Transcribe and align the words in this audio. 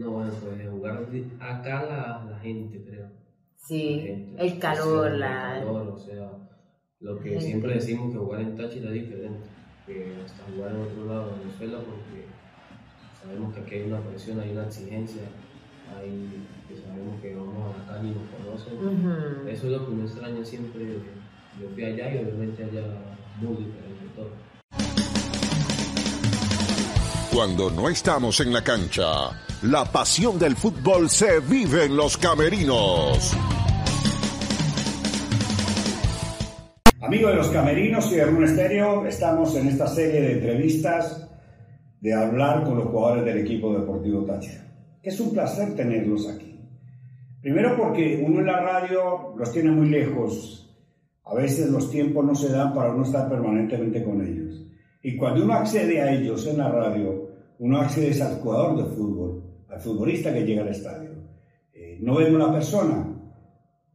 No, 0.00 0.12
bueno, 0.12 0.32
pues 0.40 0.70
jugar 0.70 1.06
acá 1.40 1.82
la, 1.82 2.30
la 2.30 2.38
gente, 2.38 2.82
creo. 2.82 3.10
Sí, 3.54 4.34
el 4.38 4.58
calor, 4.58 5.10
la... 5.12 5.58
El 5.58 5.64
calor, 5.66 5.88
o 5.88 5.98
sea, 5.98 6.30
lo 7.00 7.20
que 7.20 7.38
siempre 7.38 7.74
decimos 7.74 8.10
que 8.10 8.18
jugar 8.18 8.40
en 8.40 8.56
Táchira 8.56 8.88
es 8.88 8.94
diferente 8.94 9.46
que 9.86 10.16
hasta 10.24 10.44
jugar 10.50 10.70
en 10.70 10.80
otro 10.80 11.04
lado 11.04 11.26
de 11.26 11.38
Venezuela 11.40 11.78
porque 11.80 12.24
sabemos 13.20 13.52
que 13.52 13.60
aquí 13.60 13.74
hay 13.74 13.82
una 13.88 14.00
presión, 14.00 14.40
hay 14.40 14.52
una 14.52 14.64
exigencia, 14.64 15.22
hay, 15.94 16.46
que 16.66 16.76
sabemos 16.76 17.20
que 17.20 17.34
vamos 17.34 17.74
a 17.74 17.78
la 17.78 17.86
calle 17.86 18.08
y 18.08 18.14
nos 18.14 18.64
conocen. 18.64 19.48
Eso 19.48 19.66
es 19.66 19.72
lo 19.72 19.86
que 19.86 19.94
me 19.94 20.04
extraña 20.04 20.42
siempre. 20.42 20.96
Yo 21.60 21.68
fui 21.74 21.84
allá 21.84 22.14
y 22.14 22.24
obviamente 22.24 22.64
allá 22.64 22.86
muy 23.38 23.56
diferente 23.56 24.06
todo. 24.16 24.30
Cuando 27.40 27.70
no 27.70 27.88
estamos 27.88 28.38
en 28.40 28.52
la 28.52 28.62
cancha, 28.62 29.30
la 29.62 29.86
pasión 29.86 30.38
del 30.38 30.56
fútbol 30.56 31.08
se 31.08 31.40
vive 31.40 31.86
en 31.86 31.96
los 31.96 32.18
camerinos. 32.18 33.34
Amigos 37.00 37.30
de 37.30 37.36
los 37.38 37.48
camerinos 37.48 38.12
y 38.12 38.16
de 38.16 38.26
Rune 38.26 38.44
Estéreo, 38.44 39.06
estamos 39.06 39.56
en 39.56 39.68
esta 39.68 39.86
serie 39.86 40.20
de 40.20 40.32
entrevistas 40.32 41.30
de 42.02 42.12
hablar 42.12 42.62
con 42.64 42.76
los 42.76 42.88
jugadores 42.88 43.24
del 43.24 43.38
equipo 43.38 43.72
deportivo 43.72 44.22
Táchira. 44.26 44.66
Es 45.02 45.18
un 45.18 45.32
placer 45.32 45.74
tenerlos 45.74 46.28
aquí. 46.28 46.60
Primero 47.40 47.74
porque 47.74 48.22
uno 48.22 48.40
en 48.40 48.46
la 48.48 48.60
radio 48.60 49.34
los 49.34 49.50
tiene 49.50 49.70
muy 49.70 49.88
lejos. 49.88 50.70
A 51.24 51.34
veces 51.34 51.70
los 51.70 51.90
tiempos 51.90 52.22
no 52.22 52.34
se 52.34 52.50
dan 52.50 52.74
para 52.74 52.92
uno 52.92 53.04
estar 53.04 53.30
permanentemente 53.30 54.04
con 54.04 54.20
ellos. 54.20 54.62
Y 55.02 55.16
cuando 55.16 55.42
uno 55.42 55.54
accede 55.54 56.02
a 56.02 56.12
ellos 56.12 56.46
en 56.46 56.58
la 56.58 56.68
radio, 56.68 57.29
uno 57.60 57.78
accede 57.78 58.22
al 58.22 58.40
jugador 58.40 58.78
de 58.78 58.84
fútbol, 58.94 59.42
al 59.68 59.80
futbolista 59.80 60.32
que 60.32 60.44
llega 60.44 60.62
al 60.62 60.68
estadio. 60.68 61.10
Eh, 61.74 61.98
no 62.00 62.16
vemos 62.16 62.40
la 62.40 62.52
persona, 62.52 63.06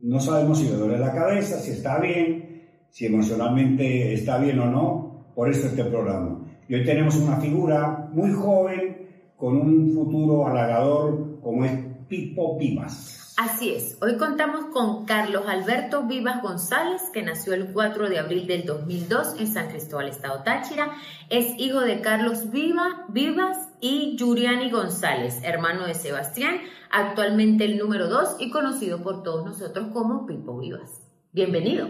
no 0.02 0.20
sabemos 0.20 0.60
si 0.60 0.66
le 0.66 0.76
duele 0.76 1.00
la 1.00 1.12
cabeza, 1.12 1.58
si 1.60 1.72
está 1.72 2.00
bien, 2.00 2.62
si 2.92 3.08
emocionalmente 3.08 4.14
está 4.14 4.38
bien 4.38 4.60
o 4.60 4.70
no, 4.70 5.32
por 5.34 5.50
eso 5.50 5.68
este 5.68 5.84
programa. 5.84 6.46
Y 6.70 6.76
hoy 6.76 6.86
tenemos 6.86 7.16
una 7.16 7.38
figura 7.38 8.08
muy 8.14 8.32
joven, 8.34 8.98
con 9.36 9.58
un 9.58 9.92
futuro 9.92 10.48
halagador, 10.48 11.42
como 11.42 11.66
es 11.66 11.72
Pipo 12.08 12.60
Vivas. 12.60 13.25
Así 13.38 13.72
es, 13.72 13.98
hoy 14.02 14.16
contamos 14.16 14.68
con 14.72 15.04
Carlos 15.04 15.44
Alberto 15.46 16.08
Vivas 16.08 16.42
González, 16.42 17.02
que 17.14 17.22
nació 17.22 17.54
el 17.54 17.74
4 17.74 18.08
de 18.08 18.18
abril 18.18 18.48
del 18.48 18.64
2002 18.64 19.42
en 19.42 19.48
San 19.48 19.68
Cristóbal, 19.68 20.08
Estado 20.08 20.42
Táchira. 20.44 20.92
Es 21.30 21.60
hijo 21.60 21.82
de 21.82 22.00
Carlos 22.00 22.50
Viva, 22.50 23.06
Vivas 23.10 23.58
y 23.82 24.16
Yuriani 24.16 24.72
González, 24.72 25.42
hermano 25.44 25.86
de 25.86 25.96
Sebastián, 25.96 26.60
actualmente 26.90 27.66
el 27.66 27.78
número 27.78 28.08
2 28.08 28.38
y 28.40 28.52
conocido 28.52 29.04
por 29.04 29.22
todos 29.22 29.46
nosotros 29.46 29.90
como 29.92 30.26
Pipo 30.26 30.58
Vivas. 30.58 31.06
Bienvenido. 31.34 31.90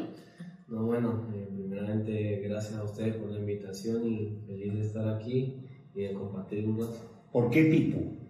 No, 0.67 0.83
bueno, 0.83 1.29
eh, 1.31 1.47
primeramente 1.53 2.41
gracias 2.43 2.73
a 2.73 2.83
ustedes 2.83 3.17
por 3.17 3.29
la 3.29 3.37
invitación 3.37 4.03
y 4.03 4.41
feliz 4.47 4.73
de 4.73 4.81
estar 4.81 5.07
aquí 5.09 5.63
y 5.93 6.01
de 6.01 6.13
compartir 6.15 6.67
un 6.67 6.79
rato. 6.79 6.97
¿Por 7.31 7.51
qué 7.51 7.65
Pipo? 7.65 8.24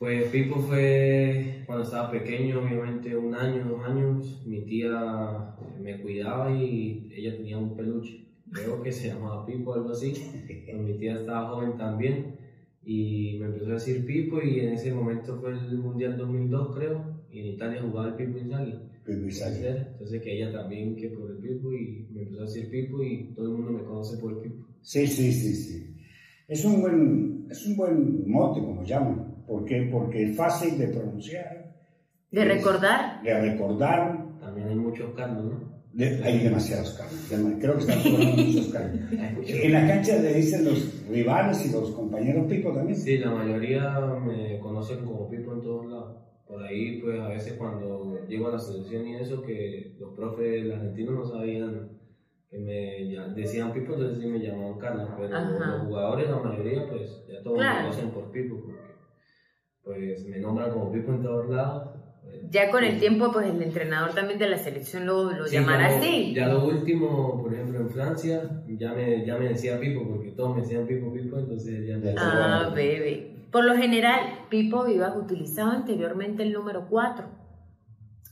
Pues 0.00 0.30
Pipo 0.30 0.58
fue 0.60 1.62
cuando 1.66 1.84
estaba 1.84 2.10
pequeño, 2.10 2.62
obviamente 2.62 3.14
un 3.14 3.34
año, 3.34 3.66
dos 3.68 3.84
años, 3.84 4.42
mi 4.46 4.62
tía 4.62 5.54
eh, 5.60 5.82
me 5.82 6.00
cuidaba 6.00 6.50
y 6.50 7.12
ella 7.14 7.36
tenía 7.36 7.58
un 7.58 7.76
peluche, 7.76 8.24
creo 8.50 8.82
que 8.82 8.92
se 8.92 9.08
llamaba 9.08 9.44
Pipo, 9.44 9.74
algo 9.74 9.90
así, 9.90 10.14
mi 10.74 10.94
tía 10.94 11.16
estaba 11.16 11.50
joven 11.50 11.76
también 11.76 12.34
y 12.82 13.36
me 13.40 13.48
empezó 13.48 13.72
a 13.72 13.74
decir 13.74 14.06
Pipo 14.06 14.40
y 14.40 14.60
en 14.60 14.72
ese 14.72 14.90
momento 14.90 15.38
fue 15.38 15.50
el 15.50 15.76
Mundial 15.76 16.16
2002 16.16 16.76
creo 16.76 17.04
y 17.30 17.40
en 17.40 17.46
Italia 17.48 17.82
jugaba 17.82 18.08
el 18.08 18.14
Pipo 18.14 18.38
Inzaghi 18.38 18.78
entonces 19.06 20.22
que 20.22 20.32
ella 20.34 20.50
también 20.50 20.96
que 20.96 21.10
por 21.10 21.30
el 21.30 21.36
Pipo 21.36 21.74
y 21.74 22.08
me 22.10 22.22
empezó 22.22 22.40
a 22.40 22.46
decir 22.46 22.70
Pipo 22.70 23.02
y 23.02 23.34
todo 23.34 23.48
el 23.48 23.52
mundo 23.52 23.72
me 23.72 23.84
conoce 23.84 24.16
por 24.16 24.32
el 24.32 24.38
Pipo. 24.38 24.64
Sí, 24.80 25.06
sí, 25.06 25.30
sí, 25.30 25.54
sí. 25.54 25.96
Es 26.48 26.64
un 26.64 26.80
buen, 26.80 27.46
es 27.50 27.66
un 27.66 27.76
buen 27.76 28.30
mote, 28.30 28.60
como 28.60 28.82
llaman. 28.82 29.29
¿Por 29.50 29.64
qué? 29.64 29.88
Porque 29.90 30.22
es 30.22 30.36
fácil 30.36 30.78
de 30.78 30.86
pronunciar. 30.86 31.74
De 32.30 32.44
recordar. 32.44 33.20
De 33.20 33.40
recordar. 33.50 34.38
También 34.38 34.68
hay 34.68 34.76
muchos 34.76 35.12
Carlos, 35.16 35.44
¿no? 35.44 36.04
hay 36.24 36.38
demasiados 36.38 36.92
Carlos. 36.92 37.56
Creo 37.58 37.74
que 37.74 37.80
están 37.80 37.98
jugando 38.02 38.42
muchos 38.44 38.68
Carlos. 38.68 39.00
en 39.10 39.72
la 39.72 39.88
cancha 39.88 40.18
le 40.18 40.34
dicen 40.34 40.64
los 40.64 41.04
rivales 41.08 41.66
y 41.66 41.72
los 41.72 41.90
compañeros 41.90 42.46
Pipo 42.46 42.72
también. 42.72 42.96
Sí, 42.96 43.18
la 43.18 43.32
mayoría 43.32 43.98
me 44.24 44.60
conocen 44.60 45.04
como 45.04 45.28
Pipo 45.28 45.52
en 45.54 45.62
todos 45.62 45.86
lados 45.86 46.16
por 46.46 46.62
ahí, 46.62 47.00
pues 47.00 47.20
a 47.20 47.28
veces 47.28 47.54
cuando 47.54 48.24
llego 48.28 48.46
a 48.46 48.52
la 48.52 48.58
selección 48.60 49.04
y 49.08 49.16
eso, 49.16 49.42
que 49.42 49.96
los 49.98 50.14
profes 50.14 50.72
argentinos 50.72 51.14
no 51.14 51.24
sabían 51.24 51.90
que 52.48 52.58
me 52.58 53.34
decían 53.34 53.72
Pipo, 53.72 53.94
entonces 53.94 54.18
sí 54.22 54.28
me 54.28 54.38
llamaban 54.38 54.78
Carlos, 54.78 55.08
pero 55.18 55.28
los 55.28 55.82
jugadores, 55.86 56.30
la 56.30 56.38
mayoría, 56.38 56.88
pues 56.88 57.24
ya 57.28 57.42
todos 57.42 57.58
me 57.58 57.82
conocen 57.82 58.10
por 58.10 58.30
Pipo, 58.30 58.60
porque 58.60 58.89
pues 59.84 60.24
me 60.26 60.38
nombran 60.38 60.70
como 60.70 60.92
Pipo 60.92 61.12
en 61.12 61.22
todos 61.22 61.48
lados. 61.48 61.90
Pues, 62.22 62.50
ya 62.50 62.70
con 62.70 62.84
el 62.84 62.98
tiempo, 62.98 63.30
pues 63.32 63.46
el 63.46 63.62
entrenador 63.62 64.14
también 64.14 64.38
de 64.38 64.48
la 64.48 64.58
selección 64.58 65.06
lo, 65.06 65.30
lo 65.32 65.46
llamará 65.46 65.98
así. 65.98 66.32
Ya 66.34 66.48
lo 66.48 66.64
último, 66.66 67.40
por 67.42 67.52
ejemplo, 67.52 67.80
en 67.80 67.90
Francia, 67.90 68.62
ya 68.68 68.92
me, 68.92 69.24
ya 69.24 69.36
me 69.36 69.48
decía 69.48 69.80
Pipo, 69.80 70.06
porque 70.06 70.32
todos 70.32 70.54
me 70.56 70.62
decían 70.62 70.86
Pipo, 70.86 71.12
Pipo, 71.12 71.38
entonces 71.38 71.86
ya 71.86 71.96
me 71.96 72.14
Ah, 72.16 72.72
bebé. 72.74 73.46
Por 73.50 73.64
lo 73.64 73.74
general, 73.76 74.46
Pipo 74.48 74.84
Vivas 74.84 75.16
utilizaba 75.16 75.72
anteriormente 75.72 76.42
el 76.42 76.52
número 76.52 76.86
4. 76.88 77.26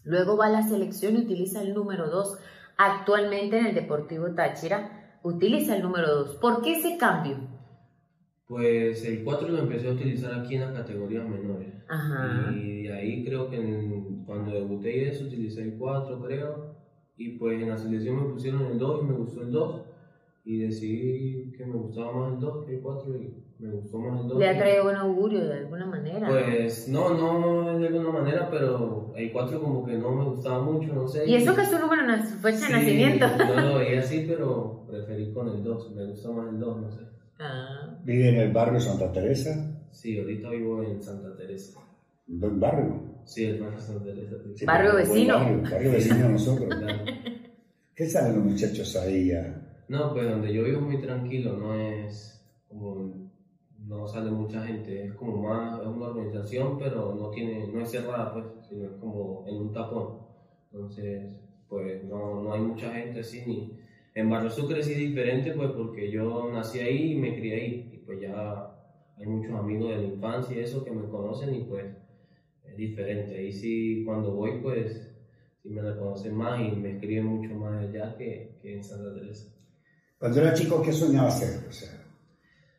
Luego 0.05 0.37
va 0.37 0.47
a 0.47 0.51
la 0.51 0.63
selección 0.63 1.17
y 1.17 1.21
utiliza 1.21 1.61
el 1.61 1.75
número 1.75 2.09
2. 2.09 2.39
Actualmente 2.77 3.59
en 3.59 3.67
el 3.67 3.75
Deportivo 3.75 4.33
Táchira 4.35 5.19
utiliza 5.23 5.75
el 5.77 5.83
número 5.83 6.15
2. 6.15 6.37
¿Por 6.37 6.63
qué 6.63 6.75
ese 6.79 6.97
cambio? 6.97 7.58
Pues 8.49 9.05
el 9.05 9.23
4 9.25 9.49
lo 9.49 9.59
empecé 9.59 9.89
a 9.89 9.93
utilizar 9.93 10.35
aquí 10.35 10.55
en 10.55 10.63
las 10.63 10.73
categorías 10.73 11.29
menores. 11.29 11.69
Ajá. 11.87 12.51
Y 12.51 12.85
de 12.85 12.95
ahí 12.95 13.25
creo 13.25 13.51
que 13.51 13.59
cuando 14.25 14.53
debuté 14.53 14.97
y 14.97 15.05
eso 15.05 15.27
utilicé 15.27 15.63
el 15.63 15.75
4, 15.75 16.19
creo. 16.23 16.75
Y 17.19 17.31
pues 17.37 17.61
en 17.61 17.69
la 17.69 17.77
selección 17.77 18.17
me 18.17 18.33
pusieron 18.33 18.65
el 18.65 18.79
2 18.79 19.03
y 19.03 19.07
me 19.07 19.13
gustó 19.13 19.43
el 19.43 19.53
2 19.53 19.83
y 20.47 20.61
decidí 20.61 21.53
que 21.59 21.67
me 21.67 21.75
gustaba 21.75 22.11
más 22.11 22.33
el 22.33 22.41
2 22.41 22.65
que 22.65 22.77
el 22.77 22.81
4 22.81 23.17
y 23.17 23.35
me 23.59 23.71
gustó 23.71 23.99
más 23.99 24.23
el 24.23 24.29
2. 24.29 24.39
¿Le 24.39 24.49
ha 24.49 24.57
traído 24.57 24.85
buen 24.85 24.97
augurio 24.97 25.47
de 25.47 25.55
alguna 25.59 25.85
manera? 25.85 26.27
Pues 26.27 26.89
no, 26.89 27.13
no 27.13 27.79
de 27.79 27.89
alguna 27.89 28.13
manera, 28.13 28.49
pero 28.51 29.13
el 29.15 29.31
4 29.31 29.61
como 29.61 29.85
que 29.85 29.99
no 29.99 30.11
me 30.11 30.25
gustaba 30.25 30.63
mucho, 30.63 30.95
no 30.95 31.07
sé. 31.07 31.29
¿Y 31.29 31.35
eso 31.35 31.55
que 31.55 31.61
es 31.61 31.69
su 31.69 31.79
número, 31.79 32.03
su 32.25 32.39
fecha 32.39 32.67
de 32.67 32.73
nacimiento? 32.73 33.27
Yo 33.47 33.61
lo 33.61 33.79
veía 33.79 34.01
así, 34.01 34.25
pero 34.27 34.87
preferí 34.89 35.35
con 35.35 35.49
el 35.49 35.63
2, 35.63 35.95
me 35.95 36.07
gusta 36.07 36.31
más 36.31 36.49
el 36.49 36.61
2, 36.61 36.81
no 36.81 36.91
sé. 36.91 37.18
Ah. 37.39 37.99
¿Vive 38.05 38.29
en 38.29 38.37
el 38.37 38.53
barrio 38.53 38.81
Santa 38.81 39.13
Teresa? 39.13 39.81
Sí, 39.91 40.19
ahorita 40.19 40.51
vivo 40.51 40.83
en 40.83 41.03
Santa 41.03 41.37
Teresa. 41.37 41.81
¿En 42.29 42.61
barrio? 42.61 43.23
Sí, 43.25 43.45
el 43.45 43.61
barrio 43.61 43.81
Santa 43.81 44.05
Teresa. 44.05 44.37
barrio 44.67 44.95
vecino. 44.97 45.63
Barrio, 45.63 45.93
vecino 45.93 46.27
a 46.27 46.29
nosotros. 46.29 46.75
¿Qué 47.95 48.07
salen 48.07 48.37
los 48.37 48.45
muchachos 48.45 48.97
ahí 48.97 49.33
a 49.33 49.69
no, 49.89 50.13
pues 50.13 50.29
donde 50.29 50.53
yo 50.53 50.65
vivo 50.65 50.83
muy 50.83 51.01
tranquilo, 51.01 51.57
no 51.57 51.75
es 51.75 52.47
como, 52.69 53.31
no 53.87 54.07
sale 54.07 54.31
mucha 54.31 54.63
gente, 54.67 55.07
es 55.07 55.15
como 55.15 55.43
más, 55.43 55.81
es 55.81 55.87
una 55.87 56.09
organización, 56.09 56.79
pero 56.79 57.15
no 57.15 57.31
tiene, 57.31 57.67
no 57.69 57.81
es 57.81 57.91
cerrada, 57.91 58.35
pues, 58.35 58.45
sino 58.69 58.85
es 58.85 58.93
como 59.01 59.45
en 59.47 59.57
un 59.57 59.73
tapón. 59.73 60.19
Entonces, 60.71 61.35
pues 61.71 62.05
no, 62.05 62.43
no 62.43 62.53
hay 62.53 62.61
mucha 62.61 62.93
gente 62.93 63.21
así, 63.21 63.43
ni... 63.47 63.79
En 64.19 64.51
sí 64.51 64.93
es 64.93 64.99
diferente, 64.99 65.53
pues, 65.53 65.71
porque 65.71 66.11
yo 66.11 66.51
nací 66.53 66.81
ahí 66.81 67.13
y 67.13 67.15
me 67.15 67.39
crié 67.39 67.55
ahí, 67.55 67.91
y 67.93 67.99
pues 67.99 68.21
ya 68.21 68.75
hay 69.17 69.27
muchos 69.27 69.55
amigos 69.55 69.91
de 69.91 69.97
la 69.99 70.03
infancia 70.03 70.57
y 70.57 70.61
eso 70.61 70.85
que 70.85 70.91
me 70.91 71.09
conocen 71.09 71.55
y 71.55 71.61
pues 71.61 71.85
es 72.65 72.77
diferente. 72.77 73.39
Ahí 73.39 73.53
sí, 73.53 74.03
cuando 74.05 74.33
voy, 74.33 74.61
pues, 74.61 75.09
sí 75.63 75.69
me 75.69 75.83
reconocen 75.83 76.35
más 76.35 76.61
y 76.61 76.73
me 76.75 76.95
escriben 76.95 77.27
mucho 77.27 77.55
más 77.55 77.81
allá 77.81 78.17
que, 78.17 78.59
que 78.61 78.75
en 78.79 78.83
Santa 78.83 79.15
Teresa. 79.15 79.55
Cuando 80.19 80.41
era 80.41 80.53
chico, 80.53 80.83
¿qué 80.83 80.93
soñaba 80.93 81.29
hacer? 81.29 81.69
O 81.69 81.73
sea, 81.73 82.05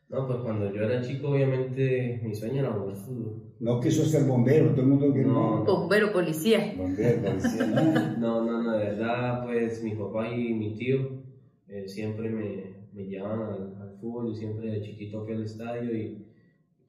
no, 0.10 0.28
pues 0.28 0.40
cuando 0.40 0.74
yo 0.74 0.84
era 0.84 1.02
chico, 1.02 1.30
obviamente 1.30 2.20
mi 2.22 2.36
sueño 2.36 2.60
era 2.60 2.74
jugar 2.74 2.98
fútbol. 2.98 3.44
No 3.62 3.80
quiso 3.80 4.04
ser 4.04 4.26
bombero, 4.26 4.72
todo 4.72 4.82
el 4.82 4.88
mundo 4.88 5.14
quiere. 5.14 5.30
No, 5.30 5.64
bombero, 5.64 6.12
policía. 6.12 6.74
Bombero, 6.76 7.22
policía, 7.22 7.66
¿no? 7.66 8.18
no, 8.18 8.44
no, 8.44 8.64
no, 8.64 8.78
de 8.78 8.86
verdad, 8.86 9.46
pues 9.46 9.82
mi 9.82 9.96
papá 9.96 10.30
y 10.36 10.54
mi 10.54 10.76
tío 10.76 11.19
eh, 11.70 11.88
siempre 11.88 12.30
me, 12.30 12.88
me 12.94 13.06
llevaban 13.08 13.76
al, 13.80 13.98
fútbol 14.00 14.32
y 14.32 14.36
siempre 14.36 14.72
de 14.72 14.82
chiquito 14.82 15.24
fui 15.26 15.34
al 15.34 15.44
estadio 15.44 15.96
y 15.96 16.26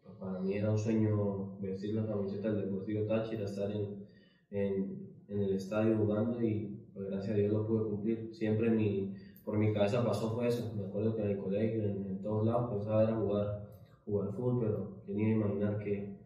pues, 0.02 0.16
para 0.16 0.38
mí 0.40 0.54
era 0.54 0.70
un 0.70 0.78
sueño 0.78 1.58
vestir 1.60 1.94
la 1.94 2.06
camiseta 2.06 2.52
del 2.52 2.66
Deportivo 2.66 3.04
Táchira, 3.06 3.44
estar 3.44 3.70
en, 3.70 4.06
en, 4.50 5.08
en 5.28 5.38
el 5.40 5.54
estadio 5.54 5.96
jugando 5.96 6.40
y 6.40 6.78
pues 6.94 7.06
gracias 7.10 7.34
a 7.34 7.38
Dios 7.38 7.52
lo 7.52 7.66
pude 7.66 7.88
cumplir. 7.90 8.30
Siempre 8.32 8.70
mi 8.70 9.14
por 9.44 9.58
mi 9.58 9.72
cabeza 9.72 10.04
pasó 10.04 10.34
fue 10.34 10.46
eso. 10.46 10.72
Me 10.76 10.84
acuerdo 10.84 11.16
que 11.16 11.22
en 11.22 11.30
el 11.30 11.38
colegio, 11.38 11.84
en, 11.84 12.22
todos 12.22 12.46
lados, 12.46 12.70
pensaba 12.70 13.02
era 13.02 13.16
jugar, 13.16 13.68
jugar 14.04 14.32
fútbol, 14.32 14.60
pero 14.60 15.02
tenía 15.06 15.26
que 15.26 15.32
imaginar 15.32 15.78
que 15.78 16.20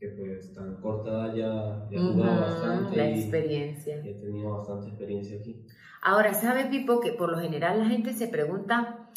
que 0.00 0.08
pues 0.10 0.54
tan 0.54 0.76
corta 0.76 1.34
ya, 1.34 1.88
ya 1.90 1.98
he 1.98 2.00
jugado 2.00 2.40
bastante. 2.40 2.96
La 2.96 3.10
y- 3.10 3.20
experiencia. 3.20 4.00
y 4.04 4.08
he 4.08 4.14
tenido 4.14 4.50
bastante 4.50 4.88
experiencia 4.88 5.38
aquí. 5.38 5.64
Ahora, 6.02 6.34
¿sabe, 6.34 6.66
Pipo, 6.66 7.00
que 7.00 7.12
por 7.12 7.30
lo 7.30 7.38
general 7.38 7.78
la 7.80 7.86
gente 7.86 8.12
se 8.12 8.28
pregunta, 8.28 9.10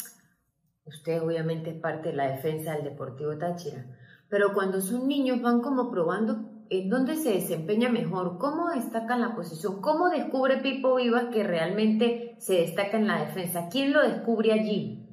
usted 0.84 1.22
obviamente 1.22 1.70
es 1.70 1.80
parte 1.80 2.10
de 2.10 2.16
la 2.16 2.30
defensa 2.30 2.74
del 2.74 2.84
Deportivo 2.84 3.36
Táchira, 3.38 3.86
pero 4.28 4.52
cuando 4.52 4.80
son 4.80 5.06
niños 5.08 5.40
van 5.40 5.60
como 5.60 5.90
probando 5.90 6.50
en 6.70 6.88
dónde 6.88 7.16
se 7.16 7.32
desempeña 7.34 7.88
mejor, 7.88 8.38
cómo 8.38 8.70
destaca 8.70 9.14
en 9.14 9.20
la 9.20 9.34
posición, 9.36 9.80
cómo 9.80 10.08
descubre 10.08 10.56
Pipo 10.58 10.96
Vivas 10.96 11.26
que 11.32 11.44
realmente 11.44 12.34
se 12.38 12.54
destaca 12.54 12.96
en 12.96 13.06
la 13.06 13.24
defensa, 13.26 13.68
¿quién 13.70 13.92
lo 13.92 14.02
descubre 14.02 14.52
allí? 14.52 15.06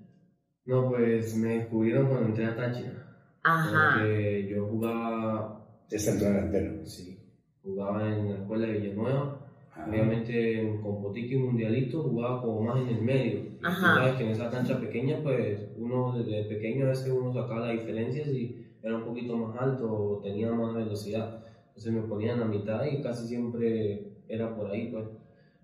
No, 0.65 0.89
pues 0.89 1.35
me 1.35 1.59
descubrieron 1.59 2.07
cuando 2.07 2.27
entré 2.27 2.45
a 2.45 2.55
Táchira. 2.55 3.05
Ajá, 3.43 3.95
Porque 3.99 4.47
yo 4.49 4.67
jugaba, 4.67 5.65
De 5.89 5.97
centro 5.99 6.27
delantero. 6.27 6.85
sí, 6.85 7.19
jugaba 7.63 8.07
en 8.07 8.29
la 8.31 8.37
escuela 8.39 8.67
de 8.67 8.73
Villanueva. 8.73 9.38
Obviamente 9.87 10.61
en- 10.61 10.81
con 10.81 11.01
Potico 11.01 11.33
y 11.35 11.37
Mundialito 11.37 12.03
jugaba 12.03 12.41
como 12.41 12.61
más 12.61 12.81
en 12.81 12.89
el 12.89 13.01
medio. 13.01 13.39
Tú 13.59 13.67
Ajá. 13.67 13.95
sabes 13.95 14.13
que 14.15 14.23
en 14.25 14.29
esa 14.31 14.49
cancha 14.49 14.79
pequeña, 14.79 15.19
pues 15.23 15.69
uno 15.77 16.17
desde 16.17 16.43
pequeño 16.43 16.85
a 16.85 16.89
veces 16.89 17.11
uno 17.11 17.33
sacaba 17.33 17.67
las 17.67 17.79
diferencias 17.79 18.27
y 18.29 18.65
era 18.83 18.95
un 18.97 19.03
poquito 19.05 19.35
más 19.37 19.59
alto 19.61 19.91
o 19.91 20.17
tenía 20.21 20.51
más 20.51 20.73
velocidad. 20.75 21.43
Entonces 21.67 21.91
me 21.93 22.01
ponían 22.01 22.41
a 22.41 22.45
mitad 22.45 22.85
y 22.85 23.01
casi 23.01 23.27
siempre 23.27 24.11
era 24.27 24.55
por 24.55 24.69
ahí, 24.69 24.89
pues. 24.91 25.05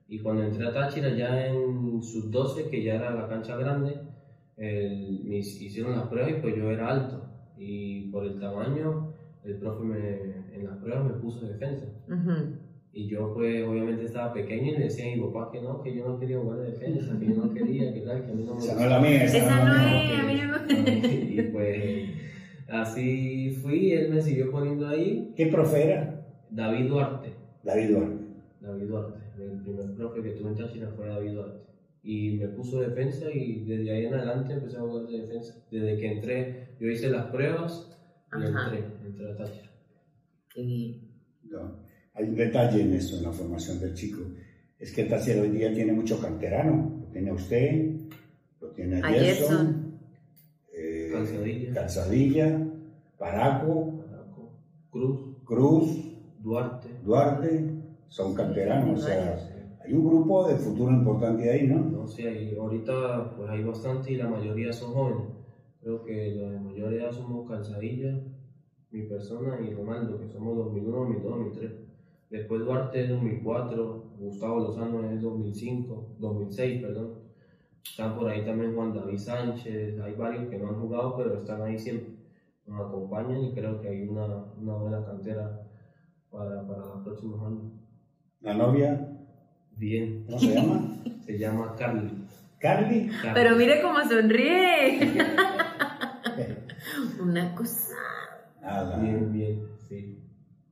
Y 0.08 0.20
cuando 0.20 0.44
entré 0.44 0.66
a 0.68 0.74
Táchira 0.74 1.10
ya 1.16 1.48
en 1.48 2.02
sus 2.02 2.30
12, 2.32 2.70
que 2.70 2.84
ya 2.84 2.96
era 2.96 3.14
la 3.14 3.28
cancha 3.28 3.56
grande, 3.58 3.98
el- 4.58 5.24
me 5.26 5.38
hicieron 5.38 5.92
las 5.94 6.08
pruebas 6.08 6.32
y 6.32 6.42
pues 6.42 6.56
yo 6.56 6.70
era 6.72 6.90
alto. 6.90 7.22
Y 7.58 8.10
por 8.12 8.26
el 8.26 8.40
tamaño, 8.40 9.14
el 9.44 9.56
profe 9.58 9.84
me- 9.84 10.56
en 10.56 10.66
las 10.66 10.78
pruebas 10.78 11.06
me 11.06 11.14
puso 11.20 11.46
defensa. 11.46 11.86
ujú. 12.08 12.65
Y 12.98 13.08
yo 13.08 13.34
pues 13.34 13.62
obviamente 13.68 14.06
estaba 14.06 14.34
pequeño 14.34 14.72
y 14.72 14.78
le 14.78 14.86
decía 14.86 15.12
a 15.12 15.16
mi 15.18 15.22
papá 15.22 15.52
que 15.52 15.62
no, 15.62 15.82
que 15.84 15.94
yo 15.94 16.08
no 16.08 16.18
quería 16.18 16.40
jugar 16.40 16.60
de 16.60 16.72
defensa, 16.72 17.20
que 17.20 17.26
yo 17.26 17.36
no 17.36 17.54
quería, 17.54 17.94
que 17.94 18.00
tal, 18.00 18.26
que 18.26 18.32
a 18.32 18.36
mí 18.36 18.44
no 18.46 18.56
me 18.56 18.62
mía, 19.10 19.24
esa, 19.26 19.38
Esa 19.38 19.60
no 19.60 19.66
no 19.66 19.74
es 19.76 19.82
la 19.82 19.92
mía. 19.92 20.14
es, 20.14 20.20
a 20.20 20.26
mí 20.26 20.42
no 20.42 20.82
me- 20.82 21.08
Y 21.36 21.42
pues 21.52 22.10
así 22.70 23.52
fui, 23.62 23.92
él 23.92 24.10
me 24.14 24.22
siguió 24.22 24.50
poniendo 24.50 24.88
ahí, 24.88 25.34
¿Qué 25.36 25.48
profe 25.48 25.84
era? 25.84 26.26
David 26.50 26.88
Duarte. 26.88 27.34
David 27.64 27.90
Duarte. 27.90 28.24
David 28.62 28.84
Duarte, 28.88 29.20
el 29.44 29.60
primer 29.62 29.92
profe 29.96 30.22
que 30.22 30.30
tuve 30.30 30.50
en 30.52 30.56
Táchira 30.56 30.88
fue 30.96 31.08
David 31.08 31.32
Duarte. 31.34 31.60
Y 32.02 32.38
me 32.38 32.48
puso 32.48 32.80
defensa 32.80 33.26
y 33.30 33.66
desde 33.66 33.92
ahí 33.92 34.06
en 34.06 34.14
adelante 34.14 34.54
empecé 34.54 34.78
a 34.78 34.82
jugar 34.82 35.08
de 35.08 35.20
defensa. 35.20 35.56
Desde 35.70 35.98
que 36.00 36.12
entré, 36.14 36.68
yo 36.80 36.88
hice 36.90 37.10
las 37.10 37.26
pruebas 37.26 37.92
y 38.32 38.44
Ajá. 38.44 38.70
entré, 38.74 38.86
entré 39.06 39.32
a 39.32 39.36
Táchira. 39.36 39.70
Qué 40.54 40.62
bien. 40.62 41.02
No, 41.50 41.85
Hay 42.16 42.26
un 42.30 42.36
detalle 42.36 42.82
en 42.82 42.94
esto, 42.94 43.18
en 43.18 43.24
la 43.24 43.32
formación 43.32 43.80
del 43.80 43.94
chico. 43.94 44.22
Es 44.80 44.94
que 44.94 45.04
Táchira 45.06 45.42
hoy 45.42 45.50
día 45.50 45.74
tiene 45.74 45.92
mucho 45.94 46.20
canterano. 46.22 46.98
Lo 47.02 47.08
tiene 47.12 47.30
a 47.30 47.34
usted, 47.34 47.92
lo 48.62 48.70
tiene 48.72 49.02
a 49.02 49.06
A 49.08 49.10
Gerson, 49.12 49.58
Gerson. 49.58 50.00
eh, 50.74 51.10
Calzadilla. 51.12 51.74
Calzadilla, 51.74 52.68
Paraco, 53.18 53.98
Paraco, 54.00 54.52
Cruz, 54.90 55.20
Cruz, 55.44 55.90
Duarte. 56.42 56.90
Duarte, 57.04 57.66
son 58.08 58.34
canteranos. 58.34 59.04
O 59.04 59.06
sea, 59.08 59.38
Sí. 59.38 59.54
hay 59.84 59.94
un 59.94 60.06
grupo 60.08 60.48
de 60.48 60.56
futuro 60.56 60.92
importante 60.92 61.50
ahí, 61.50 61.68
¿no? 61.68 61.80
No 61.84 62.08
sé, 62.08 62.28
hay- 62.28 62.56
ahorita 62.56 63.36
pues 63.36 63.50
hay 63.50 63.64
bastante 63.64 64.12
y 64.14 64.18
la 64.18 64.30
mayoría 64.30 64.72
son 64.72 64.94
jóvenes. 64.94 65.28
Creo 65.82 66.04
que 66.04 66.36
los 66.36 66.52
de 66.52 66.60
mayor 66.60 66.94
edad 66.94 67.12
somos 67.12 67.48
Calzadilla, 67.50 68.18
mi 68.92 69.04
persona 69.04 69.60
y 69.62 69.74
Ronaldo, 69.74 70.20
que 70.20 70.28
somos 70.30 70.56
2001, 70.58 70.98
2002, 71.00 71.24
2003. 71.38 71.72
Después 72.36 72.66
Duarte 72.66 73.04
es 73.04 73.10
2004, 73.10 74.04
Gustavo 74.20 74.60
Lozano 74.60 75.10
es 75.10 75.22
2005, 75.22 76.16
2006, 76.20 76.82
perdón. 76.82 77.14
Están 77.82 78.18
por 78.18 78.30
ahí 78.30 78.44
también 78.44 78.76
Juan 78.76 78.94
David 78.94 79.18
Sánchez, 79.18 80.00
hay 80.02 80.14
varios 80.16 80.50
que 80.50 80.58
no 80.58 80.68
han 80.68 80.82
jugado, 80.82 81.16
pero 81.16 81.40
están 81.40 81.62
ahí 81.62 81.80
siempre. 81.80 82.14
Nos 82.66 82.88
acompañan 82.88 83.42
y 83.42 83.54
creo 83.54 83.80
que 83.80 83.88
hay 83.88 84.02
una, 84.02 84.26
una 84.60 84.74
buena 84.74 85.06
cantera 85.06 85.62
para, 86.30 86.68
para 86.68 86.80
los 86.80 87.04
próximos 87.04 87.42
años. 87.42 87.72
La 88.42 88.54
novia, 88.54 89.16
Bien, 89.78 90.26
¿cómo 90.26 90.40
se 90.40 90.54
llama? 90.54 90.98
se 91.26 91.38
llama 91.38 91.76
Carly. 91.78 92.12
Carly. 92.60 93.10
Carly. 93.22 93.34
Pero 93.34 93.56
mire 93.56 93.82
cómo 93.82 94.02
sonríe. 94.04 95.00
Una 97.22 97.56
cosa. 97.56 97.96
Nada. 98.62 99.00
Bien, 99.00 99.32
bien, 99.32 99.68
sí. 99.88 100.22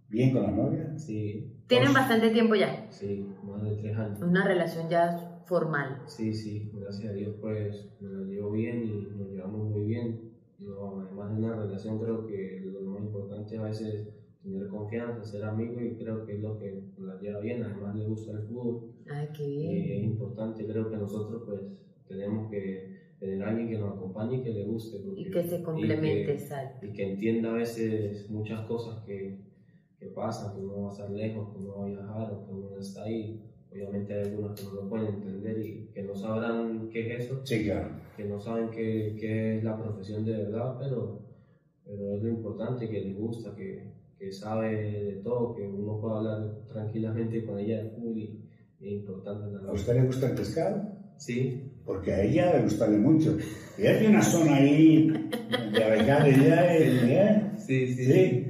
Bien 0.10 0.32
con 0.32 0.44
la 0.44 0.52
novia. 0.52 0.98
Sí, 0.98 1.53
Tienen 1.68 1.94
bastante 1.94 2.30
tiempo 2.30 2.56
ya. 2.56 2.88
sí, 2.92 3.26
más 3.44 3.64
de 3.64 3.76
tres 3.78 3.98
años. 3.98 4.22
Una 4.22 4.46
relación 4.48 4.90
ya 4.90 5.42
formal. 5.46 6.02
Sí, 6.08 6.34
sí, 6.34 6.72
gracias 6.74 7.12
a 7.12 7.14
Dios 7.14 7.36
pues 7.42 7.90
me 8.00 8.10
la 8.10 8.24
llevo 8.28 8.52
bien 8.52 8.84
y 8.84 9.18
nos 9.18 9.30
llevamos 9.30 9.70
muy 9.70 9.86
bien. 9.88 10.32
Yo, 10.60 11.02
además 11.02 11.32
de 11.38 11.44
una 11.44 11.56
relación 11.56 12.00
creo 12.00 12.26
que 12.28 12.62
lo 12.66 12.82
más 12.82 13.02
importante 13.04 13.56
es 13.56 13.60
a 13.62 13.64
veces 13.66 14.08
tener 14.44 14.68
confianza, 14.68 15.24
ser 15.24 15.44
amigo 15.44 15.82
y 15.82 15.96
creo 15.96 16.26
que 16.26 16.34
es 16.36 16.42
lo 16.42 16.58
que 16.60 16.84
la 17.00 17.20
lleva 17.20 17.40
bien. 17.40 17.64
Además 17.64 17.96
le 17.96 18.06
gusta 18.08 18.32
el 18.34 18.44
fútbol 18.44 18.92
Ay, 19.10 19.30
qué 19.36 19.44
y 19.44 19.78
es 19.78 19.86
bien. 19.88 20.04
importante. 20.06 20.66
Creo 20.66 20.90
que 20.90 20.98
nosotros 20.98 21.44
pues 21.46 21.62
tenemos 22.08 22.50
que 22.52 23.14
tener 23.20 23.42
a 23.44 23.50
alguien 23.50 23.70
que 23.70 23.78
nos 23.78 23.96
acompañe 23.96 24.38
y 24.38 24.44
que 24.44 24.50
le 24.52 24.66
guste. 24.66 25.00
porque- 25.00 25.22
Y 25.22 25.32
que 25.32 25.44
se 25.44 25.60
y 25.60 25.64
complemente, 25.64 26.26
que- 26.26 26.34
exacto. 26.34 26.86
y 26.86 26.92
que 26.94 27.12
entienda 27.14 27.52
a 27.52 27.54
veces 27.54 28.30
muchas 28.30 28.66
cosas 28.68 29.04
que, 29.06 29.40
que 30.04 30.10
pasan, 30.10 30.54
que 30.54 30.60
uno 30.60 30.82
va 30.82 30.90
a 30.90 30.92
estar 30.92 31.10
lejos, 31.10 31.50
que 31.50 31.58
uno 31.60 31.78
va 31.78 31.86
a 31.86 31.88
viajar 31.88 32.32
o 32.34 32.46
que 32.46 32.52
uno 32.52 32.70
no 32.72 32.80
está 32.80 33.04
ahí. 33.04 33.42
Obviamente 33.72 34.14
hay 34.14 34.22
algunos 34.28 34.60
que 34.60 34.66
no 34.68 34.74
lo 34.74 34.90
pueden 34.90 35.08
entender 35.08 35.66
y 35.66 35.90
que 35.94 36.04
no 36.04 36.16
sabrán 36.16 36.90
qué 36.92 37.16
es 37.16 37.24
eso, 37.24 37.42
Sí, 37.44 37.64
claro. 37.64 37.90
que 38.16 38.26
no 38.26 38.40
saben 38.40 38.70
qué, 38.70 39.16
qué 39.20 39.58
es 39.58 39.64
la 39.64 39.82
profesión 39.82 40.26
de 40.26 40.34
verdad, 40.34 40.78
pero, 40.80 41.22
pero 41.84 42.16
es 42.16 42.22
lo 42.22 42.30
importante, 42.30 42.88
que 42.88 43.02
les 43.02 43.18
gusta, 43.18 43.56
que, 43.56 43.94
que 44.20 44.32
sabe 44.32 44.76
de 44.76 45.14
todo, 45.24 45.56
que 45.56 45.68
uno 45.68 46.00
puede 46.00 46.18
hablar 46.18 46.56
tranquilamente 46.72 47.46
con 47.46 47.58
ella 47.58 47.82
de 47.84 47.90
fútbol 47.90 48.18
y, 48.18 48.50
es 48.80 48.92
importante 48.92 49.46
¿A 49.66 49.72
usted 49.72 49.94
le 49.96 50.06
gusta 50.08 50.28
el 50.30 50.36
pescado? 50.36 50.84
Sí, 51.18 51.72
Porque 51.86 52.12
a 52.12 52.22
ella 52.22 52.54
le 52.58 52.64
gustarle 52.64 52.98
mucho. 52.98 53.38
Ella 53.78 53.98
tiene 53.98 54.16
una 54.16 54.22
zona 54.24 54.56
ahí 54.58 55.08
de 55.72 55.84
abejar, 55.84 56.28
ella 56.28 56.76
es... 56.76 57.66
sí, 57.66 57.88
sí. 57.88 58.06
Sí. 58.06 58.43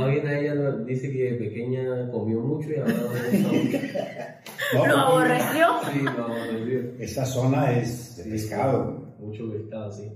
Más 0.00 0.10
bien 0.10 0.26
a 0.26 0.38
ella 0.38 0.54
dice 0.84 1.12
que 1.12 1.32
de 1.32 1.38
pequeña 1.38 2.10
comió 2.10 2.40
mucho 2.40 2.70
y 2.70 2.76
ahora 2.76 2.92
no 3.42 3.48
mucho. 3.52 4.88
¿Lo 4.88 4.96
aborreció? 4.98 5.66
Sí, 5.92 6.00
lo 6.02 6.10
aborreció. 6.24 6.80
Esa 6.98 7.24
zona 7.24 7.72
es 7.72 8.16
de 8.16 8.22
Sí, 8.24 8.30
pescado. 8.30 9.14
Mucho 9.18 9.50
pescado, 9.50 9.90
sí. 9.92 10.12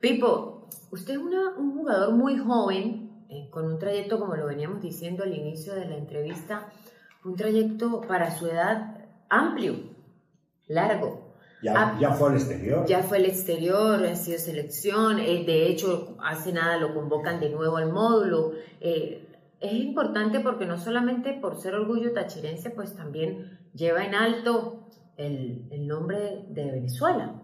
Pipo, 0.00 0.68
usted 0.90 1.14
es 1.14 1.18
una- 1.18 1.56
un 1.58 1.72
jugador 1.76 2.14
muy 2.14 2.38
joven, 2.38 3.24
eh, 3.30 3.48
con 3.50 3.66
un 3.66 3.78
trayecto, 3.78 4.18
como 4.18 4.36
lo 4.36 4.46
veníamos 4.46 4.80
diciendo 4.80 5.24
al 5.24 5.34
inicio 5.34 5.74
de 5.74 5.84
la 5.86 5.96
entrevista, 5.96 6.68
un 7.24 7.34
trayecto 7.36 8.00
para 8.02 8.30
su 8.30 8.46
edad 8.46 9.04
amplio, 9.28 9.74
largo. 10.66 11.27
Ya, 11.62 11.72
Ah. 11.76 11.98
ya 12.00 12.12
fue 12.12 12.28
al 12.30 12.36
exterior. 12.36 12.86
Ya 12.86 13.02
fue 13.02 13.18
al 13.18 13.24
exterior, 13.26 14.04
ha 14.04 14.14
sido 14.14 14.38
selección, 14.38 15.18
eh, 15.18 15.44
de 15.44 15.66
hecho, 15.66 16.16
hace 16.22 16.52
nada 16.52 16.76
lo 16.78 16.94
convocan 16.94 17.40
de 17.40 17.50
nuevo 17.50 17.76
al 17.78 17.92
módulo. 17.92 18.52
Eh, 18.80 19.24
es 19.60 19.72
importante 19.72 20.38
porque 20.40 20.66
no 20.66 20.78
solamente 20.78 21.32
por 21.32 21.56
ser 21.56 21.74
orgullo 21.74 22.12
tachirense, 22.12 22.70
pues 22.70 22.94
también 22.94 23.58
lleva 23.74 24.04
en 24.04 24.14
alto 24.14 24.88
el, 25.16 25.66
el 25.72 25.88
nombre 25.88 26.44
de 26.48 26.70
Venezuela. 26.70 27.42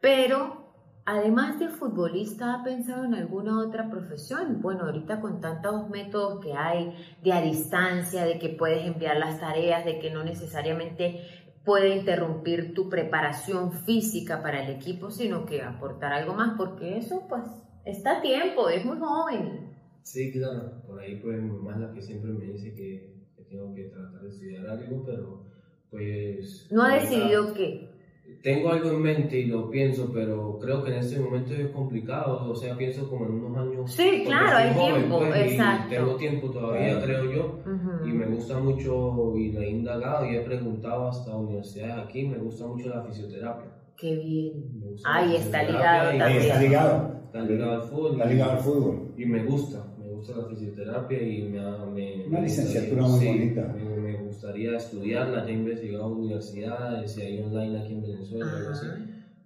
Pero 0.00 0.66
además 1.06 1.58
de 1.58 1.68
futbolista, 1.68 2.52
¿ha 2.54 2.62
pensado 2.62 3.04
en 3.04 3.14
alguna 3.14 3.58
otra 3.60 3.88
profesión? 3.88 4.60
Bueno, 4.60 4.84
ahorita 4.84 5.20
con 5.20 5.40
tantos 5.40 5.88
métodos 5.88 6.40
que 6.44 6.52
hay 6.52 6.92
de 7.22 7.32
a 7.32 7.40
distancia, 7.40 8.24
de 8.24 8.38
que 8.38 8.50
puedes 8.50 8.84
enviar 8.86 9.16
las 9.16 9.40
tareas, 9.40 9.84
de 9.86 9.98
que 9.98 10.10
no 10.10 10.24
necesariamente 10.24 11.20
puede 11.66 11.96
interrumpir 11.96 12.72
tu 12.72 12.88
preparación 12.88 13.72
física 13.72 14.40
para 14.40 14.64
el 14.64 14.76
equipo, 14.76 15.10
sino 15.10 15.44
que 15.44 15.60
aportar 15.60 16.12
algo 16.12 16.32
más, 16.32 16.56
porque 16.56 16.96
eso 16.96 17.26
pues 17.28 17.42
está 17.84 18.18
a 18.18 18.22
tiempo, 18.22 18.70
es 18.70 18.84
muy 18.84 18.98
joven. 18.98 19.76
Sí, 20.02 20.30
claro. 20.32 20.82
Por 20.86 21.00
ahí, 21.00 21.16
pues, 21.20 21.42
mi 21.42 21.50
mamá 21.50 21.74
es 21.74 21.80
la 21.80 21.92
que 21.92 22.00
siempre 22.00 22.30
me 22.30 22.44
dice 22.44 22.72
que, 22.74 23.26
que 23.36 23.42
tengo 23.42 23.74
que 23.74 23.86
tratar 23.86 24.22
de 24.22 24.28
estudiar 24.28 24.66
algo, 24.68 25.04
pero, 25.04 25.46
pues. 25.90 26.68
No 26.70 26.84
ha 26.84 26.94
decidido 26.94 27.52
qué. 27.52 27.90
Tengo 28.42 28.70
algo 28.70 28.90
en 28.90 29.02
mente 29.02 29.40
y 29.40 29.46
lo 29.46 29.68
pienso, 29.70 30.10
pero 30.12 30.58
creo 30.60 30.82
que 30.84 30.92
en 30.92 30.98
este 30.98 31.18
momento 31.18 31.52
es 31.54 31.68
complicado. 31.70 32.48
O 32.50 32.54
sea, 32.54 32.76
pienso 32.76 33.08
como 33.10 33.26
en 33.26 33.32
unos 33.32 33.56
años. 33.58 33.90
Sí, 33.92 34.22
claro, 34.24 34.56
hay 34.56 34.72
tiempo, 34.74 35.18
pues, 35.18 35.52
exacto. 35.52 35.88
Tengo 35.94 36.16
tiempo 36.16 36.50
todavía, 36.50 37.00
creo 37.02 37.32
yo. 37.32 37.58
Y 38.04 38.12
me 38.12 38.26
gusta 38.26 38.58
mucho, 38.60 39.34
y 39.36 39.50
lo 39.52 39.60
he 39.62 39.70
indagado 39.70 40.30
y 40.30 40.36
he 40.36 40.40
preguntado 40.42 41.08
hasta 41.08 41.34
universidades 41.36 42.04
aquí, 42.06 42.24
me 42.28 42.38
gusta 42.38 42.66
mucho 42.66 42.88
la 42.88 43.02
fisioterapia. 43.02 43.66
Qué 43.96 44.14
bien. 44.14 44.52
Me 44.80 44.86
gusta 44.90 45.08
Ahí 45.14 45.36
está 45.36 45.62
ligado 45.64 46.14
y- 46.14 46.18
también. 46.18 46.42
está 46.42 46.60
ligado. 46.60 47.16
Está 47.26 47.40
ligado 47.42 47.72
al 47.72 47.82
fútbol. 47.82 48.12
Está 48.12 48.24
ligado 48.26 48.50
al 48.52 48.58
fútbol. 48.58 49.14
Y 49.16 49.24
me 49.26 49.44
gusta, 49.44 49.84
me 49.98 50.08
gusta 50.10 50.36
la 50.36 50.44
fisioterapia 50.46 51.22
y 51.22 51.42
me, 51.48 51.60
me 51.92 52.26
Una 52.26 52.38
me 52.40 52.44
licenciatura 52.46 53.02
muy 53.02 53.18
sí, 53.20 53.26
bonita. 53.26 53.74
Me 53.76 53.95
gustaría 54.56 54.76
estudiarla, 54.76 55.44
ya 55.44 55.50
he 55.50 55.54
investigado 55.54 56.06
universidades, 56.08 57.12
si 57.12 57.22
hay 57.22 57.40
online 57.42 57.78
aquí 57.78 57.92
en 57.94 58.02
Venezuela, 58.02 58.52
algo 58.56 58.70
así. 58.70 58.86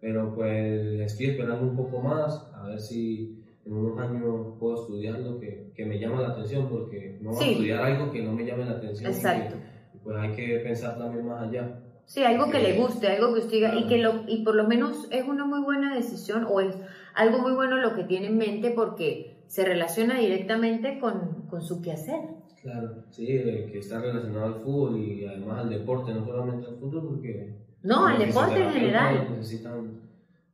Pero 0.01 0.35
pues 0.35 1.01
estoy 1.01 1.27
esperando 1.27 1.63
un 1.67 1.77
poco 1.77 2.01
más, 2.01 2.47
a 2.55 2.67
ver 2.69 2.81
si 2.81 3.43
en 3.67 3.73
unos 3.73 3.99
años 3.99 4.55
puedo 4.59 4.81
estudiar 4.83 5.19
lo 5.21 5.39
que, 5.39 5.73
que 5.75 5.85
me 5.85 5.99
llama 5.99 6.23
la 6.23 6.29
atención, 6.29 6.69
porque 6.69 7.19
no 7.21 7.31
voy 7.31 7.39
Sí. 7.39 7.45
a 7.45 7.53
estudiar 7.53 7.83
algo 7.83 8.13
que 8.13 8.23
no 8.23 8.33
me 8.33 8.45
llame 8.47 8.65
la 8.65 8.73
atención. 8.73 9.11
Exacto. 9.13 9.57
porque, 9.57 10.05
pues 10.05 10.17
hay 10.17 10.31
que 10.35 10.59
pensar 10.61 10.97
también 10.99 11.27
más 11.27 11.47
allá. 11.47 11.79
Sí, 12.07 12.25
algo 12.25 12.51
que 12.51 12.59
Sí. 12.59 12.63
le 12.65 12.73
guste, 12.81 13.07
algo 13.09 13.35
que 13.35 13.41
usted 13.41 13.53
diga, 13.53 13.69
y 13.75 13.85
Claro. 13.85 13.89
que 13.89 13.99
lo, 13.99 14.13
y 14.29 14.45
por 14.45 14.55
lo 14.55 14.67
menos 14.67 15.07
es 15.11 15.27
una 15.29 15.45
muy 15.45 15.61
buena 15.61 15.95
decisión 15.95 16.47
o 16.49 16.61
es 16.61 16.75
algo 17.15 17.39
muy 17.41 17.53
bueno 17.53 17.77
lo 17.77 17.95
que 17.95 18.05
tiene 18.05 18.27
en 18.29 18.39
mente 18.39 18.71
porque 18.71 19.43
se 19.49 19.65
relaciona 19.65 20.19
directamente 20.19 20.99
con, 20.99 21.47
con 21.51 21.61
su 21.63 21.83
quehacer. 21.83 22.21
Claro, 22.63 23.05
sí, 23.11 23.27
que 23.27 23.79
está 23.79 24.01
relacionado 24.01 24.45
al 24.47 24.55
fútbol 24.61 24.99
y 24.99 25.25
además 25.25 25.61
al 25.61 25.71
deporte, 25.71 26.13
no 26.13 26.25
solamente 26.27 26.67
al 26.69 26.77
fútbol, 26.77 27.09
porque 27.09 27.55
No, 27.83 28.07
al 28.07 28.19
deporte 28.19 28.63
en 28.63 28.71
general. 28.73 29.29
Necesitan, 29.37 30.01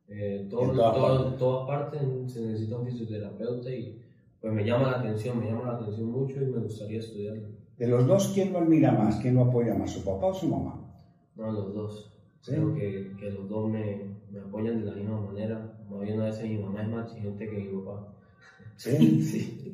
eh, 0.07 0.39
En 0.43 0.49
todo, 0.49 0.71
todas 0.71 0.95
todo- 0.95 1.17
partes. 1.23 1.39
todas 1.39 1.67
partes 1.67 2.01
se 2.33 2.41
necesita 2.45 2.77
un 2.77 2.85
fisioterapeuta 2.87 3.69
y 3.71 4.01
pues 4.39 4.53
me 4.53 4.63
llama 4.63 4.91
la 4.91 4.99
atención, 4.99 5.39
me 5.39 5.47
llama 5.47 5.63
la 5.71 5.77
atención 5.79 6.09
mucho 6.09 6.41
y 6.41 6.45
me 6.45 6.59
gustaría 6.59 6.99
estudiarlo. 6.99 7.43
De 7.77 7.87
los 7.87 8.07
dos, 8.07 8.31
¿quién 8.33 8.53
lo 8.53 8.59
admira 8.59 8.91
más? 8.93 9.17
¿Quién 9.17 9.35
lo 9.35 9.41
apoya 9.41 9.73
más? 9.73 9.91
¿Su 9.91 10.03
papá 10.05 10.27
o 10.27 10.33
su 10.33 10.47
mamá? 10.47 10.79
No, 11.35 11.51
los 11.51 11.73
dos. 11.73 12.11
Sí. 12.41 12.51
Creo 12.53 12.73
que, 12.73 13.11
que 13.19 13.31
los 13.31 13.49
dos 13.49 13.69
me, 13.69 13.99
me 14.31 14.39
apoyan 14.39 14.79
de 14.79 14.85
la 14.85 14.93
misma 14.95 15.19
manera. 15.19 15.77
Más 15.89 16.01
bien 16.01 16.21
a 16.21 16.25
veces 16.25 16.49
mi 16.49 16.57
mamá 16.57 16.81
es 16.83 16.87
más 16.87 17.05
exigente 17.07 17.49
que 17.49 17.57
mi 17.57 17.77
papá. 17.81 18.13
Sí. 18.77 19.21
Sí. 19.21 19.66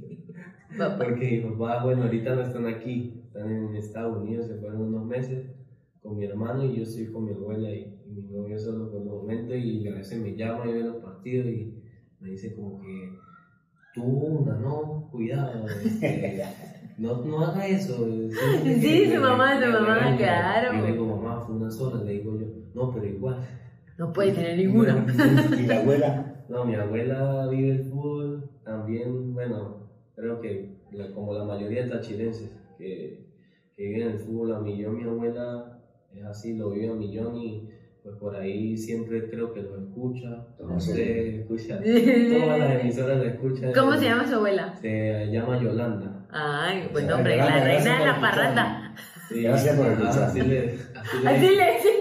Pa- 0.77 0.97
Porque 0.97 1.41
mi 1.43 1.51
papá, 1.55 1.83
bueno, 1.83 2.03
ahorita 2.03 2.35
no 2.35 2.41
están 2.41 2.67
aquí, 2.67 3.21
están 3.27 3.49
en 3.51 3.75
Estados 3.75 4.17
Unidos, 4.21 4.47
se 4.47 4.55
fueron 4.55 4.81
unos 4.81 5.05
meses 5.05 5.45
con 6.01 6.17
mi 6.17 6.25
hermano 6.25 6.63
y 6.65 6.77
yo 6.77 6.83
estoy 6.83 7.07
con 7.11 7.25
mi 7.25 7.31
abuela 7.33 7.69
y, 7.69 7.99
y 8.07 8.11
mi 8.11 8.23
novio 8.23 8.57
solo 8.59 8.91
por 8.91 9.01
el 9.01 9.07
momento 9.07 9.55
y 9.55 9.87
a 9.87 9.95
veces 9.95 10.21
me 10.21 10.35
llama 10.35 10.67
y 10.67 10.73
ve 10.73 10.81
los 10.83 10.97
partidos 10.97 11.47
y 11.47 11.81
me 12.19 12.29
dice 12.31 12.55
como 12.55 12.79
que 12.81 13.09
tú 13.93 14.03
una, 14.03 14.55
no, 14.57 15.07
cuidado, 15.11 15.67
este, 15.67 16.43
no, 16.97 17.23
no 17.23 17.45
haga 17.45 17.67
eso. 17.67 18.05
Sí, 18.81 19.11
su 19.13 19.21
mamá, 19.21 19.61
su 19.63 19.71
mamá, 19.71 20.17
claro. 20.17 20.77
Y 20.77 20.81
le 20.81 20.91
digo, 20.93 21.05
mamá, 21.05 21.43
fue 21.45 21.55
una 21.55 21.69
sola, 21.71 22.03
le 22.03 22.13
digo 22.13 22.39
yo, 22.39 22.47
no, 22.73 22.91
pero 22.93 23.05
igual. 23.07 23.37
No 23.97 24.11
puede 24.11 24.31
tener 24.33 24.57
ninguna. 24.57 25.05
¿Y 25.59 25.65
la 25.67 25.79
abuela? 25.81 26.43
No, 26.49 26.65
mi 26.65 26.75
abuela 26.75 27.47
vive 27.47 27.71
el 27.71 27.83
fútbol, 27.89 28.49
también, 28.65 29.33
bueno, 29.33 29.82
creo 30.15 30.39
que 30.41 30.69
la- 30.91 31.11
como 31.11 31.33
la 31.33 31.43
mayoría 31.43 31.83
de 31.83 31.89
tachirenses 31.89 32.49
que, 32.77 33.19
que 33.75 33.83
viven 33.87 34.09
el 34.09 34.19
fútbol 34.19 34.53
a 34.53 34.59
millón, 34.59 34.97
mi 34.97 35.03
abuela 35.03 35.79
es 36.15 36.23
así, 36.25 36.55
lo 36.55 36.71
vive 36.71 36.89
a 36.89 36.93
millón 36.95 37.37
y 37.37 37.69
pues 38.03 38.15
por 38.17 38.35
ahí 38.35 38.75
siempre 38.77 39.29
creo 39.29 39.53
que 39.53 39.61
lo 39.61 39.77
escucha, 39.77 40.45
no 40.59 40.77
sé, 40.79 41.39
escucha, 41.41 41.79
todas 41.83 42.59
las 42.59 42.81
emisoras 42.81 43.17
lo 43.17 43.23
escuchan. 43.25 43.71
¿Cómo 43.73 43.93
se 43.93 44.05
llama 44.05 44.27
su 44.27 44.35
abuela? 44.35 44.75
Se 44.81 45.27
llama 45.31 45.61
Yolanda. 45.61 46.25
Ay, 46.29 46.89
buen 46.91 47.05
Ay, 47.05 47.09
nombre, 47.09 47.37
Yolanda, 47.37 47.57
la 47.59 47.63
reina 47.63 47.99
de 47.99 48.05
la 48.05 48.19
parranda. 48.21 48.95
Sí, 49.29 49.41
Gracias 49.43 49.77
por 49.77 49.85
ah, 49.87 49.91
escuchar. 49.93 50.23
Así 50.23 50.41
le, 50.41 50.59
así 50.95 51.17
le- 51.23 51.29
Así 51.29 51.47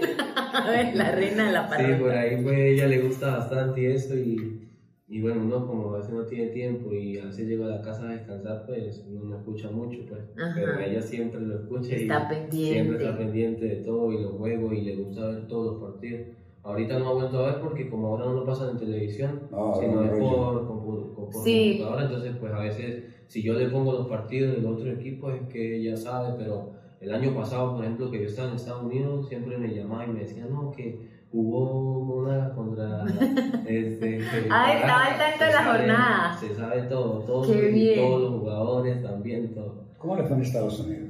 le. 0.01 0.13
La 0.93 1.11
reina 1.11 1.45
de 1.47 1.51
la 1.51 1.63
Sí, 1.63 1.69
parranda. 1.69 1.99
por 1.99 2.11
ahí 2.11 2.43
pues 2.43 2.57
ella 2.59 2.87
le 2.87 2.99
gusta 2.99 3.37
bastante 3.37 3.81
y 3.81 3.85
eso 3.87 4.15
y, 4.15 4.62
y 5.07 5.19
bueno, 5.21 5.43
uno 5.43 5.65
como 5.67 5.93
a 5.93 5.97
veces 5.97 6.13
no 6.13 6.25
tiene 6.25 6.47
tiempo 6.47 6.91
y 6.93 7.17
a 7.17 7.25
veces 7.25 7.45
llega 7.47 7.65
a 7.65 7.69
la 7.69 7.81
casa 7.81 8.07
a 8.07 8.13
descansar, 8.13 8.65
pues 8.65 9.03
uno 9.07 9.23
no 9.25 9.35
escucha 9.35 9.69
mucho, 9.69 9.99
pues, 10.07 10.21
Ajá. 10.37 10.51
pero 10.55 10.79
ella 10.79 11.01
siempre 11.01 11.41
lo 11.41 11.55
escucha 11.55 11.91
y 11.95 12.01
Está 12.03 12.19
siempre 12.19 12.39
pendiente. 12.39 13.03
está 13.03 13.17
pendiente 13.17 13.65
de 13.65 13.75
todo 13.77 14.11
y 14.13 14.21
los 14.21 14.31
juegos 14.33 14.73
y 14.73 14.81
le 14.81 14.95
gusta 14.95 15.27
ver 15.27 15.47
todos 15.47 15.65
los 15.73 15.81
partidos. 15.81 16.21
Ahorita 16.63 16.97
no 16.97 17.09
ha 17.09 17.13
vuelto 17.13 17.39
a 17.39 17.51
ver 17.51 17.61
porque 17.61 17.89
como 17.89 18.07
ahora 18.07 18.25
no 18.25 18.33
lo 18.33 18.45
pasan 18.45 18.69
en 18.71 18.77
televisión, 18.77 19.41
No, 19.51 19.75
sino 19.75 19.95
no, 19.95 20.03
es 20.05 20.11
rollo. 20.11 20.29
por, 20.29 20.67
compu- 20.67 21.13
por 21.13 21.43
Sí. 21.43 21.75
computadora, 21.77 22.03
entonces 22.03 22.35
pues 22.39 22.53
a 22.53 22.59
veces 22.59 23.03
si 23.27 23.43
yo 23.43 23.53
le 23.55 23.67
pongo 23.67 23.91
los 23.91 24.07
partidos 24.07 24.55
del 24.55 24.65
otro 24.65 24.89
equipo 24.91 25.29
es 25.31 25.41
que 25.49 25.77
ella 25.77 25.97
sabe, 25.97 26.33
pero 26.37 26.71
el 27.01 27.11
año 27.11 27.35
pasado, 27.35 27.73
por 27.75 27.83
ejemplo, 27.83 28.09
que 28.09 28.19
yo 28.21 28.27
estaba 28.27 28.47
en 28.49 28.55
Estados 28.55 28.83
Unidos, 28.85 29.27
siempre 29.27 29.57
me 29.57 29.75
llamaba 29.75 30.05
y 30.05 30.11
me 30.11 30.19
decía, 30.21 30.45
no, 30.45 30.71
que 30.71 31.11
jugó 31.33 32.01
Monagas 32.05 32.53
contra... 32.53 33.03
este, 33.67 34.21
Ah, 34.49 34.73
estaba 34.73 35.05
al 35.05 35.17
tanto 35.17 35.43
de 35.43 35.49
se 35.49 35.55
la 35.57 35.63
sabe- 35.63 35.77
jornada. 35.79 36.37
Se 36.39 36.55
sabe 36.55 36.81
todo, 36.83 37.19
todo, 37.23 37.51
Qué 37.51 37.67
bien. 37.69 37.99
todos 37.99 38.21
los 38.21 38.39
jugadores 38.39 39.01
también, 39.03 39.53
todo. 39.53 39.83
¿Cómo 39.97 40.15
le 40.15 40.23
fue 40.23 40.37
en 40.37 40.43
Estados 40.43 40.79
Unidos? 40.79 41.09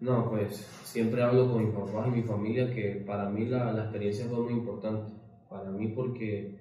No, 0.00 0.30
pues 0.30 0.56
siempre 0.84 1.22
hablo 1.22 1.50
con 1.50 1.64
mis 1.64 1.74
papás 1.74 2.06
y 2.08 2.10
mi 2.10 2.22
familia 2.22 2.72
que 2.72 3.02
para 3.06 3.28
mí 3.30 3.46
la, 3.46 3.72
la 3.72 3.82
experiencia 3.84 4.26
fue 4.26 4.40
muy 4.44 4.52
importante. 4.52 5.12
Para 5.50 5.70
mí 5.70 5.88
porque 5.88 6.56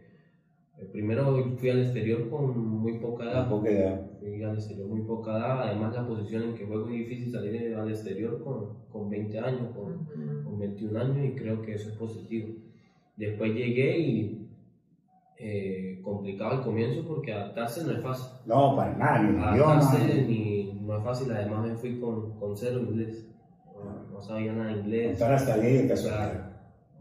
eh, 0.79 0.89
primero 0.91 1.35
fui 1.57 1.69
al 1.69 1.81
exterior 1.83 2.29
con 2.29 2.57
muy 2.57 2.93
poca 2.99 3.25
edad. 3.25 3.47
Poca 3.49 3.69
edad. 3.69 4.01
Fui 4.19 4.41
al 4.43 4.55
exterior 4.55 4.87
muy 4.87 5.01
poca 5.01 5.31
edad. 5.37 5.61
Además 5.69 5.93
la 5.93 6.07
posición 6.07 6.43
en 6.43 6.55
que 6.55 6.65
juego 6.65 6.85
es 6.87 6.91
difícil 6.93 7.31
salir 7.31 7.75
al 7.75 7.89
exterior 7.89 8.43
con, 8.43 8.85
con 8.89 9.09
20 9.09 9.39
años, 9.39 9.67
con, 9.75 9.93
Ujú. 9.93 10.43
con 10.45 10.59
21 10.59 10.99
años 10.99 11.17
y 11.25 11.31
creo 11.35 11.61
que 11.61 11.73
eso 11.75 11.89
es 11.89 11.95
positivo. 11.95 12.55
Después 13.15 13.53
llegué 13.53 13.99
y 13.99 14.47
eh, 15.37 15.99
complicado 16.03 16.51
al 16.51 16.63
comienzo 16.63 17.05
porque 17.07 17.33
adaptarse 17.33 17.83
no 17.83 17.91
es 17.91 18.01
fácil. 18.01 18.31
No, 18.45 18.75
para 18.75 18.95
nada, 18.97 19.19
ni 19.23 19.29
el 19.29 19.35
idioma. 19.53 19.77
Adaptarse 19.77 20.21
ni, 20.23 20.73
no 20.81 20.97
es 20.97 21.03
fácil, 21.03 21.31
además 21.31 21.67
me 21.67 21.75
fui 21.75 21.99
con, 21.99 22.39
con 22.39 22.55
cero 22.57 22.79
inglés. 22.79 23.29
No, 23.75 24.13
no 24.13 24.21
sabía 24.21 24.53
nada 24.53 24.73
de 24.73 24.79
inglés. 24.79 25.19
Contar 25.19 25.33
hasta 25.33 25.55
Claro. 25.55 25.87
casualidad. 25.87 26.49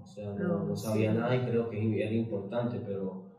O 0.01 0.05
sea, 0.05 0.33
no, 0.35 0.65
no 0.65 0.77
sabía 0.77 1.15
nada 1.15 1.35
y 1.37 1.41
creo 1.47 1.71
que 1.71 2.03
era 2.03 2.13
importante, 2.13 2.81
pero 2.85 3.33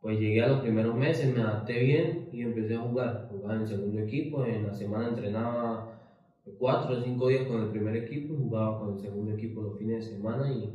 pues 0.00 0.18
llegué 0.18 0.42
a 0.42 0.48
los 0.48 0.60
primeros 0.60 0.94
meses, 0.94 1.34
me 1.34 1.42
adapté 1.42 1.78
bien 1.80 2.28
y 2.32 2.42
empecé 2.42 2.74
a 2.76 2.80
jugar. 2.80 3.28
Jugaba 3.30 3.54
en 3.56 3.62
el 3.62 3.68
segundo 3.68 3.98
equipo, 4.00 4.44
en 4.44 4.66
la 4.66 4.74
semana 4.74 5.08
entrenaba 5.08 6.00
cuatro 6.58 6.96
o 6.96 7.02
cinco 7.02 7.28
días 7.28 7.46
con 7.46 7.62
el 7.62 7.70
primer 7.70 7.96
equipo 7.96 8.34
y 8.34 8.36
jugaba 8.38 8.80
con 8.80 8.94
el 8.94 9.00
segundo 9.00 9.32
equipo 9.32 9.62
los 9.62 9.78
fines 9.78 10.06
de 10.06 10.16
semana 10.16 10.50
y, 10.50 10.72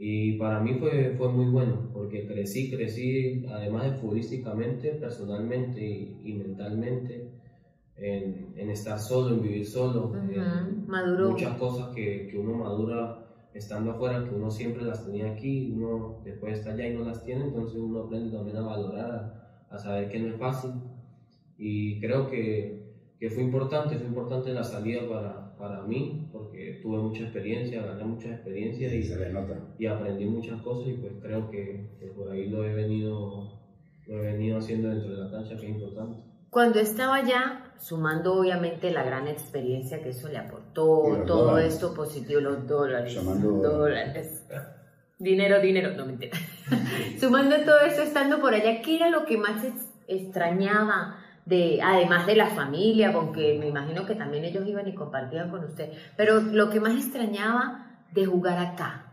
y 0.00 0.32
para 0.38 0.60
mí 0.60 0.74
fue, 0.74 1.14
fue 1.16 1.28
muy 1.30 1.46
bueno 1.46 1.90
porque 1.92 2.26
crecí, 2.26 2.70
crecí 2.70 3.44
además 3.48 3.84
de 3.84 3.92
futbolísticamente, 3.92 4.94
personalmente 4.94 5.80
y, 5.82 6.18
y 6.22 6.34
mentalmente 6.34 7.28
en, 7.96 8.52
en 8.56 8.70
estar 8.70 8.98
solo, 8.98 9.34
en 9.34 9.42
vivir 9.42 9.66
solo. 9.66 10.06
Ujú, 10.06 10.84
Maduró. 10.86 11.30
muchas 11.30 11.56
cosas 11.56 11.88
que, 11.94 12.26
que 12.28 12.36
uno 12.36 12.54
madura 12.54 13.16
estando 13.52 13.90
afuera, 13.90 14.24
que 14.24 14.34
uno 14.34 14.50
siempre 14.50 14.82
las 14.84 15.02
tenía 15.04 15.26
aquí, 15.26 15.68
uno 15.70 16.20
después 16.24 16.58
está 16.58 16.70
allá 16.70 16.86
y 16.86 16.92
no 16.94 17.02
las 17.02 17.22
tiene, 17.22 17.44
entonces 17.44 17.78
uno 17.78 18.00
aprende 18.00 18.30
también 18.30 18.56
a 18.56 18.62
valorar, 18.62 19.10
a, 19.12 19.30
a 19.68 19.78
saber 19.78 20.08
que 20.08 20.18
no 20.20 20.28
es 20.28 20.36
fácil. 20.36 20.72
Y 21.56 21.98
creo 22.00 22.26
que, 22.26 22.80
que 23.18 23.30
fue 23.30 23.42
importante, 23.42 23.96
fue 23.98 24.06
importante 24.08 24.50
la 24.52 24.64
salida 24.64 25.06
para, 25.06 25.49
para 25.60 25.82
mí, 25.82 26.28
porque 26.32 26.80
tuve 26.82 26.98
mucha 26.98 27.22
experiencia, 27.24 27.82
gané 27.82 28.04
mucha 28.04 28.30
experiencia 28.30 28.92
y, 28.94 29.02
Se 29.02 29.16
le 29.18 29.30
nota. 29.32 29.58
y 29.78 29.86
aprendí 29.86 30.24
muchas 30.24 30.60
cosas 30.62 30.88
y 30.88 30.94
pues 30.94 31.12
creo 31.22 31.50
que, 31.50 31.90
que 32.00 32.06
por 32.06 32.30
ahí 32.32 32.48
lo 32.48 32.64
he 32.64 32.72
venido 32.74 33.60
lo 34.06 34.16
he 34.18 34.32
venido 34.32 34.58
haciendo 34.58 34.88
dentro 34.88 35.10
de 35.12 35.18
la 35.24 35.30
cancha, 35.30 35.50
que 35.56 35.66
es 35.66 35.70
importante. 35.76 36.16
Cuando 36.50 36.80
estaba 36.80 37.14
allá, 37.16 37.74
sumando 37.78 38.34
obviamente 38.40 38.90
la 38.90 39.04
gran 39.04 39.28
experiencia 39.28 40.02
que 40.02 40.08
eso 40.08 40.28
le 40.28 40.38
aportó, 40.38 41.22
todo 41.26 41.44
dólares. 41.52 41.74
esto 41.74 41.94
positivo, 41.94 42.40
los 42.40 42.66
dólares, 42.66 43.12
Sumando- 43.14 43.52
dólares, 43.62 44.44
dinero, 45.18 45.60
dinero, 45.60 45.92
no 45.96 46.06
mentira. 46.06 46.36
Sumando 47.20 47.54
todo 47.64 47.80
eso, 47.82 48.02
estando 48.02 48.40
por 48.40 48.52
allá, 48.54 48.82
¿qué 48.82 48.96
era 48.96 49.10
lo 49.10 49.24
que 49.26 49.36
más 49.36 49.64
ex- 49.64 49.92
extrañaba? 50.08 51.16
De, 51.46 51.80
además 51.82 52.26
de 52.26 52.36
la 52.36 52.48
familia, 52.48 53.12
porque 53.12 53.56
me 53.58 53.68
imagino 53.68 54.06
que 54.06 54.14
también 54.14 54.44
ellos 54.44 54.66
iban 54.68 54.86
y 54.86 54.94
compartían 54.94 55.50
con 55.50 55.64
usted, 55.64 55.90
pero 56.16 56.40
lo 56.40 56.70
que 56.70 56.80
más 56.80 56.94
extrañaba 56.94 57.98
de 58.12 58.26
jugar 58.26 58.58
acá. 58.58 59.06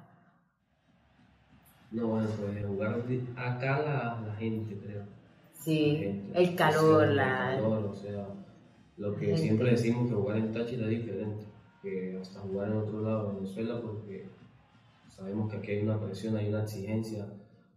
No, 1.91 2.07
bueno, 2.07 2.27
pues 2.39 2.53
de 2.55 2.63
jugar 2.63 3.01
acá 3.36 3.79
la, 3.79 4.27
la 4.27 4.36
gente, 4.36 4.77
creo. 4.77 5.03
Sí, 5.53 5.98
gente, 5.98 6.39
el 6.39 6.55
calor, 6.55 7.07
la... 7.07 7.55
El 7.55 7.62
calor, 7.62 7.86
o 7.86 7.93
sea, 7.96 8.27
lo 8.98 9.15
que 9.15 9.27
Gente. 9.27 9.41
siempre 9.41 9.72
decimos 9.72 10.10
que 10.10 10.15
jugar 10.15 10.38
en 10.38 10.51
Táchira 10.51 10.84
es 10.84 10.89
diferente 10.89 11.46
que 11.81 12.17
hasta 12.19 12.39
jugar 12.41 12.69
en 12.72 12.77
otro 12.77 13.01
lado 13.01 13.29
de 13.29 13.36
Venezuela 13.36 13.79
porque 13.81 14.27
sabemos 15.07 15.50
que 15.51 15.57
aquí 15.57 15.72
hay 15.72 15.84
una 15.84 16.00
presión, 16.00 16.36
hay 16.36 16.50
una 16.50 16.63
exigencia, 16.63 17.27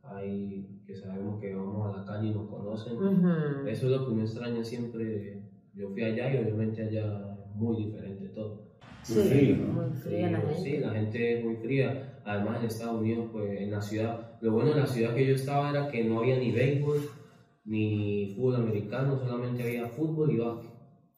hay 0.02 0.82
que 0.86 0.94
sabemos 0.94 1.40
que 1.40 1.54
vamos 1.54 1.94
a 1.94 1.98
la 1.98 2.04
calle 2.06 2.28
y 2.28 2.34
nos 2.34 2.48
conocen. 2.48 2.96
Ujú. 2.96 3.68
Eso 3.68 3.86
es 3.86 3.92
lo 3.92 4.06
que 4.06 4.12
uno 4.12 4.22
extraña 4.22 4.64
siempre. 4.64 5.42
Yo 5.74 5.90
fui 5.90 6.02
allá 6.02 6.32
y 6.32 6.36
obviamente 6.38 6.82
allá 6.82 7.36
es 7.46 7.54
muy 7.54 7.84
diferente 7.84 8.28
todo. 8.28 8.70
Sí, 9.02 9.14
frío, 9.14 9.56
¿no? 9.56 9.72
muy 9.82 9.92
fría 9.96 10.30
la 10.30 10.40
Sí, 10.40 10.46
gente. 10.46 10.62
Sí, 10.62 10.78
la 10.78 10.90
gente 10.90 11.38
es 11.38 11.44
muy 11.44 11.56
fría. 11.56 12.20
Además 12.24 12.60
en 12.60 12.66
Estados 12.66 13.00
Unidos, 13.00 13.28
pues 13.32 13.60
en 13.60 13.70
la 13.70 13.80
ciudad, 13.80 14.38
lo 14.40 14.52
bueno 14.52 14.70
de 14.70 14.80
la 14.80 14.86
ciudad 14.86 15.14
que 15.14 15.26
yo 15.26 15.34
estaba 15.34 15.70
era 15.70 15.88
que 15.88 16.04
no 16.04 16.18
había 16.18 16.38
ni 16.38 16.52
béisbol 16.52 17.00
ni 17.64 18.34
fútbol 18.34 18.56
americano, 18.56 19.18
solamente 19.18 19.62
había 19.62 19.86
fútbol 19.86 20.32
y 20.32 20.38
básquet. 20.38 20.70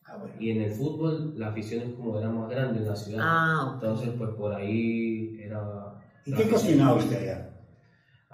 Ah, 0.05 0.17
bueno. 0.19 0.35
Y 0.39 0.51
en 0.51 0.63
el 0.63 0.71
fútbol 0.73 1.35
la 1.37 1.49
afición 1.49 1.83
es 1.83 1.95
como 1.95 2.19
era 2.19 2.29
más 2.29 2.51
grande 2.51 2.81
en 2.81 2.89
la 2.89 2.97
ciudad. 2.97 3.21
Ah, 3.23 3.65
ok. 3.69 3.75
Entonces, 3.83 4.11
pues 4.19 4.31
por 4.31 4.55
ahí 4.55 5.37
era... 5.41 5.95
¿Y 6.25 6.31
la 6.31 6.37
qué 6.37 6.49
cocinaba 6.49 6.95
usted 6.97 7.23
allá? 7.23 7.52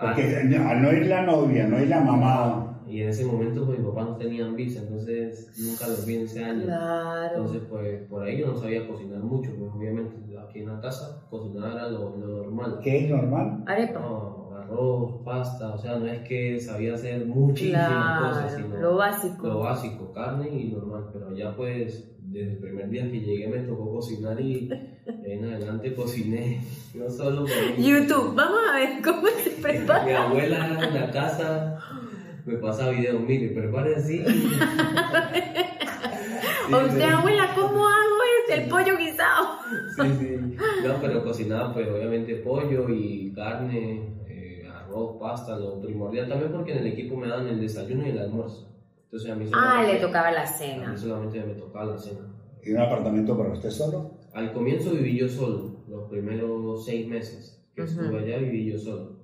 Ah, 0.01 0.13
Porque 0.15 0.45
no, 0.45 0.69
al 0.69 0.83
no 0.83 0.93
ir 0.93 1.07
la 1.07 1.23
novia, 1.27 1.67
no 1.67 1.81
ir 1.83 1.89
la 1.89 2.01
mamá, 2.01 2.65
Y 2.89 3.03
en 3.03 3.09
ese 3.11 3.27
momento, 3.27 3.67
pues 3.67 3.79
mis 3.81 3.87
papás 3.89 4.07
no 4.11 4.17
tenían 4.17 4.57
visa, 4.57 4.81
entonces 4.81 5.51
nunca 5.59 5.89
los 5.89 6.07
vi 6.07 6.15
en 6.17 6.23
ese 6.23 6.43
año. 6.45 6.63
Claro. 6.65 7.37
Entonces, 7.37 7.63
pues 7.69 8.03
por 8.09 8.23
ahí 8.23 8.39
yo 8.39 8.47
no 8.47 8.57
sabía 8.57 8.87
cocinar 8.89 9.19
mucho, 9.21 9.51
pues 9.59 9.71
obviamente 9.75 10.17
aquí 10.39 10.61
en 10.61 10.69
la 10.69 10.81
casa 10.81 11.27
cocinar 11.29 11.73
era 11.73 11.91
lo, 11.91 12.17
lo 12.17 12.45
normal. 12.45 12.79
¿qué 12.83 13.05
es 13.05 13.11
normal? 13.11 13.65
Arepa. 13.67 14.01
No, 14.01 14.51
arroz, 14.57 15.23
pasta, 15.25 15.75
o 15.75 15.79
sea, 15.79 15.99
no 15.99 16.07
es 16.07 16.21
que 16.27 16.59
sabía 16.61 16.95
hacer 16.95 17.27
muchísimas 17.27 18.21
cosas, 18.21 18.53
Claro, 18.55 18.65
sino 18.69 18.81
lo 18.81 18.97
básico. 18.97 19.47
lo 19.49 19.59
básico, 19.61 20.13
carne 20.13 20.49
y 20.49 20.69
normal, 20.73 21.11
pero 21.13 21.35
ya 21.37 21.55
pues 21.57 22.15
desde 22.23 22.53
el 22.53 22.59
primer 22.59 22.89
día 22.89 23.11
que 23.11 23.21
llegué 23.21 23.49
me 23.49 23.59
tocó 23.61 23.91
cocinar 23.93 24.41
y 24.41 24.71
de 25.09 25.33
ahí 25.33 25.39
en 25.39 25.45
adelante 25.45 25.95
cociné, 25.95 26.61
no 26.95 27.09
solo 27.11 27.45
para 27.45 27.77
mí. 27.77 27.85
YouTube, 27.89 28.35
vamos 28.35 28.61
a 28.71 28.77
ver 28.77 29.03
cómo 29.03 29.27
se 29.43 29.51
Mi 29.51 29.63
prepara. 29.63 30.25
abuela 30.25 30.79
en 30.83 30.95
la 30.95 31.11
casa 31.11 31.79
me 32.45 32.55
pasa 32.57 32.89
videos, 32.91 33.21
mire, 33.23 33.49
prepare 33.49 33.97
así. 33.97 34.23
Sí, 36.69 36.75
O 36.75 36.87
sea, 36.91 37.19
abuela, 37.19 37.49
¿cómo 37.55 37.87
hago 37.89 38.17
este? 38.47 38.63
El 38.65 38.69
pollo 38.69 38.99
guisado. 38.99 39.59
Sí, 39.97 40.03
sí. 40.21 40.57
No, 40.87 41.01
pero 41.01 41.25
cocinaba 41.25 41.73
pues 41.73 41.89
obviamente 41.89 42.35
pollo 42.37 42.87
y 42.91 43.33
carne, 43.35 44.15
eh, 44.29 44.69
arroz, 44.71 45.17
pasta, 45.19 45.57
lo 45.57 45.81
primordial 45.81 46.29
también 46.29 46.53
porque 46.53 46.73
en 46.73 46.79
el 46.81 46.89
equipo 46.89 47.17
me 47.17 47.27
dan 47.29 47.47
el 47.49 47.59
desayuno 47.59 48.07
y 48.07 48.11
el 48.11 48.19
almuerzo. 48.19 48.69
Entonces 49.05 49.31
a 49.31 49.35
mí 49.35 49.47
Ah, 49.55 49.83
le 49.87 49.97
tocaba 49.99 50.31
la 50.31 50.43
a 50.43 50.47
cena. 50.47 50.91
mí 50.91 50.99
solamente 50.99 51.41
me 51.41 51.55
tocaba 51.55 51.87
la 51.87 51.99
cena. 51.99 52.21
¿Y 52.63 52.73
un 52.73 52.81
apartamento 52.81 53.39
para 53.39 53.51
usted 53.51 53.71
solo? 53.71 54.18
Al 54.39 54.53
comienzo 54.53 54.93
viví 54.93 55.19
yo 55.19 55.29
solo, 55.29 55.83
los 55.89 56.09
primeros 56.09 56.85
seis 56.85 57.09
meses 57.09 57.41
que 57.75 57.83
Ujú. 57.83 57.91
estuve 57.91 58.19
allá 58.21 58.39
viví 58.39 58.71
yo 58.71 58.79
solo. 58.79 59.17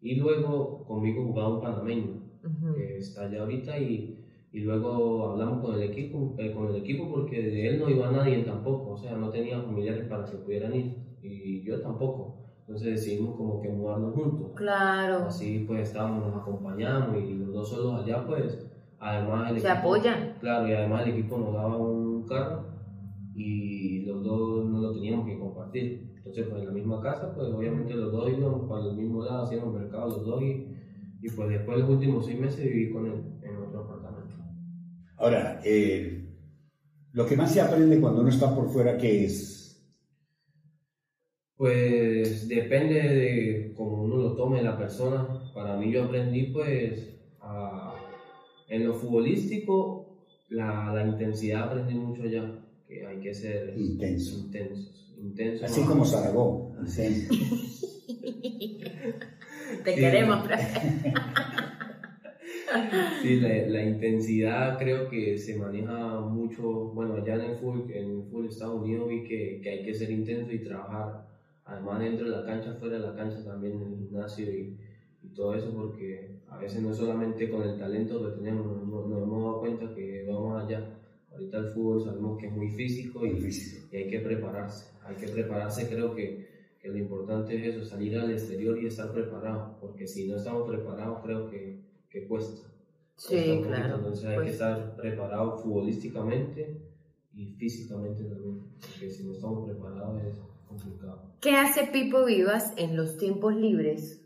Y 0.00 0.16
luego 0.16 0.84
conmigo 0.86 1.22
jugaba 1.22 1.56
un 1.56 1.60
panameño 1.60 2.12
Ujú. 2.42 2.74
que 2.74 2.96
está 2.96 3.24
allá 3.26 3.40
ahorita 3.42 3.78
y, 3.78 4.24
y 4.52 4.60
luego 4.60 5.28
hablamos 5.32 5.60
con 5.62 5.74
el 5.74 5.82
equipo 5.82 6.34
eh, 6.38 6.50
con 6.54 6.68
el 6.68 6.76
equipo 6.76 7.10
porque 7.10 7.42
de 7.42 7.68
él 7.68 7.78
no 7.78 7.90
iba 7.90 8.10
nadie 8.10 8.38
tampoco, 8.42 8.92
o 8.92 8.96
sea, 8.96 9.12
no 9.16 9.28
tenía 9.28 9.60
familiares 9.60 10.06
para 10.08 10.24
que 10.24 10.38
pudieran 10.38 10.74
ir 10.74 10.94
y 11.22 11.62
yo 11.62 11.82
tampoco. 11.82 12.36
Entonces 12.60 12.86
decidimos 12.94 13.36
como 13.36 13.60
que 13.60 13.68
mudarnos 13.68 14.14
juntos. 14.14 14.52
Claro. 14.56 15.24
Así 15.26 15.64
pues 15.66 15.88
estábamos, 15.88 16.26
nos 16.26 16.40
acompañamos 16.42 17.22
y 17.22 17.34
los 17.34 17.52
dos 17.52 17.68
solos 17.68 18.02
allá 18.02 18.26
pues 18.26 18.66
además 18.98 19.50
el 19.50 19.60
Se 19.60 19.66
equipo- 19.68 19.78
apoyan. 19.80 20.36
Claro, 20.40 20.66
y 20.68 20.72
además 20.72 21.02
el 21.06 21.12
equipo 21.12 21.36
nos 21.36 21.52
daba 21.52 21.76
un 21.76 22.22
carro 22.26 22.72
y 23.34 24.02
los 24.04 24.22
dos 24.22 24.64
no 24.66 24.80
lo 24.80 24.92
teníamos 24.92 25.26
que 25.26 25.38
compartir. 25.38 26.12
Entonces 26.16 26.46
pues 26.48 26.60
en 26.62 26.68
la 26.68 26.72
misma 26.74 27.00
casa 27.00 27.34
pues 27.34 27.48
obviamente 27.48 27.94
los 27.94 28.12
dos 28.12 28.30
íbamos 28.30 28.68
para 28.68 28.86
el 28.86 28.96
mismo 28.96 29.24
lado, 29.24 29.44
hacíamos 29.44 29.74
mercado 29.74 30.08
los 30.08 30.24
dos 30.24 30.42
y, 30.42 30.66
y 31.22 31.28
pues 31.30 31.48
después 31.48 31.78
los 31.78 31.90
últimos 31.90 32.26
seis 32.26 32.38
meses 32.40 32.64
viví 32.64 32.90
con 32.92 33.06
él 33.06 33.22
en 33.42 33.56
otro 33.56 33.80
apartamento. 33.80 34.34
Ahora, 35.16 35.60
eh, 35.64 36.28
lo 37.12 37.26
que 37.26 37.36
más 37.36 37.52
se 37.52 37.60
aprende 37.60 38.00
cuando 38.00 38.20
uno 38.20 38.30
está 38.30 38.54
por 38.54 38.68
fuera, 38.68 38.96
¿qué 38.98 39.24
es? 39.24 39.82
Pues 41.56 42.48
depende 42.48 42.94
de 43.00 43.72
cómo 43.76 44.02
uno 44.02 44.16
lo 44.16 44.34
tome 44.36 44.62
la 44.62 44.76
persona. 44.76 45.50
Para 45.54 45.76
mí 45.76 45.92
yo 45.92 46.04
aprendí 46.04 46.44
pues 46.52 47.16
a- 47.40 47.94
en 48.68 48.86
lo 48.86 48.94
futbolístico 48.94 50.24
la, 50.48 50.92
la 50.92 51.06
intensidad 51.06 51.64
aprendí 51.68 51.94
mucho 51.94 52.22
allá, 52.24 52.63
que 52.94 53.06
hay 53.06 53.20
que 53.20 53.34
ser 53.34 53.74
Intenso. 53.76 54.38
intensos, 54.38 55.14
intensos. 55.18 55.70
Así 55.70 55.80
¿no? 55.82 55.86
como 55.88 56.04
Zaragoza. 56.04 56.86
Sí. 56.86 57.26
Te 59.84 59.94
Sí. 59.94 60.00
queremos. 60.00 60.48
Sí, 63.22 63.40
la, 63.40 63.48
la 63.68 63.84
intensidad 63.84 64.78
creo 64.78 65.08
que 65.08 65.38
se 65.38 65.56
maneja 65.56 66.20
mucho, 66.20 66.62
bueno, 66.92 67.14
allá 67.14 67.34
en 67.36 67.50
el 67.52 67.56
fútbol, 67.56 67.90
en 67.92 68.10
el 68.10 68.22
fútbol 68.24 68.42
de 68.44 68.48
Estados 68.48 68.82
Unidos 68.82 69.08
vi 69.08 69.22
que, 69.24 69.60
que 69.62 69.70
hay 69.70 69.84
que 69.84 69.94
ser 69.94 70.10
intenso 70.10 70.50
y 70.52 70.58
trabajar, 70.64 71.26
además 71.64 72.00
dentro 72.00 72.28
de 72.28 72.36
la 72.36 72.44
cancha, 72.44 72.74
fuera 72.80 72.94
de 72.98 73.06
la 73.06 73.14
cancha 73.14 73.44
también, 73.44 73.80
en 73.80 73.92
el 73.92 73.98
gimnasio 73.98 74.50
y, 74.50 74.76
y 75.22 75.28
todo 75.34 75.54
eso, 75.54 75.72
porque 75.72 76.36
a 76.48 76.58
veces 76.58 76.82
no 76.82 76.90
es 76.90 76.96
solamente 76.96 77.48
con 77.48 77.62
el 77.62 77.78
talento 77.78 78.24
que 78.24 78.36
tenemos, 78.42 78.66
nos, 78.66 79.06
nos 79.08 79.22
hemos 79.22 79.42
dado 79.42 79.60
cuenta 79.60 79.94
que 79.94 80.26
vamos 80.28 80.64
allá. 80.64 80.98
Ahorita 81.34 81.58
el 81.58 81.66
fútbol 81.72 82.02
sabemos 82.04 82.38
que 82.38 82.46
es 82.46 82.52
muy 82.52 82.70
físico 82.70 83.26
y, 83.26 83.30
Muy 83.32 83.40
físico. 83.40 83.86
y 83.92 83.96
hay 83.96 84.08
que 84.08 84.20
prepararse. 84.20 84.86
Hay 85.04 85.16
que 85.16 85.28
prepararse, 85.28 85.88
creo 85.88 86.14
que, 86.14 86.48
que 86.80 86.88
lo 86.88 86.96
importante 86.98 87.56
es 87.56 87.74
eso, 87.76 87.84
salir 87.84 88.16
al 88.18 88.30
exterior 88.30 88.78
y 88.82 88.86
estar 88.86 89.12
preparado, 89.12 89.76
porque 89.80 90.06
si 90.06 90.26
no 90.28 90.36
estamos 90.36 90.68
preparados 90.68 91.18
creo 91.22 91.50
que, 91.50 91.80
que 92.08 92.26
cuesta. 92.26 92.68
Sí, 93.16 93.34
Cuesta 93.34 93.52
un 93.52 93.58
poquito, 93.58 93.68
claro. 93.76 93.96
Entonces 93.96 94.24
hay 94.24 94.36
que 94.36 94.40
Pues, 94.42 94.52
estar 94.54 94.96
preparado 94.96 95.58
futbolísticamente 95.58 96.80
y 97.34 97.46
físicamente 97.46 98.24
también, 98.24 98.60
porque 98.80 99.10
si 99.10 99.24
no 99.24 99.32
estamos 99.32 99.64
preparados 99.68 100.22
es 100.24 100.38
complicado. 100.68 101.22
¿Qué 101.40 101.50
hace 101.50 101.86
Pipo 101.92 102.24
Vivas 102.24 102.72
en 102.76 102.96
los 102.96 103.18
tiempos 103.18 103.54
libres? 103.54 104.23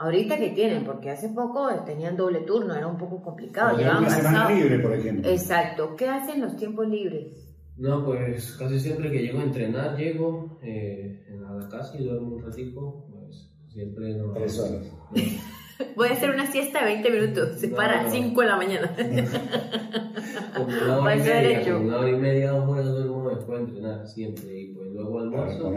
Ahorita 0.00 0.38
que 0.38 0.50
tienen, 0.50 0.84
porque 0.84 1.10
hace 1.10 1.28
poco 1.30 1.68
tenían 1.84 2.16
doble 2.16 2.40
turno, 2.40 2.74
era 2.74 2.86
un 2.86 2.96
poco 2.96 3.20
complicado. 3.20 3.76
Llevaban 3.76 4.04
una 4.04 4.10
semana 4.10 4.50
libre, 4.50 4.78
por 4.78 4.92
ejemplo. 4.94 5.28
Exacto. 5.28 5.96
¿Qué 5.96 6.08
hacen 6.08 6.36
en 6.36 6.42
los 6.42 6.56
tiempos 6.56 6.88
libres? 6.88 7.48
No, 7.76 8.04
pues 8.04 8.56
casi 8.58 8.78
siempre 8.78 9.10
que 9.10 9.22
llego 9.22 9.40
a 9.40 9.44
entrenar, 9.44 9.96
llego 9.96 10.60
eh, 10.62 11.26
a 11.48 11.52
la 11.52 11.68
casa 11.68 11.98
y 11.98 12.04
duermo 12.04 12.36
un 12.36 12.42
ratico, 12.44 13.06
pues 13.10 13.50
siempre 13.68 14.14
no... 14.14 14.32
Tres 14.34 14.58
horas. 14.60 14.86
Voy 15.96 16.08
a 16.08 16.12
hacer 16.12 16.30
una 16.30 16.46
siesta 16.46 16.80
de 16.80 16.94
20 16.94 17.10
minutos. 17.10 17.60
Se 17.60 17.68
No, 17.68 17.76
para 17.76 18.00
a 18.00 18.02
no. 18.04 18.10
5 18.10 18.40
de 18.40 18.46
la 18.46 18.56
mañana. 18.56 18.96
Como 20.56 20.66
una 20.66 20.98
hora 20.98 21.16
y 21.16 21.20
media, 21.20 21.76
una 21.76 21.98
hora 21.98 22.10
y 22.10 22.16
media, 22.16 22.50
dos 22.50 22.68
horas 22.68 22.86
duermo 22.86 23.30
después 23.30 23.58
de 23.58 23.64
entrenar, 23.64 24.06
siempre. 24.06 24.60
Y 24.60 24.74
pues 24.74 24.90
luego 24.92 25.20
almuerzo. 25.20 25.72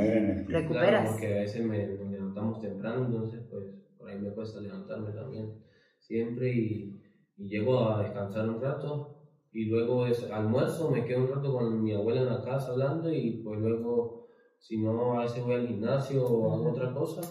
Recuperas. 0.48 0.48
Claro, 0.48 1.10
porque 1.12 1.28
a 1.28 1.42
veces 1.42 1.66
me, 1.66 1.88
nos 1.88 2.12
levantamos 2.12 2.62
temprano, 2.62 3.06
entonces 3.06 3.42
pues 3.50 3.81
ahí 4.12 4.20
me 4.22 4.30
cuesta 4.32 4.60
levantarme 4.62 5.12
también, 5.12 5.54
siempre. 6.00 6.54
Y, 6.54 7.02
y 7.38 7.48
llego 7.50 7.80
a 7.90 8.04
descansar 8.04 8.50
un 8.50 8.62
rato. 8.62 9.18
Y 9.54 9.66
luego 9.66 10.06
es 10.08 10.30
almuerzo, 10.32 10.90
me 10.92 11.04
quedo 11.06 11.24
un 11.26 11.28
rato 11.30 11.52
con 11.52 11.84
mi 11.84 11.92
abuela 11.94 12.22
en 12.22 12.28
la 12.28 12.42
casa 12.44 12.72
hablando. 12.72 13.12
Y 13.14 13.42
pues 13.44 13.60
luego, 13.60 14.28
si 14.60 14.78
no, 14.82 15.20
a 15.20 15.24
veces 15.24 15.44
voy 15.44 15.56
al 15.56 15.68
gimnasio 15.68 16.26
o 16.26 16.54
hago 16.54 16.70
otra 16.72 16.94
cosa, 16.94 17.22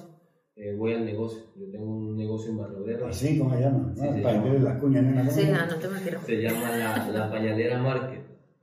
eh, 0.57 0.75
voy 0.77 0.93
al 0.93 1.07
negocio. 1.07 1.41
Yo 1.57 1.71
tengo 1.71 1.87
un 1.97 2.17
negocio 2.17 2.51
en 2.51 2.59
Barrio 2.59 2.79
Obrero. 2.83 3.07
Así, 3.07 3.39
¿cómo 3.39 3.55
se 3.55 3.61
llama? 3.63 3.93
Sí, 3.95 4.03
¿No? 4.03 4.13
se 4.17 4.21
Para 4.23 4.35
llama. 4.45 4.55
las 4.59 4.81
cuñas, 4.81 5.03
nena. 5.05 5.21
¿cómo 5.21 5.31
Sí, 5.31 5.41
se 5.41 5.47
no, 5.47 5.53
llama? 5.59 5.67
no 5.73 5.79
te 5.79 5.89
me. 5.89 6.19
Se 6.21 6.43
llama 6.43 6.77
la, 6.77 7.09
la 7.11 7.31
Pañalera 7.31 7.83
Market. 7.83 8.21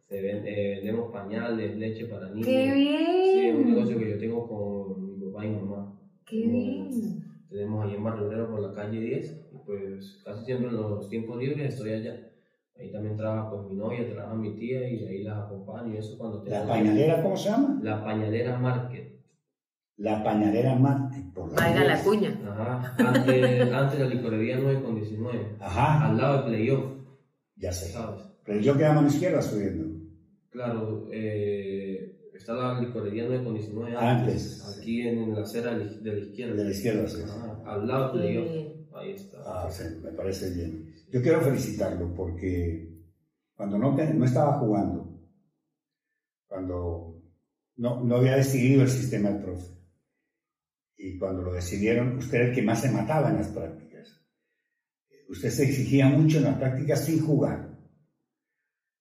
Se 0.07 0.21
vende- 0.21 0.43
eh, 0.53 0.75
vendemos 0.75 1.11
pañales, 1.11 1.75
leche 1.77 2.05
para 2.05 2.29
niños. 2.29 2.45
¡Qué 2.47 2.73
Sí, 3.33 3.39
es 3.47 3.55
un 3.55 3.63
bien! 3.63 3.73
negocio 3.75 3.97
que 3.97 4.09
yo 4.11 4.17
tengo 4.19 4.47
con 4.47 5.19
mi 5.19 5.25
papá 5.31 5.45
y 5.45 5.49
mamá. 5.49 5.99
¡Qué 6.27 6.35
bien! 6.47 7.23
Tenemos 7.49 7.85
ahí 7.85 7.95
en 7.95 8.03
Barrio 8.03 8.49
por 8.49 8.59
la 8.61 8.73
calle 8.73 8.99
10 8.99 9.47
y 9.53 9.57
pues 9.65 10.21
casi 10.25 10.45
siempre 10.45 10.67
en 10.69 10.75
los 10.75 11.09
tiempos 11.09 11.37
libres 11.37 11.73
estoy 11.73 11.93
allá. 11.93 12.15
Ahí 12.79 12.91
también 12.91 13.17
trabaja 13.17 13.49
pues 13.49 13.63
mi 13.69 13.75
novia, 13.75 14.07
trabaja 14.07 14.35
mi 14.35 14.53
tía 14.55 14.87
y 14.87 15.05
ahí 15.05 15.23
las 15.23 15.45
acompaño 15.45 15.93
y 15.93 15.97
eso 15.97 16.17
cuando 16.17 16.43
La 16.45 16.67
pañalera, 16.67 17.23
¿cómo 17.23 17.35
se 17.35 17.49
llama? 17.49 17.79
La 17.81 18.03
Pañalera 18.03 18.57
Market. 18.59 19.17
La 19.97 20.23
pañalera 20.23 20.75
mate. 20.75 21.23
Por 21.33 21.49
la 21.49 21.55
Valga 21.55 21.83
la 21.83 22.03
cuña. 22.03 22.39
Ajá. 22.47 22.95
Antes, 22.99 23.73
antes 23.73 23.99
la 23.99 24.05
licorería 24.05 24.59
9 24.61 24.83
con 24.83 24.95
19. 24.95 25.55
Ajá, 25.59 26.07
Al 26.07 26.17
lado 26.17 26.37
de 26.37 26.49
Playoff, 26.49 26.85
ya 27.55 27.71
sé. 27.71 27.91
¿sabes? 27.91 28.21
Pero 28.45 28.59
yo 28.59 28.77
quedo 28.77 28.91
a 28.91 28.93
mano 28.93 29.07
izquierda 29.07 29.41
subiendo. 29.41 29.97
Claro, 30.51 31.07
eh, 31.11 31.86
está 32.47 32.53
la 32.73 32.79
licorería 32.79 33.25
9 33.27 33.43
con 33.43 33.53
19 33.55 33.97
Antes. 33.97 34.77
Aquí 34.79 35.01
en, 35.01 35.35
la 35.35 35.41
acera 35.41 35.77
de 35.77 35.85
la- 35.85 35.91
la 35.91 36.13
De 36.13 36.19
izquierda. 36.21 36.63
la 36.63 36.71
izquierda, 36.71 37.07
sí. 37.09 37.21
Ajá, 37.25 37.61
Al 37.65 37.87
lado 37.87 38.17
de 38.17 38.27
bien. 38.29 38.87
Ahí 38.95 39.11
está. 39.11 39.37
Ah, 39.45 39.69
sí, 39.69 39.83
me 40.01 40.11
parece 40.13 40.49
bien. 40.53 40.95
Yo 41.11 41.21
quiero 41.21 41.41
felicitarlo 41.41 42.13
porque 42.15 42.89
cuando 43.55 43.77
no, 43.77 43.91
no 43.95 44.25
estaba 44.25 44.59
jugando, 44.59 45.19
cuando 46.47 47.21
no, 47.75 48.03
no 48.03 48.15
había 48.15 48.37
decidido 48.37 48.81
el 48.83 48.89
sistema 48.89 49.29
del 49.29 49.43
profe, 49.43 49.73
y 50.97 51.17
cuando 51.19 51.43
lo 51.43 51.53
decidieron, 51.53 52.17
usted 52.17 52.37
era 52.39 52.47
el 52.49 52.55
que 52.55 52.61
más 52.63 52.81
se 52.81 52.91
mataba 52.91 53.29
en 53.29 53.35
las 53.37 53.49
prácticas. 53.49 54.19
Usted 55.29 55.49
se 55.49 55.65
exigía 55.65 56.07
mucho 56.09 56.37
en 56.37 56.45
las 56.45 56.57
prácticas 56.57 57.03
sin 57.05 57.19
jugar, 57.23 57.77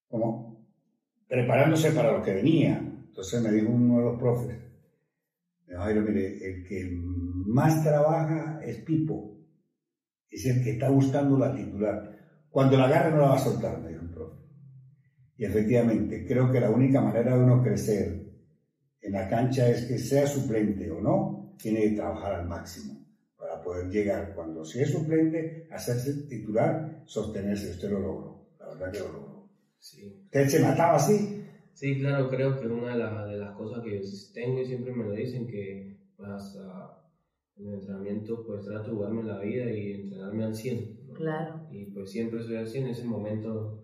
como 0.08 0.66
preparándose 1.28 1.92
para 1.92 2.12
lo 2.12 2.22
que 2.24 2.34
venía. 2.34 2.92
Entonces 3.16 3.40
me 3.40 3.50
dijo 3.50 3.70
uno 3.70 3.96
de 3.96 4.04
los 4.04 4.18
profes, 4.18 4.58
me 5.66 5.72
dijo, 5.72 5.82
Jairo, 5.84 6.02
mire, 6.02 6.36
el 6.46 6.68
que 6.68 7.00
más 7.00 7.82
trabaja 7.82 8.60
es 8.62 8.76
Pipo 8.82 9.38
es 10.28 10.44
el 10.44 10.62
que 10.62 10.72
está 10.72 10.90
buscando 10.90 11.38
la 11.38 11.54
titular. 11.54 12.14
Cuando 12.50 12.76
la 12.76 12.84
agarre 12.84 13.12
no 13.12 13.22
la 13.22 13.28
va 13.28 13.36
a 13.36 13.38
soltar, 13.38 13.80
me 13.80 13.88
dijo 13.88 14.02
el 14.02 14.10
profe. 14.10 14.36
Y 15.38 15.46
efectivamente, 15.46 16.26
creo 16.26 16.52
que 16.52 16.60
la 16.60 16.68
única 16.68 17.00
manera 17.00 17.34
de 17.34 17.42
uno 17.42 17.62
crecer 17.62 18.34
en 19.00 19.12
la 19.12 19.30
cancha 19.30 19.66
es 19.66 19.86
que 19.86 19.98
sea 19.98 20.26
suplente 20.26 20.90
o 20.90 21.00
no, 21.00 21.56
tiene 21.58 21.84
que 21.84 21.96
trabajar 21.96 22.34
al 22.34 22.46
máximo 22.46 23.02
para 23.38 23.62
poder 23.62 23.88
llegar, 23.88 24.34
cuando 24.34 24.62
si 24.62 24.80
es 24.80 24.90
suplente, 24.90 25.66
hacerse 25.70 26.26
titular, 26.28 27.02
sostenerse. 27.06 27.70
Usted 27.70 27.90
lo 27.92 28.00
logró, 28.00 28.48
la 28.58 28.66
verdad 28.66 28.92
que 28.92 28.98
lo 28.98 29.12
logró. 29.12 29.48
Sí. 29.78 30.20
¿Usted 30.26 30.48
se 30.48 30.60
mataba 30.60 30.96
así? 30.96 31.45
Sí, 31.78 31.98
claro, 32.00 32.30
creo 32.30 32.58
que 32.58 32.66
una 32.68 32.92
de, 32.92 32.98
las- 32.98 33.28
de 33.30 33.36
las 33.36 33.54
cosas 33.54 33.84
que 33.84 34.00
tengo 34.32 34.60
y 34.62 34.64
siempre 34.66 34.92
me 34.94 35.04
lo 35.04 35.12
dicen, 35.12 35.46
que 35.46 35.96
pues, 36.16 36.28
hasta 36.30 37.02
en 37.58 37.68
el 37.68 37.74
entrenamiento 37.74 38.44
pues 38.46 38.64
trato 38.64 38.90
de 38.90 38.96
jugarme 38.96 39.22
la 39.24 39.38
vida 39.40 39.70
y 39.70 39.92
entrenarme 39.92 40.44
al 40.44 40.54
100. 40.54 40.78
¿no? 41.08 41.14
Claro. 41.14 41.66
Y 41.70 41.84
pues 41.86 42.10
siempre 42.10 42.42
soy 42.42 42.56
así 42.56 42.78
en 42.78 42.86
ese 42.88 43.04
momento. 43.04 43.82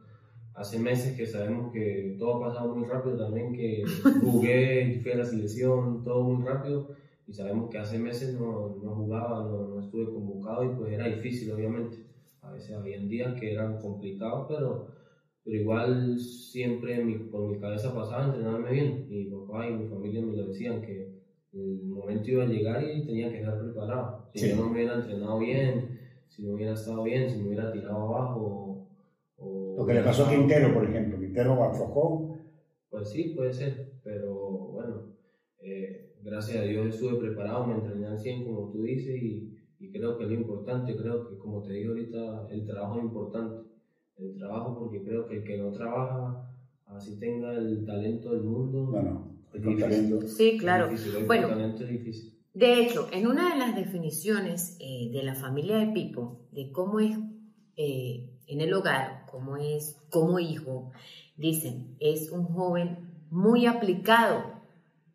Hace 0.54 0.78
meses 0.78 1.16
que 1.16 1.26
sabemos 1.26 1.72
que 1.72 2.16
todo 2.18 2.36
ha 2.44 2.48
pasado 2.48 2.74
muy 2.74 2.86
rápido 2.88 3.16
también, 3.18 3.52
que 3.52 3.84
jugué, 4.22 5.00
fui 5.02 5.12
a 5.12 5.16
la 5.18 5.24
selección, 5.26 6.02
todo 6.02 6.22
muy 6.22 6.46
rápido. 6.46 6.88
Y 7.26 7.32
sabemos 7.34 7.70
que 7.70 7.78
hace 7.78 7.98
meses 7.98 8.34
no, 8.40 8.76
no 8.82 8.94
jugaba, 8.94 9.44
no, 9.44 9.68
no 9.68 9.80
estuve 9.80 10.06
convocado 10.12 10.64
y 10.64 10.74
pues 10.76 10.92
era 10.92 11.06
difícil, 11.08 11.52
obviamente. 11.52 11.98
A 12.40 12.52
veces 12.52 12.74
había 12.74 12.98
días 13.00 13.38
que 13.38 13.52
eran 13.52 13.78
complicados, 13.80 14.46
pero, 14.48 14.88
pero 15.44 15.56
igual 15.56 16.18
siempre 16.18 17.02
mi- 17.04 17.18
por 17.18 17.48
mi 17.50 17.58
cabeza 17.58 17.94
pasaba 17.94 18.26
entrenarme 18.26 18.70
bien. 18.72 19.06
Y 19.08 19.24
mi 19.24 19.30
papá 19.30 19.68
y 19.68 19.72
mi 19.74 19.86
familia 19.88 20.22
me 20.22 20.36
lo 20.36 20.46
decían, 20.46 20.80
que 20.82 21.10
el 21.52 21.82
momento 21.84 22.30
iba 22.30 22.44
a 22.44 22.46
llegar 22.46 22.82
y 22.82 23.04
tenía 23.04 23.30
que 23.30 23.38
estar 23.38 23.58
preparado. 23.60 24.28
Si 24.32 24.38
Sí. 24.40 24.48
yo 24.50 24.56
no 24.56 24.66
me 24.66 24.72
hubiera 24.72 24.94
entrenado 24.94 25.38
bien, 25.38 25.98
si 26.28 26.42
no 26.44 26.54
hubiera 26.54 26.72
estado 26.74 27.02
bien, 27.02 27.28
si 27.28 27.38
me 27.38 27.48
hubiera 27.48 27.72
tirado 27.72 27.96
abajo. 28.14 28.88
O, 29.36 29.74
Lo 29.78 29.86
que 29.86 29.94
le 29.94 30.02
pasó 30.02 30.26
a 30.26 30.30
Quintero, 30.30 30.72
por 30.72 30.84
ejemplo. 30.84 31.18
Quintero 31.18 31.62
aflojó. 31.62 32.36
Pues 32.88 33.08
sí, 33.10 33.32
puede 33.34 33.52
ser, 33.52 33.90
pero 34.04 34.34
bueno, 34.72 35.02
eh, 35.60 36.12
gracias 36.22 36.58
a 36.58 36.62
Dios 36.64 36.94
estuve 36.94 37.18
preparado, 37.18 37.66
me 37.66 37.74
entrené 37.74 38.06
al 38.06 38.18
100 38.18 38.44
como 38.44 38.70
tú 38.70 38.82
dices 38.82 39.16
y, 39.20 39.56
y 39.78 39.90
creo 39.90 40.16
que 40.18 40.24
es 40.24 40.30
lo 40.30 40.36
importante, 40.36 40.94
creo 40.94 41.26
que 41.28 41.38
como 41.38 41.62
te 41.62 41.72
digo 41.72 41.90
ahorita, 41.92 42.48
el 42.50 42.66
trabajo 42.66 42.98
es 42.98 43.04
importante, 43.04 43.56
el 44.24 44.36
trabajo 44.38 44.78
porque 44.78 45.02
creo 45.02 45.26
que 45.26 45.38
el 45.38 45.44
que 45.44 45.58
no 45.58 45.70
trabaja, 45.72 46.50
así 46.86 47.18
tenga 47.18 47.52
el 47.54 47.84
talento 47.84 48.32
del 48.32 48.42
mundo, 48.44 48.90
No, 48.92 49.02
no. 49.02 49.32
Hoy 49.52 49.58
es 49.58 49.64
con 49.64 49.76
difícil. 49.76 49.90
talento. 50.08 50.28
Sí, 50.28 50.48
Es 50.50 50.60
claro. 50.60 50.88
difícil, 50.88 51.10
hoy 51.10 51.18
con 51.18 51.26
Bueno, 51.26 51.48
talento 51.48 51.84
es 51.84 51.90
difícil. 51.90 52.38
De 52.54 52.80
hecho, 52.82 53.08
en 53.12 53.26
una 53.26 53.52
de 53.52 53.58
las 53.58 53.74
definiciones 53.76 54.76
eh, 54.80 55.10
de 55.12 55.22
la 55.22 55.34
familia 55.34 55.78
de 55.78 55.92
Pipo, 55.92 56.40
de 56.52 56.70
cómo 56.70 57.00
es 57.00 57.16
eh, 57.76 58.30
en 58.46 58.60
el 58.60 58.72
hogar, 58.74 59.24
cómo 59.30 59.56
es 59.56 59.96
como 60.10 60.38
hijo, 60.38 60.92
dicen, 61.36 61.96
es 62.00 62.30
un 62.30 62.44
joven 62.44 63.10
muy 63.30 63.66
aplicado. 63.66 64.42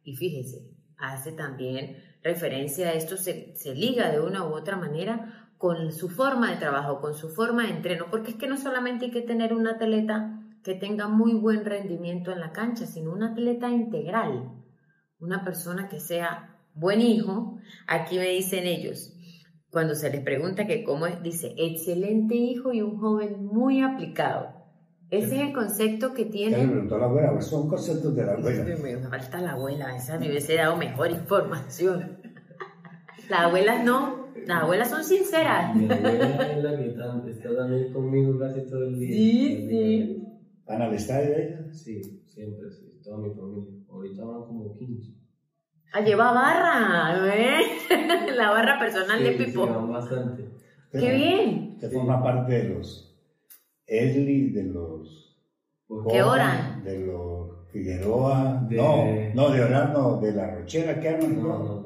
Y 0.04 0.16
fíjese, 0.16 0.72
hace 0.98 1.32
también 1.32 1.98
referencia 2.24 2.90
a 2.90 2.94
esto, 2.94 3.18
se, 3.18 3.56
se 3.56 3.76
liga 3.76 4.12
de 4.12 4.20
una 4.20 4.44
u 4.48 4.54
otra 4.56 4.76
manera 4.76 5.47
con 5.58 5.92
su 5.92 6.10
forma 6.10 6.52
de 6.52 6.58
trabajo, 6.58 7.00
con 7.02 7.16
su 7.16 7.30
forma 7.30 7.64
de 7.64 7.72
entreno, 7.72 8.06
porque 8.12 8.32
es 8.32 8.38
que 8.38 8.48
no 8.48 8.58
solamente 8.58 9.06
hay 9.06 9.12
que 9.12 9.22
tener 9.22 9.54
un 9.54 9.68
atleta 9.68 10.40
que 10.64 10.76
tenga 10.76 11.08
muy 11.08 11.34
buen 11.34 11.66
rendimiento 11.66 12.32
en 12.32 12.40
la 12.40 12.52
cancha, 12.52 12.86
sino 12.86 13.12
un 13.12 13.24
atleta 13.24 13.70
integral, 13.70 14.52
una 15.20 15.44
persona 15.44 15.88
que 15.90 16.00
sea 16.00 16.58
buen 16.74 17.02
hijo, 17.02 17.58
aquí 17.88 18.18
me 18.18 18.28
dicen 18.28 18.66
ellos, 18.68 19.14
cuando 19.72 19.96
se 19.96 20.10
les 20.10 20.22
pregunta 20.22 20.68
que 20.68 20.84
cómo 20.84 21.08
es, 21.08 21.22
dice, 21.24 21.54
excelente 21.58 22.36
hijo 22.36 22.72
y 22.72 22.82
un 22.82 23.00
joven 23.00 23.46
muy 23.46 23.82
aplicado. 23.82 24.58
Ese 25.10 25.36
es 25.38 25.42
el 25.42 25.54
concepto 25.54 26.14
que 26.14 26.26
tienen. 26.26 26.70
preguntó 26.70 26.96
a 26.96 27.00
la 27.00 27.06
abuela, 27.06 27.32
pues 27.32 27.46
son 27.46 27.70
conceptos 27.70 28.14
de 28.16 28.26
la 28.26 28.34
abuela. 28.34 28.64
Me 28.64 28.98
falta 28.98 29.42
la 29.42 29.52
abuela, 29.54 29.96
esa 29.96 30.20
me 30.20 30.30
hubiese 30.30 30.56
dado 30.56 30.76
mejor 30.76 31.12
información. 31.12 32.18
Las 33.30 33.40
abuelas 33.42 33.86
no, 33.86 34.27
las 34.46 34.64
abuelas 34.64 34.90
son 34.90 35.04
sinceras. 35.04 35.76
Mi 35.76 35.86
abuela 35.86 36.52
es 36.52 36.64
la 36.64 36.78
que 36.78 36.88
está, 36.88 37.24
está 37.28 37.56
también 37.56 37.94
conmigo 37.94 38.38
casi 38.40 38.62
todo 38.70 38.88
el 38.88 39.00
día. 39.00 39.08
Sí, 39.10 39.68
sí. 39.70 40.24
¿Van 40.68 40.82
al 40.82 40.94
estadio 40.94 41.36
ella? 41.36 41.74
Sí, 41.74 42.02
siempre, 42.26 42.70
sí, 42.72 43.00
toda 43.04 43.18
mi 43.20 43.30
familia. 43.34 43.74
Ahorita 43.90 44.24
van 44.26 44.42
como 44.44 44.76
15. 44.78 45.12
Ah, 45.94 46.02
lleva 46.02 46.32
barra, 46.34 47.36
¿eh? 47.36 47.62
La 48.36 48.52
barra 48.52 48.78
personal 48.80 49.24
de 49.24 49.32
Sí, 49.32 49.38
sí, 49.38 49.46
Pipo. 49.46 49.66
van 49.68 49.92
bastante. 49.92 50.50
¡Qué 50.92 51.12
bien! 51.14 51.72
Usted 51.76 51.92
forma 51.92 52.22
parte 52.22 52.54
de 52.54 52.70
los 52.70 53.18
Esli, 53.86 54.50
de 54.52 54.64
los 54.64 55.38
¿Qué 56.10 56.22
hora? 56.22 56.82
De 56.84 57.00
los 57.06 57.66
Figueroa. 57.72 58.66
De- 58.70 58.76
No, 58.76 59.06
no, 59.34 59.50
de 59.54 59.64
Orar, 59.64 59.92
no, 59.94 60.20
de 60.20 60.32
la 60.34 60.56
Rochera, 60.56 61.00
¿qué 61.00 61.10
arman? 61.10 61.42
No, 61.42 61.60
no. 61.60 61.77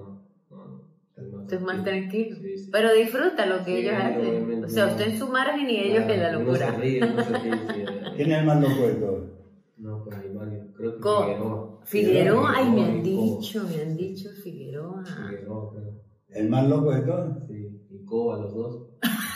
Esto 1.51 1.55
es 1.55 1.61
más 1.75 1.83
tranquilo. 1.83 2.37
Sí, 2.41 2.57
sí. 2.57 2.69
Pero 2.71 2.93
disfruta 2.93 3.45
lo 3.45 3.57
que 3.65 3.71
Sí, 3.71 3.77
ellos 3.81 3.93
hacen. 3.97 4.63
O 4.63 4.69
sea, 4.69 4.87
usted 4.87 5.07
en 5.09 5.17
su 5.19 5.27
margen 5.27 5.69
y 5.69 5.75
ellos 5.79 6.05
en 6.09 6.19
la 6.21 6.31
locura. 6.31 6.77
¿Quién 6.79 8.31
es 8.31 8.37
el 8.39 8.45
más 8.45 8.61
loco 8.61 8.87
de 8.87 8.93
todos? 8.93 9.29
No, 9.77 10.03
pues 10.05 10.15
hay 10.17 10.29
varios. 10.33 10.65
Creo 10.77 10.95
que 10.95 10.99
Co- 11.01 11.23
Figueroa. 11.25 11.81
Figueroa, 11.85 12.53
ay, 12.55 12.69
me 12.71 12.83
han 12.85 13.03
dicho, 13.03 13.63
me 13.67 13.81
han 13.81 13.97
dicho 13.97 14.29
Figueroa. 14.43 15.03
Figueroa, 15.03 15.73
creo. 15.73 16.01
¿El 16.29 16.49
más 16.49 16.69
loco 16.69 16.93
de 16.93 17.01
todos? 17.01 17.37
Sí, 17.49 17.67
y 17.89 18.05
Coba, 18.05 18.37
los 18.37 18.53
dos. 18.53 18.87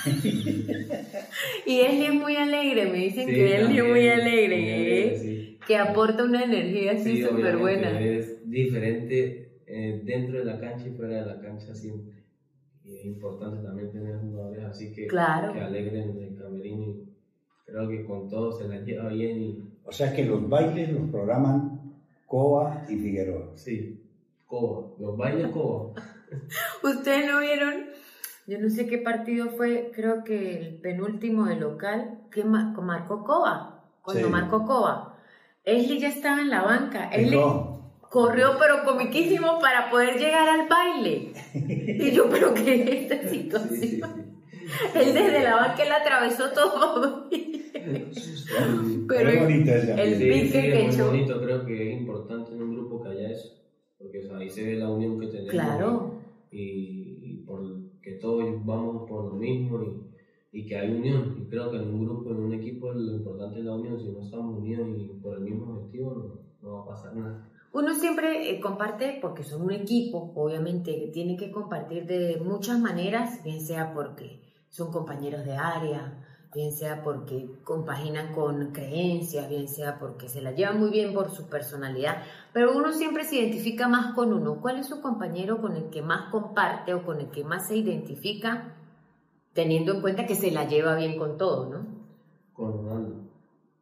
Y 1.65 1.79
es 1.79 2.13
muy 2.13 2.35
alegre, 2.37 2.85
me 2.91 2.99
dicen 2.99 3.27
Sí, 3.27 3.33
que 3.33 3.55
es 3.61 3.67
muy 3.69 4.07
alegre, 4.07 4.57
muy 4.57 4.69
¿eh? 4.69 5.19
sí. 5.21 5.59
que 5.67 5.77
aporta 5.77 6.23
una 6.23 6.43
energía 6.43 6.91
así 6.93 7.17
Sí, 7.17 7.23
súper 7.23 7.57
buena. 7.57 7.99
Es 7.99 8.47
diferente 8.49 9.44
eh, 9.77 10.01
dentro 10.05 10.39
de 10.39 10.45
la 10.45 10.59
cancha 10.59 10.87
y 10.87 10.91
fuera 10.91 11.15
de 11.15 11.25
la 11.25 11.39
cancha 11.41 11.73
siempre. 11.75 12.23
Y 12.83 12.95
es 12.97 13.05
importante 13.05 13.63
también 13.63 13.91
tener 13.91 14.17
jugadores 14.19 14.63
así 14.65 14.93
que, 14.93 15.07
Claro. 15.07 15.51
que 15.53 15.59
alegren 15.61 16.17
el 16.21 16.35
camerino. 16.37 16.83
y 16.83 17.09
Creo 17.65 17.89
que 17.89 18.05
con 18.05 18.29
todos 18.29 18.59
se 18.59 18.67
la 18.67 18.79
lleva 18.81 19.09
bien 19.09 19.41
y 19.41 19.69
O 19.83 19.91
sea 19.91 20.13
que 20.13 20.23
los 20.25 20.47
bailes 20.47 20.91
los 20.91 21.09
programan 21.09 21.81
Coa 22.27 22.85
y 22.89 22.95
Figueroa. 22.95 23.51
sí, 23.55 24.01
Coba. 24.47 24.87
Los 24.99 25.17
bailes 25.17 25.47
Coba. 25.51 25.93
Ustedes 26.83 27.27
no 27.31 27.39
vieron, 27.41 27.85
yo 28.47 28.59
no 28.59 28.69
sé 28.69 28.85
qué 28.87 28.99
partido 28.99 29.49
fue, 29.49 29.91
creo 29.93 30.23
que 30.23 30.57
el 30.59 30.75
penúltimo 30.75 31.45
de 31.45 31.55
local, 31.55 32.19
que 32.31 32.43
ma- 32.43 32.71
marcó 32.81 33.23
Coba, 33.23 33.83
cuando 34.03 34.25
Sí. 34.27 34.31
marcó 34.31 34.65
Coba. 34.65 35.17
Esli 35.63 35.99
ya 35.99 36.09
estaba 36.09 36.41
en 36.41 36.49
la 36.51 36.61
banca. 36.61 37.09
Esli 37.09 37.35
No, 37.35 37.74
corrió 38.09 38.51
pero 38.59 38.83
comiquísimo 38.83 39.59
para 39.59 39.89
poder 39.89 40.17
llegar 40.17 40.47
al 40.47 40.67
baile. 40.67 41.33
Y 41.53 42.11
yo, 42.11 42.29
pero 42.29 42.53
¿qué 42.53 42.75
es 42.75 43.11
esta 43.11 43.29
Sí, 43.29 43.35
sí, 43.37 43.41
situación? 43.43 43.79
sí. 43.81 44.01
Él 44.95 45.13
desde 45.13 45.43
la 45.43 45.55
banca 45.57 45.83
él 45.83 45.91
atravesó 45.91 46.49
todo. 46.53 47.29
Pero 49.07 49.29
es 49.29 49.41
bonito 49.43 49.71
el- 49.71 50.15
Sí, 50.15 50.23
pique 50.23 50.45
sí, 50.45 50.51
que 50.51 50.85
es 50.87 50.97
muy 50.97 51.07
bonito, 51.07 51.41
creo 51.41 51.65
que 51.65 51.93
es 51.93 52.01
importante 52.01 52.51
en 52.53 52.61
un 52.63 52.73
grupo 52.75 53.03
que 53.03 53.09
haya 53.09 53.29
eso, 53.31 53.49
porque 53.97 54.19
o 54.19 54.23
sea, 54.23 54.37
ahí 54.37 54.49
se 54.49 54.63
ve 54.65 54.75
la 54.77 54.89
unión 54.89 55.19
que 55.19 55.27
tenemos 55.27 55.51
Claro. 55.51 56.15
y, 56.51 57.19
y 57.23 57.43
por 57.45 57.61
que 58.01 58.13
todos 58.13 58.43
vamos 58.65 59.07
por 59.09 59.25
lo 59.25 59.33
mismo 59.35 59.81
y, 60.51 60.59
y 60.59 60.65
que 60.65 60.77
hay 60.77 60.91
unión. 60.91 61.35
Y 61.39 61.49
creo 61.49 61.69
que 61.71 61.77
en 61.77 61.93
un 61.93 62.05
grupo, 62.05 62.31
en 62.31 62.37
un 62.37 62.53
equipo, 62.53 62.91
lo 62.91 63.15
importante 63.17 63.59
es 63.59 63.65
la 63.65 63.75
unión. 63.75 63.99
Si 63.99 64.07
no 64.09 64.21
estamos 64.21 64.57
unidos 64.59 64.87
y 64.97 65.05
por 65.21 65.35
el 65.37 65.41
mismo 65.41 65.73
objetivo, 65.73 66.13
no, 66.61 66.67
no 66.69 66.75
va 66.77 66.83
a 66.83 66.87
pasar 66.95 67.15
nada. 67.15 67.49
Uno 67.75 67.93
siempre 67.93 68.49
eh, 68.49 68.61
comparte, 68.61 69.19
porque 69.21 69.43
son 69.43 69.63
un 69.63 69.73
equipo, 69.73 70.31
obviamente, 70.35 70.97
que 70.97 71.07
tiene 71.07 71.35
que 71.35 71.51
compartir 71.51 72.05
de 72.05 72.39
muchas 72.41 72.79
maneras, 72.79 73.43
bien 73.43 73.59
sea 73.59 73.93
porque 73.93 74.39
son 74.69 74.93
compañeros 74.93 75.43
de 75.43 75.57
área, 75.57 76.25
bien 76.53 76.71
sea 76.71 77.03
porque 77.03 77.49
compaginan 77.65 78.33
con 78.33 78.71
creencias, 78.71 79.49
bien 79.49 79.67
sea 79.67 79.99
porque 79.99 80.29
se 80.29 80.41
la 80.41 80.53
llevan 80.53 80.79
muy 80.79 80.89
bien 80.89 81.13
por 81.13 81.31
su 81.31 81.49
personalidad, 81.49 82.23
pero 82.53 82.77
uno 82.77 82.93
siempre 82.93 83.25
se 83.25 83.39
identifica 83.39 83.89
más 83.89 84.15
con 84.15 84.31
uno. 84.31 84.61
¿Cuál 84.61 84.79
es 84.79 84.87
su 84.87 85.01
compañero 85.01 85.59
con 85.59 85.75
el 85.75 85.89
que 85.89 86.01
más 86.01 86.31
comparte 86.31 86.93
o 86.93 87.03
con 87.03 87.19
el 87.19 87.29
que 87.29 87.43
más 87.43 87.67
se 87.67 87.75
identifica, 87.75 88.73
teniendo 89.51 89.95
en 89.95 89.99
cuenta 89.99 90.25
que 90.25 90.35
se 90.35 90.49
la 90.49 90.65
lleva 90.65 90.95
bien 90.95 91.19
con 91.19 91.37
todo, 91.37 91.69
¿no? 91.69 91.85
Con 92.53 92.71
Ronaldo. 92.71 93.15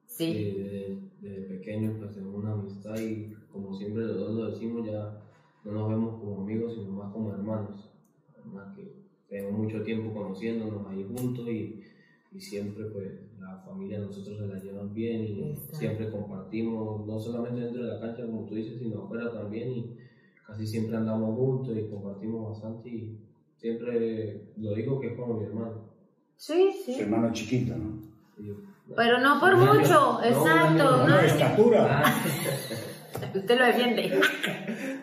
Sí. 0.08 0.34
Sí, 0.34 0.52
desde, 0.58 1.00
desde 1.22 1.42
pequeños 1.44 1.98
pues 2.00 2.12
tenemos 2.16 2.44
una 2.44 2.54
amistad 2.54 2.98
y 2.98 3.33
como 3.54 3.74
siempre 3.74 4.04
los 4.04 4.18
dos 4.20 4.34
lo 4.36 4.50
decimos, 4.52 4.86
ya 4.86 5.22
no 5.64 5.72
nos 5.72 5.90
vemos 5.90 6.20
como 6.20 6.42
amigos, 6.42 6.74
sino 6.74 6.92
más 6.92 7.14
como 7.14 7.32
hermanos. 7.34 7.90
Además 8.38 8.76
que 8.76 8.92
tenemos 9.30 9.54
mucho 9.54 9.82
tiempo 9.84 10.14
conociéndonos 10.14 10.86
ahí 10.88 11.06
juntos 11.16 11.48
y, 11.48 11.84
y 12.32 12.42
siempre 12.42 12.86
pues 12.86 13.12
la 13.40 13.58
familia 13.66 14.00
nosotros 14.00 14.38
se 14.40 14.48
la 14.48 14.60
llevan 14.60 14.94
bien 14.94 15.24
y 15.24 15.52
Exacto. 15.52 15.78
siempre 15.78 16.12
compartimos, 16.12 17.06
no 17.06 17.20
solamente 17.20 17.62
dentro 17.62 17.84
de 17.86 17.94
la 17.94 18.00
cancha 18.00 18.26
como 18.26 18.46
tú 18.46 18.56
dices, 18.56 18.80
sino 18.80 19.04
afuera 19.04 19.32
también 19.32 19.70
y 19.72 19.98
casi 20.46 20.66
siempre 20.68 20.98
andamos 20.98 21.38
juntos 21.38 21.78
y 21.78 21.90
compartimos 21.90 22.50
bastante 22.50 22.90
y 22.90 23.18
siempre 23.58 24.48
lo 24.58 24.74
digo 24.74 25.00
que 25.00 25.08
es 25.08 25.14
como 25.18 25.36
mi 25.36 25.46
hermano. 25.46 25.94
Sí, 26.36 26.72
Su 26.86 26.92
sí. 26.92 27.02
hermano 27.02 27.32
chiquito, 27.32 27.76
¿no? 27.78 28.02
Y, 28.38 28.52
Pero 28.96 29.20
no 29.22 29.40
por 29.40 29.56
mucho, 29.56 29.74
No, 30.20 30.24
exacto. 30.24 30.84
no 30.84 31.08
No, 31.08 31.18
de 31.18 31.26
es- 31.26 31.32
estatura. 31.34 32.04
Ah, 33.26 33.32
Usted 33.38 33.60
lo 33.60 33.66
defiende. 33.66 34.22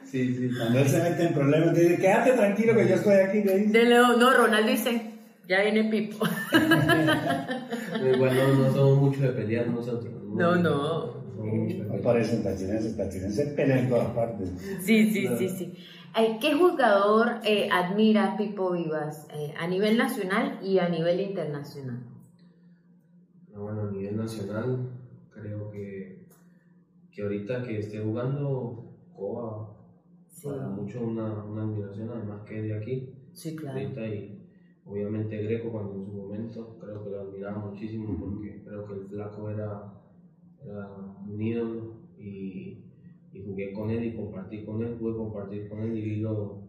sí, 0.05 0.35
sí. 0.35 0.51
Cuando 0.57 0.79
él 0.79 0.89
se 0.89 1.03
mete 1.03 1.23
en 1.25 1.35
problemas, 1.35 1.75
te 1.75 1.81
dice, 1.81 1.97
quédate 1.99 2.33
tranquilo 2.33 2.75
que 2.75 2.89
yo 2.89 2.95
estoy 2.95 3.15
aquí. 3.17 3.41
De 3.43 3.85
Leo- 3.85 4.17
no, 4.17 4.33
Ronald 4.33 4.67
dice, 4.69 5.13
ya 5.49 5.61
viene 5.63 5.85
Pipo. 5.85 6.19
Igual 8.15 8.35
no, 8.37 8.55
no 8.55 8.73
somos 8.73 8.99
mucho 8.99 9.23
de 9.23 9.29
pelear 9.31 9.69
nosotros. 9.69 10.13
No, 10.35 10.57
no. 10.57 11.21
No 11.93 12.03
parecen 12.03 12.43
tachirenses, 12.43 12.97
tachirenses 12.97 13.49
pelean 13.55 13.81
en 13.81 13.89
todas 13.89 14.09
partes. 14.15 14.49
Sí, 14.85 15.11
sí, 15.13 15.29
sí, 15.37 15.49
sí. 15.49 15.77
Eh, 16.17 16.39
¿Qué 16.41 16.55
jugador 16.55 17.41
eh, 17.45 17.69
admira 17.71 18.37
Pipo 18.37 18.73
Vivas 18.73 19.27
eh, 19.33 19.55
a 19.59 19.67
nivel 19.67 19.97
nacional 19.97 20.59
y 20.63 20.79
a 20.79 20.89
nivel 20.89 21.21
internacional? 21.21 22.01
No, 23.53 23.63
bueno, 23.63 23.83
a 23.83 23.91
nivel 23.91 24.17
nacional, 24.17 24.91
creo 25.35 25.71
que, 25.71 26.00
que 27.13 27.23
ahorita 27.23 27.63
que 27.63 27.79
esté 27.79 27.99
jugando 28.01 28.87
Coba, 29.15 29.77
Sí. 30.29 30.49
para 30.49 30.69
mucho 30.69 31.03
una, 31.03 31.45
una 31.45 31.63
admiración, 31.65 32.09
además 32.11 32.43
que 32.47 32.59
es 32.59 32.63
de 32.65 32.75
aquí, 32.75 33.11
Sí, 33.33 33.55
claro. 33.57 33.79
ahorita 33.79 34.07
y 34.07 34.41
obviamente 34.87 35.43
Greco 35.43 35.71
cuando 35.71 35.95
en 35.97 36.07
su 36.07 36.13
momento 36.13 36.79
creo 36.81 37.05
que 37.05 37.11
lo 37.11 37.21
admiraba 37.21 37.59
muchísimo 37.67 38.17
porque 38.19 38.63
creo 38.65 38.87
que 38.87 38.93
el 38.95 39.07
flaco 39.09 39.51
era, 39.51 39.93
era 40.65 40.89
un 41.29 41.41
ídolo 41.43 41.95
y, 42.19 42.85
y 43.33 43.43
jugué 43.45 43.73
con 43.73 43.91
él 43.91 44.05
y 44.05 44.17
compartí 44.17 44.65
con 44.65 44.83
él, 44.83 44.95
pude 44.95 45.17
compartir 45.17 45.69
con 45.69 45.81
él 45.81 45.97
y 45.99 46.01
vi 46.01 46.17
lo- 46.17 46.63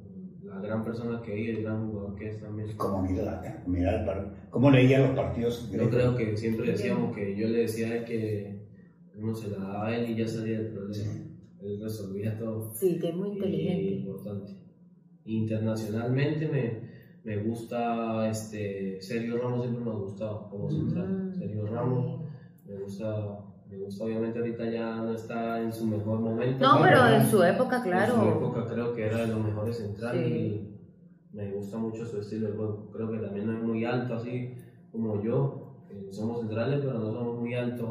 la 0.44 0.60
gran 0.60 0.84
persona 0.84 1.22
que 1.22 1.34
es 1.34 1.40
y 1.48 1.52
el 1.58 1.64
gran 1.64 1.90
jugador 1.90 2.16
que 2.16 2.30
es 2.30 2.42
también. 2.42 2.76
Como 2.76 3.04
mira, 3.04 3.24
la, 3.24 3.64
mira 3.68 4.00
el 4.02 4.06
par- 4.06 4.48
cómo 4.50 4.70
leía 4.70 5.00
los 5.00 5.12
partidos. 5.12 5.72
Yo 5.72 5.90
creo 5.90 6.16
que 6.18 6.36
siempre 6.36 6.72
decíamos 6.72 7.16
que 7.16 7.36
yo 7.38 7.48
le 7.48 7.60
decía 7.60 8.04
que 8.04 8.61
uno 9.18 9.36
se 9.36 9.50
la 9.50 9.58
daba 9.58 9.88
a 9.88 9.96
él 9.98 10.10
y 10.12 10.16
ya 10.16 10.28
salía 10.28 10.60
del 10.60 10.74
problema. 10.74 11.14
Él 11.62 11.80
resolvía 11.82 12.38
todo. 12.40 12.72
Sí, 12.74 12.98
que 13.00 13.10
es 13.10 13.16
muy 13.16 13.30
inteligente. 13.32 13.92
importante. 13.98 14.52
Internacionalmente 15.26 16.48
me, 16.48 16.90
me 17.24 17.44
gusta 17.44 18.28
este 18.30 19.00
Sergio 19.02 19.38
Ramos 19.38 19.62
siempre 19.64 19.84
me 19.86 19.92
ha 19.92 19.94
gustado 19.96 20.50
como 20.50 20.70
central. 20.70 21.08
Mm, 21.30 21.34
Sergio 21.34 21.66
Ramos 21.68 22.22
me 22.66 22.76
gusta, 22.80 23.40
me 23.70 23.78
gusta 23.78 24.04
obviamente 24.06 24.40
ahorita 24.40 24.70
ya 24.72 24.96
no 24.98 25.14
está 25.14 25.62
en 25.62 25.72
su 25.72 25.86
mejor 25.86 26.20
momento. 26.20 26.60
No, 26.66 26.82
pero 26.82 27.08
en 27.08 27.26
su 27.28 27.44
época, 27.44 27.82
claro. 27.84 28.14
En 28.16 28.22
su 28.22 28.28
época 28.30 28.66
creo 28.68 28.94
que 28.96 29.06
era 29.06 29.18
de 29.18 29.28
los 29.28 29.44
mejores 29.44 29.78
centrales 29.78 30.28
Sí. 30.28 30.34
y 31.34 31.36
me 31.36 31.52
gusta 31.54 31.78
mucho 31.78 32.06
su 32.06 32.20
estilo 32.20 32.48
de 32.48 32.54
juego. 32.58 32.90
Creo 32.92 33.12
que 33.12 33.18
también 33.20 33.48
no 33.48 33.58
es 33.58 33.64
muy 33.64 33.86
alto 33.86 34.16
así 34.16 34.54
como 34.92 35.22
yo. 35.24 35.68
eh, 35.92 36.08
somos 36.12 36.40
centrales, 36.40 36.80
pero 36.84 37.00
no 37.00 37.12
somos 37.12 37.40
muy 37.40 37.54
altos 37.54 37.88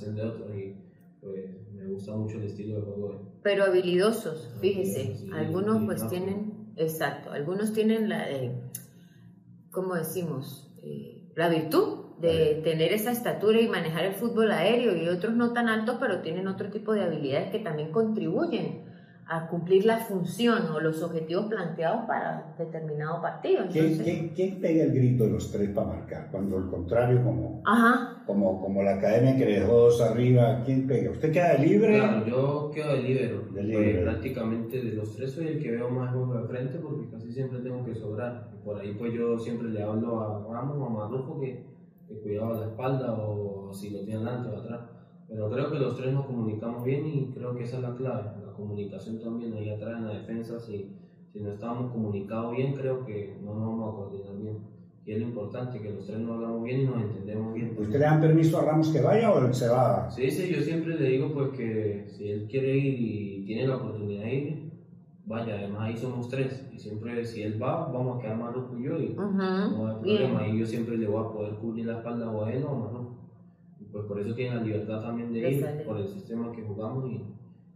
de 0.00 0.22
otros 0.22 0.50
y 0.56 0.74
pues 1.20 1.34
me 1.72 1.86
gusta 1.88 2.12
mucho 2.12 2.38
el 2.38 2.44
estilo 2.44 2.76
de 2.76 2.82
juego. 2.82 3.38
Pero 3.42 3.64
habilidosos, 3.64 4.54
fíjese. 4.60 5.16
Sí, 5.16 5.26
Algunos 5.32 5.84
pues 5.84 6.02
rápido. 6.02 6.08
tienen, 6.24 6.72
exacto, 6.76 7.30
algunos 7.32 7.72
tienen 7.72 8.08
la, 8.08 8.30
eh, 8.30 8.52
¿cómo 9.70 9.94
decimos? 9.94 10.72
Eh, 10.82 11.32
la 11.36 11.48
virtud 11.48 11.98
de 12.20 12.60
tener 12.62 12.92
esa 12.92 13.10
estatura 13.10 13.60
y 13.60 13.68
manejar 13.68 14.04
el 14.04 14.14
fútbol 14.14 14.52
aéreo 14.52 14.96
y 14.96 15.08
otros 15.08 15.34
no 15.34 15.52
tan 15.52 15.68
altos, 15.68 15.96
pero 15.98 16.20
tienen 16.22 16.46
otro 16.46 16.70
tipo 16.70 16.92
de 16.92 17.02
habilidades 17.02 17.50
que 17.50 17.58
también 17.58 17.90
contribuyen 17.90 18.84
a 19.28 19.46
cumplir 19.48 19.86
la 19.86 19.98
función 19.98 20.66
o 20.74 20.80
los 20.80 21.02
objetivos 21.02 21.46
planteados 21.46 22.06
para 22.06 22.54
determinado 22.58 23.22
partido. 23.22 23.64
¿Quién, 23.70 23.84
Entonces, 23.86 24.04
quién, 24.04 24.28
quién 24.34 24.60
pega 24.60 24.84
el 24.84 24.92
grito 24.92 25.24
de 25.24 25.30
los 25.30 25.50
tres 25.50 25.70
para 25.70 25.86
marcar? 25.86 26.28
Cuando 26.30 26.58
el 26.58 26.66
contrario, 26.68 27.22
como, 27.22 27.62
Ajá, 27.64 28.22
como, 28.26 28.60
como 28.60 28.82
la 28.82 28.96
academia 28.96 29.36
que 29.36 29.46
le 29.46 29.60
dejó 29.60 29.72
dos 29.74 30.00
arriba, 30.02 30.62
¿quién 30.64 30.86
pega? 30.86 31.12
¿Usted 31.12 31.32
queda 31.32 31.54
libre? 31.54 31.98
Claro, 31.98 32.26
yo 32.26 32.70
quedo 32.74 32.92
de 32.94 33.02
libero. 33.02 33.38
De 33.42 33.50
Pues, 33.52 33.64
líbero. 33.64 34.02
prácticamente 34.02 34.82
de 34.82 34.92
los 34.92 35.14
tres 35.16 35.32
soy 35.32 35.46
el 35.48 35.62
que 35.62 35.70
veo 35.70 35.88
más 35.88 36.12
juego 36.12 36.34
de 36.34 36.48
frente 36.48 36.78
porque 36.78 37.08
casi 37.10 37.32
siempre 37.32 37.60
tengo 37.60 37.84
que 37.84 37.94
sobrar. 37.94 38.50
Por 38.64 38.80
ahí 38.80 38.92
pues 38.94 39.12
yo 39.14 39.38
siempre 39.38 39.68
le 39.70 39.82
hablo 39.82 40.20
a 40.20 40.52
Ramos 40.52 40.76
o 40.78 40.86
a 40.86 40.90
Marrufo 40.90 41.40
que, 41.40 41.64
que 42.08 42.18
cuidaba 42.20 42.58
la 42.58 42.66
espalda 42.66 43.12
o 43.14 43.72
si 43.72 43.90
lo 43.90 44.00
tiene 44.04 44.18
delante 44.20 44.48
o 44.50 44.58
atrás. 44.60 44.80
Pero 45.28 45.50
creo 45.50 45.70
que 45.70 45.78
los 45.78 45.96
tres 45.96 46.12
nos 46.12 46.26
comunicamos 46.26 46.84
bien 46.84 47.06
y 47.06 47.32
creo 47.32 47.54
que 47.54 47.64
esa 47.64 47.76
es 47.76 47.82
la 47.82 47.94
clave. 47.96 48.28
Comunicación 48.62 49.20
también 49.20 49.52
ahí 49.54 49.70
atrás 49.70 49.98
en 49.98 50.06
la 50.06 50.14
defensa. 50.14 50.60
Si, 50.60 50.88
si 51.32 51.40
no 51.40 51.52
estábamos 51.52 51.92
comunicados 51.92 52.56
bien, 52.56 52.74
creo 52.74 53.04
que 53.04 53.36
no 53.42 53.54
nos 53.54 53.66
vamos 53.66 53.92
a 53.92 53.96
coordinar 53.96 54.36
bien. 54.40 54.58
Y 55.04 55.12
es 55.12 55.18
lo 55.18 55.24
importante, 55.26 55.80
que 55.80 55.90
los 55.90 56.06
tres 56.06 56.20
nos 56.20 56.36
hablamos 56.36 56.62
bien 56.62 56.82
y 56.82 56.84
nos 56.84 57.02
entendemos 57.02 57.54
bien. 57.54 57.74
¿Usted 57.76 57.98
le 57.98 58.04
dan 58.04 58.20
permiso 58.20 58.58
a 58.60 58.64
Ramos 58.64 58.88
que 58.92 59.00
vaya 59.00 59.32
o 59.32 59.44
él 59.44 59.52
se 59.52 59.68
va? 59.68 60.08
Sí, 60.10 60.30
sí, 60.30 60.48
yo 60.54 60.60
siempre 60.62 60.96
le 60.98 61.08
digo 61.08 61.32
pues 61.34 61.48
que 61.50 62.04
si 62.08 62.28
él 62.30 62.46
quiere 62.48 62.76
ir 62.76 63.00
y 63.00 63.44
tiene 63.44 63.66
la 63.66 63.76
oportunidad 63.78 64.22
de 64.24 64.34
ir, 64.34 64.72
vaya, 65.26 65.54
además 65.58 65.80
ahí 65.82 65.96
somos 65.96 66.28
tres 66.28 66.68
y 66.72 66.78
siempre 66.78 67.24
si 67.24 67.42
él 67.42 67.60
va, 67.60 67.90
vamos 67.90 68.18
a 68.18 68.22
quedar 68.22 68.38
Marruco 68.38 68.78
y 68.78 68.84
yo 68.84 68.96
y 68.96 69.06
ujú, 69.10 69.32
no 69.32 69.86
hay 69.88 70.02
bien. 70.04 70.18
problema, 70.18 70.40
ahí 70.40 70.58
yo 70.60 70.66
siempre 70.66 70.96
le 70.96 71.08
voy 71.08 71.24
a 71.26 71.32
poder 71.32 71.54
cubrir 71.56 71.86
la 71.86 71.98
espalda 71.98 72.30
o 72.30 72.44
a 72.44 72.52
él 72.52 72.62
o 72.62 72.68
a 72.68 72.78
Marruco. 72.78 73.16
Y 73.80 73.84
pues 73.86 74.04
por 74.04 74.20
eso 74.20 74.34
tiene 74.36 74.54
la 74.54 74.62
libertad 74.62 75.02
también 75.02 75.32
de 75.32 75.50
ir, 75.50 75.66
por 75.84 75.98
el 75.98 76.06
sistema 76.06 76.52
que 76.52 76.62
jugamos 76.62 77.10
y, 77.10 77.24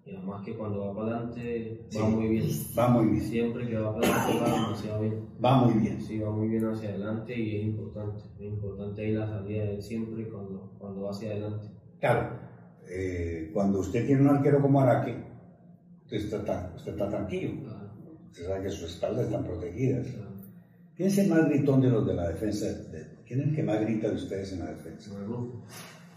y 0.07 0.15
además 0.15 0.43
que 0.45 0.55
cuando 0.57 0.87
va 0.87 0.95
para 0.95 1.17
adelante 1.17 1.81
Sí. 1.89 1.99
va 1.99 2.09
muy 2.09 2.29
bien. 2.29 2.47
Va 2.79 2.89
muy 2.89 3.07
bien. 3.11 3.23
Siempre 3.25 3.67
que 3.69 3.77
va 3.79 3.95
para 3.95 4.07
adelante 4.25 4.41
va 4.45 4.63
demasiado 4.63 5.01
bien. 5.03 5.27
Va 5.45 5.65
muy 5.67 5.75
bien. 5.83 6.01
Sí, 6.01 6.19
va 6.21 6.31
muy 6.31 6.49
bien 6.49 6.65
hacia 6.65 6.89
adelante 6.91 7.39
y 7.39 7.57
es 7.57 7.65
importante. 7.67 8.23
Es 8.39 8.45
importante 8.47 9.03
ahí 9.03 9.13
la 9.13 9.27
salida 9.27 9.65
de 9.65 9.75
él 9.75 9.83
siempre 9.83 10.29
cuando, 10.29 10.73
cuando 10.79 11.03
va 11.03 11.11
hacia 11.11 11.31
adelante. 11.33 11.67
Claro, 12.01 12.39
eh, 12.89 13.51
cuando 13.53 13.81
usted 13.81 14.07
tiene 14.07 14.23
un 14.23 14.29
arquero 14.29 14.63
como 14.63 14.81
Araque, 14.81 15.17
usted 16.05 16.17
está, 16.19 16.45
tan- 16.45 16.75
usted 16.77 16.93
está 16.93 17.09
tranquilo. 17.09 17.63
Claro, 17.65 17.87
Usted 18.31 18.47
sabe 18.47 18.63
que 18.65 18.71
sus 18.71 18.91
espaldas 18.93 19.25
están 19.27 19.45
protegidas. 19.45 20.07
claro. 20.09 20.31
¿Quién 20.95 21.09
es 21.09 21.19
el 21.19 21.29
más 21.31 21.49
gritón 21.49 21.81
de 21.81 21.91
los 21.91 22.07
de 22.07 22.15
la 22.15 22.29
defensa? 22.29 22.67
De- 22.67 23.17
¿Quién 23.27 23.41
es 23.41 23.49
el 23.49 23.57
que 23.57 23.63
más 23.63 23.81
grita 23.81 24.09
de 24.09 24.15
ustedes 24.15 24.53
en 24.53 24.61
la 24.61 24.67
defensa? 24.67 25.13
Marrufo. 25.15 25.63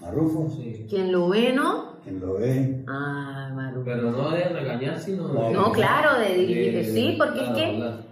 ¿Marrufo? 0.02 0.50
Sí. 0.50 0.86
Quien 0.90 1.12
lo 1.12 1.30
ve, 1.30 1.54
¿no? 1.54 1.98
¿Quién 2.04 2.20
lo 2.20 2.36
ve? 2.36 2.84
Ah, 2.88 3.52
Maru. 3.54 3.84
Pero 3.84 4.12
no 4.12 4.30
de 4.32 4.46
regañar, 4.46 5.00
sino 5.00 5.28
No, 5.28 5.52
No, 5.52 5.72
claro, 5.72 6.20
de 6.20 6.34
dirigir, 6.36 6.74
de- 6.74 6.84
sí, 6.86 7.16
porque 7.18 7.42
es 7.44 7.50
que. 7.50 8.10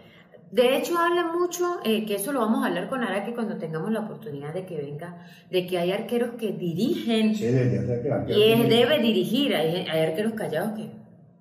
De 0.50 0.78
hecho, 0.78 0.98
habla 0.98 1.26
mucho, 1.34 1.80
eh, 1.84 2.06
que 2.06 2.16
eso 2.16 2.32
lo 2.32 2.40
vamos 2.40 2.64
a 2.64 2.68
hablar 2.68 2.88
con 2.88 3.04
Araque 3.04 3.34
cuando 3.34 3.58
tengamos 3.58 3.92
la 3.92 4.00
oportunidad 4.00 4.54
de 4.54 4.66
que 4.66 4.78
venga, 4.78 5.26
de 5.52 5.68
que 5.68 5.78
hay 5.78 5.92
arqueros 5.92 6.32
que 6.40 6.54
dirigen 6.54 7.36
Sí, 7.36 7.42
que 7.42 7.50
el 7.50 8.12
arquero 8.14 8.26
y 8.40 8.44
él 8.54 8.70
debe 8.70 9.00
dirigir. 9.00 9.54
Hay, 9.54 9.86
hay 9.90 10.02
arqueros 10.06 10.34
callados 10.34 10.72
que 10.78 10.90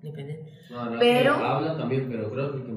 dependen. 0.01 0.39
No, 0.69 0.89
no, 0.89 0.99
pero- 0.99 1.37
que 1.37 1.43
habla 1.43 1.77
también, 1.77 2.07
pero 2.11 2.29
creo 2.31 2.51
que 2.51 2.69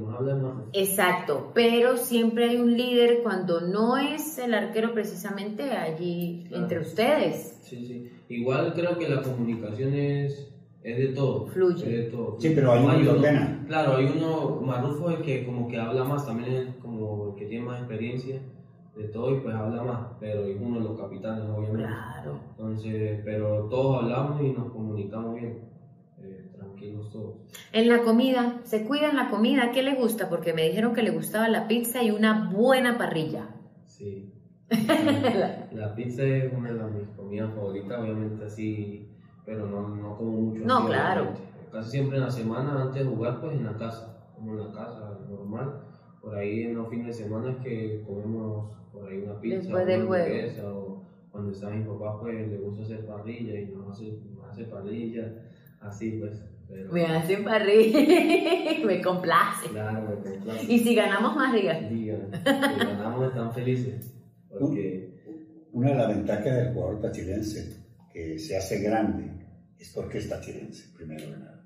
Exacto, 0.73 1.51
pero 1.55 1.97
siempre 1.97 2.51
hay 2.51 2.57
un 2.57 2.77
líder 2.77 3.23
cuando 3.23 3.61
no 3.61 3.97
es 3.97 4.39
el 4.39 4.55
arquero 4.55 4.93
precisamente 4.93 5.71
allí 5.71 6.45
Claro. 6.49 6.63
entre 6.65 6.79
ustedes. 6.81 7.59
Sí, 7.63 7.85
sí. 7.87 8.11
Igual 8.29 8.73
creo 8.75 8.99
que 8.99 9.09
la 9.09 9.23
comunicación 9.23 9.95
es, 9.95 10.49
es 10.83 10.99
de 10.99 11.09
todo. 11.09 11.47
Fluye. 11.49 11.83
Es 11.85 12.05
de 12.07 12.11
todo. 12.11 12.37
Sí, 12.39 12.53
pero 12.55 12.73
hay 12.73 12.85
uno 12.85 12.95
que 12.95 13.01
uno- 13.03 13.11
ordena. 13.13 13.65
Claro, 13.67 13.97
hay 13.97 14.07
uno, 14.17 14.61
Marrufo 14.63 15.11
es 15.11 15.19
el 15.19 15.23
que 15.25 15.45
como 15.47 15.69
que 15.69 15.79
habla 15.79 16.05
más, 16.05 16.27
también 16.27 16.53
es 16.55 16.75
como 16.77 17.31
el 17.31 17.35
que 17.37 17.47
tiene 17.47 17.65
más 17.67 17.79
experiencia 17.81 18.41
de 18.97 19.05
todo 19.05 19.37
y 19.37 19.41
pues 19.41 19.55
habla 19.55 19.83
más, 19.83 20.01
pero 20.21 20.45
es 20.45 20.57
uno 20.61 20.79
de 20.79 20.85
los 20.85 20.99
capitanes, 21.01 21.45
obviamente. 21.45 21.79
Claro. 21.87 22.41
Entonces, 22.51 23.21
pero 23.25 23.67
todos 23.71 24.03
hablamos 24.03 24.43
y 24.43 24.51
nos 24.51 24.71
comunicamos 24.73 25.35
bien. 25.37 25.70
En 27.73 27.89
la 27.89 28.03
comida, 28.03 28.61
¿se 28.65 28.85
cuida 28.85 29.11
en 29.11 29.17
la 29.17 29.31
comida? 29.31 29.71
¿Qué 29.73 29.83
le 29.83 29.95
gusta? 29.95 30.29
Porque 30.29 30.53
me 30.53 30.67
dijeron 30.67 30.95
que 30.95 31.03
le 31.03 31.11
gustaba 31.11 31.49
la 31.49 31.69
pizza 31.69 32.03
y 32.03 32.11
una 32.11 32.51
buena 32.51 32.99
parrilla. 32.99 33.49
Sí. 33.87 34.33
La, 34.71 35.69
la 35.73 35.95
pizza 35.97 36.23
es 36.23 36.53
una 36.53 36.73
de 36.73 36.93
mis 36.93 37.09
comidas 37.17 37.53
favoritas, 37.53 37.99
obviamente 37.99 38.45
así, 38.45 39.09
pero 39.45 39.67
no, 39.67 39.89
no 39.97 40.17
como 40.17 40.31
mucho. 40.31 40.65
No, 40.65 40.87
claro. 40.87 41.33
Casi 41.73 41.91
siempre 41.91 42.19
en 42.19 42.23
la 42.23 42.31
semana, 42.31 42.83
antes 42.83 43.05
de 43.05 43.11
jugar, 43.11 43.41
pues 43.41 43.57
en 43.57 43.65
la 43.65 43.77
casa, 43.77 44.31
como 44.37 44.53
en 44.53 44.61
la 44.61 44.73
casa, 44.73 45.19
normal. 45.29 45.81
Por 46.23 46.37
ahí 46.37 46.63
en 46.63 46.77
los 46.77 46.89
fines 46.89 47.07
de 47.09 47.25
semana 47.25 47.51
es 47.51 47.57
que 47.65 48.05
comemos 48.07 48.73
por 48.93 49.09
ahí 49.09 49.19
una 49.19 49.41
pizza, 49.41 49.57
Después 49.57 49.83
una 49.83 49.93
del 49.93 50.01
hamburguesa, 50.03 50.73
o 50.73 51.03
cuando 51.33 51.51
está 51.51 51.71
mi 51.71 51.85
papá, 51.85 52.21
pues 52.21 52.49
le 52.49 52.59
gusta 52.59 52.83
hacer 52.85 53.07
parrilla 53.07 53.59
y 53.61 53.67
nos 53.67 53.91
hace, 53.91 54.21
nos 54.37 54.53
hace 54.53 54.65
parrilla, 54.67 55.33
así 55.81 56.13
pues. 56.13 56.45
Pero, 56.71 56.93
Me 56.93 57.07
hacen 57.07 57.45
parrilla, 57.45 57.99
me 58.87 59.03
complace. 59.03 59.69
Claro, 59.71 60.09
me 60.09 60.31
complace. 60.31 60.73
Y 60.73 60.79
si 60.79 60.95
ganamos 60.95 61.37
más, 61.37 61.53
diga. 61.53 61.81
Digan, 61.81 62.31
si 62.33 62.85
ganamos 62.87 63.29
están 63.29 63.53
felices, 63.53 64.15
porque... 64.49 65.11
Una 65.73 65.91
de 65.91 65.95
las 65.95 66.09
ventajas 66.09 66.45
del 66.57 66.75
jugador 66.75 67.01
tachirense 67.01 67.77
que 68.13 68.41
se 68.41 68.57
hace 68.57 68.81
grande 68.81 69.31
es 69.79 69.93
porque 69.95 70.19
es 70.19 70.29
tachirense, 70.29 70.93
primero 70.97 71.31
de 71.31 71.39
nada. 71.39 71.65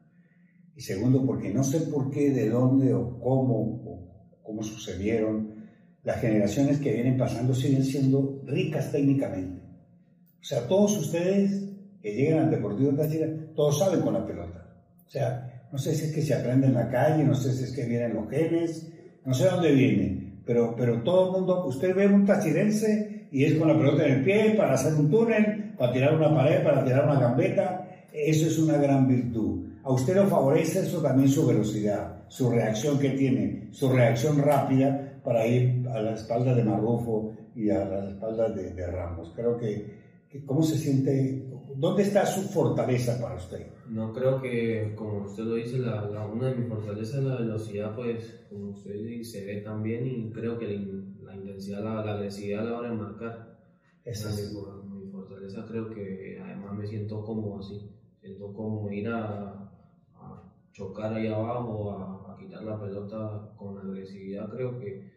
Y 0.77 0.83
segundo, 0.83 1.25
porque 1.25 1.55
no 1.55 1.64
sé 1.64 1.81
por 1.81 2.11
qué, 2.11 2.31
de 2.31 2.51
dónde 2.51 2.93
o 2.93 3.19
cómo, 3.19 3.83
o 3.87 4.43
cómo 4.43 4.62
sucedieron, 4.62 5.55
las 6.03 6.21
generaciones 6.21 6.81
que 6.81 6.93
vienen 6.93 7.17
pasando 7.17 7.55
siguen 7.55 7.83
siendo 7.83 8.43
ricas 8.45 8.93
técnicamente. 8.93 9.62
O 9.62 10.45
O 10.45 10.45
sea, 10.45 10.69
todos 10.69 10.99
ustedes 10.99 11.71
que 12.03 12.14
llegan 12.14 12.40
al 12.40 12.51
Deportivo 12.51 12.95
Táchira, 12.95 13.27
todos 13.57 13.79
saben 13.79 14.03
con 14.03 14.12
la 14.12 14.27
pelota. 14.27 14.63
O 15.07 15.11
sea, 15.11 15.67
no 15.73 15.79
sé 15.79 15.95
si 15.95 16.07
es 16.07 16.12
que 16.12 16.23
se 16.23 16.35
aprende 16.35 16.67
en 16.67 16.75
la 16.75 16.88
calle, 16.88 17.25
no 17.25 17.35
sé 17.35 17.53
si 17.53 17.64
es 17.64 17.73
que 17.73 17.85
vienen 17.85 18.14
los 18.14 18.29
genes, 18.29 18.93
no 19.25 19.35
sé 19.35 19.47
dónde 19.47 19.73
viene, 19.73 20.40
pero, 20.45 20.75
pero 20.77 21.03
todo 21.03 21.27
el 21.27 21.33
mundo, 21.33 21.67
usted 21.67 21.95
ve 21.95 22.07
un 22.07 22.27
tachirense 22.27 23.29
y 23.31 23.45
es 23.45 23.55
con 23.55 23.69
la 23.69 23.77
pelota 23.77 24.07
en 24.07 24.12
el 24.12 24.25
pie 24.25 24.55
para 24.57 24.75
hacer 24.75 24.95
un 24.95 25.11
túnel, 25.11 25.75
para 25.77 25.93
tirar 25.93 26.14
una 26.14 26.35
pared, 26.35 26.62
para 26.62 26.85
tirar 26.85 27.05
una 27.05 27.19
gambeta, 27.19 27.88
eso 28.12 28.47
es 28.47 28.59
una 28.59 28.77
gran 28.77 29.09
virtud. 29.09 29.64
A 29.83 29.93
usted 29.93 30.14
lo 30.14 30.27
favorece 30.27 30.81
eso 30.81 31.03
también 31.03 31.29
su 31.29 31.47
velocidad, 31.47 32.23
su 32.29 32.51
reacción 32.51 32.99
que 32.99 33.11
tiene, 33.11 33.69
su 33.73 33.90
reacción 33.90 34.38
rápida 34.38 35.21
para 35.25 35.47
ir 35.47 35.87
a 35.93 36.01
la 36.01 36.14
espalda 36.14 36.55
de 36.55 36.64
Marrufo 36.64 37.33
y 37.55 37.71
a 37.71 37.85
las 37.85 38.11
espaldas 38.11 38.55
de, 38.55 38.87
Ramos. 38.87 39.33
Creo 39.35 39.59
que, 39.59 40.43
¿cómo 40.47 40.62
se 40.62 40.79
siente? 40.79 41.49
¿Dónde 41.82 42.02
está 42.04 42.24
su 42.26 42.42
fortaleza 42.42 43.20
para 43.20 43.37
usted? 43.37 43.66
No 43.84 44.12
creo 44.12 44.40
que, 44.40 44.94
como 44.96 45.24
usted 45.24 45.44
lo 45.44 45.54
dice, 45.56 45.78
la, 45.78 46.06
la- 46.08 46.26
una 46.26 46.48
de 46.48 46.54
mis 46.56 46.68
fortalezas 46.68 47.18
es 47.18 47.24
la 47.24 47.37
velocidad, 47.37 47.94
pues, 47.94 48.46
como 48.48 48.70
usted 48.70 48.94
dice, 48.94 49.40
se 49.40 49.44
ve 49.46 49.60
también 49.60 50.06
y 50.06 50.30
creo 50.32 50.58
que 50.58 50.68
la, 50.68 51.32
la 51.32 51.37
intensidad, 51.37 51.82
la, 51.82 52.04
la 52.04 52.14
agresividad 52.14 52.60
a 52.66 52.70
la 52.70 52.78
hora 52.78 52.90
de 52.90 52.96
marcar. 52.96 53.58
Esa 54.04 54.30
Esa 54.30 54.40
es- 54.40 54.46
es 54.48 54.52
mi, 54.54 55.04
mi 55.04 55.10
fortaleza, 55.10 55.64
creo 55.66 55.90
que 55.90 56.38
además 56.42 56.74
me 56.74 56.87
siento 56.87 57.24
cómodo 57.24 57.58
así. 57.58 57.78
Siento 58.20 58.52
cómodo 58.54 58.90
ir 58.92 59.08
a, 59.08 59.70
a 60.14 60.52
chocar 60.72 61.12
ahí 61.14 61.26
abajo, 61.26 61.90
a, 61.92 62.32
a 62.32 62.37
quitar 62.38 62.62
la 62.64 62.80
pelota 62.80 63.52
con 63.56 63.76
agresividad. 63.78 64.48
Creo 64.50 64.78
que, 64.78 65.12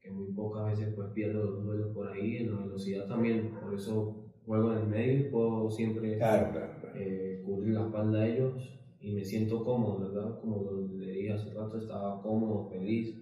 que 0.00 0.10
muy 0.10 0.32
pocas 0.32 0.66
veces 0.78 0.94
pues 0.94 1.08
pierdo 1.12 1.44
los 1.44 1.64
duelos 1.64 1.88
por 1.94 2.08
ahí. 2.08 2.38
En 2.38 2.52
la 2.54 2.60
velocidad 2.62 3.06
también, 3.06 3.50
por 3.60 3.74
eso 3.74 4.29
juego 4.46 4.72
en 4.72 4.78
el 4.78 4.86
medio 4.88 5.20
y 5.20 5.30
puedo 5.30 5.70
siempre 5.70 6.16
Claro, 6.16 6.50
claro, 6.52 6.72
claro. 6.80 6.98
eh, 6.98 7.42
cubrir 7.44 7.74
la 7.74 7.86
espalda 7.86 8.20
de 8.20 8.32
ellos 8.34 8.78
y 9.00 9.12
me 9.12 9.24
siento 9.24 9.62
cómodo, 9.64 10.00
¿verdad? 10.12 10.40
Como 10.40 10.70
le 10.98 11.12
dije 11.12 11.32
hace 11.32 11.52
rato, 11.54 11.78
estaba 11.78 12.20
cómodo, 12.22 12.68
feliz, 12.70 13.16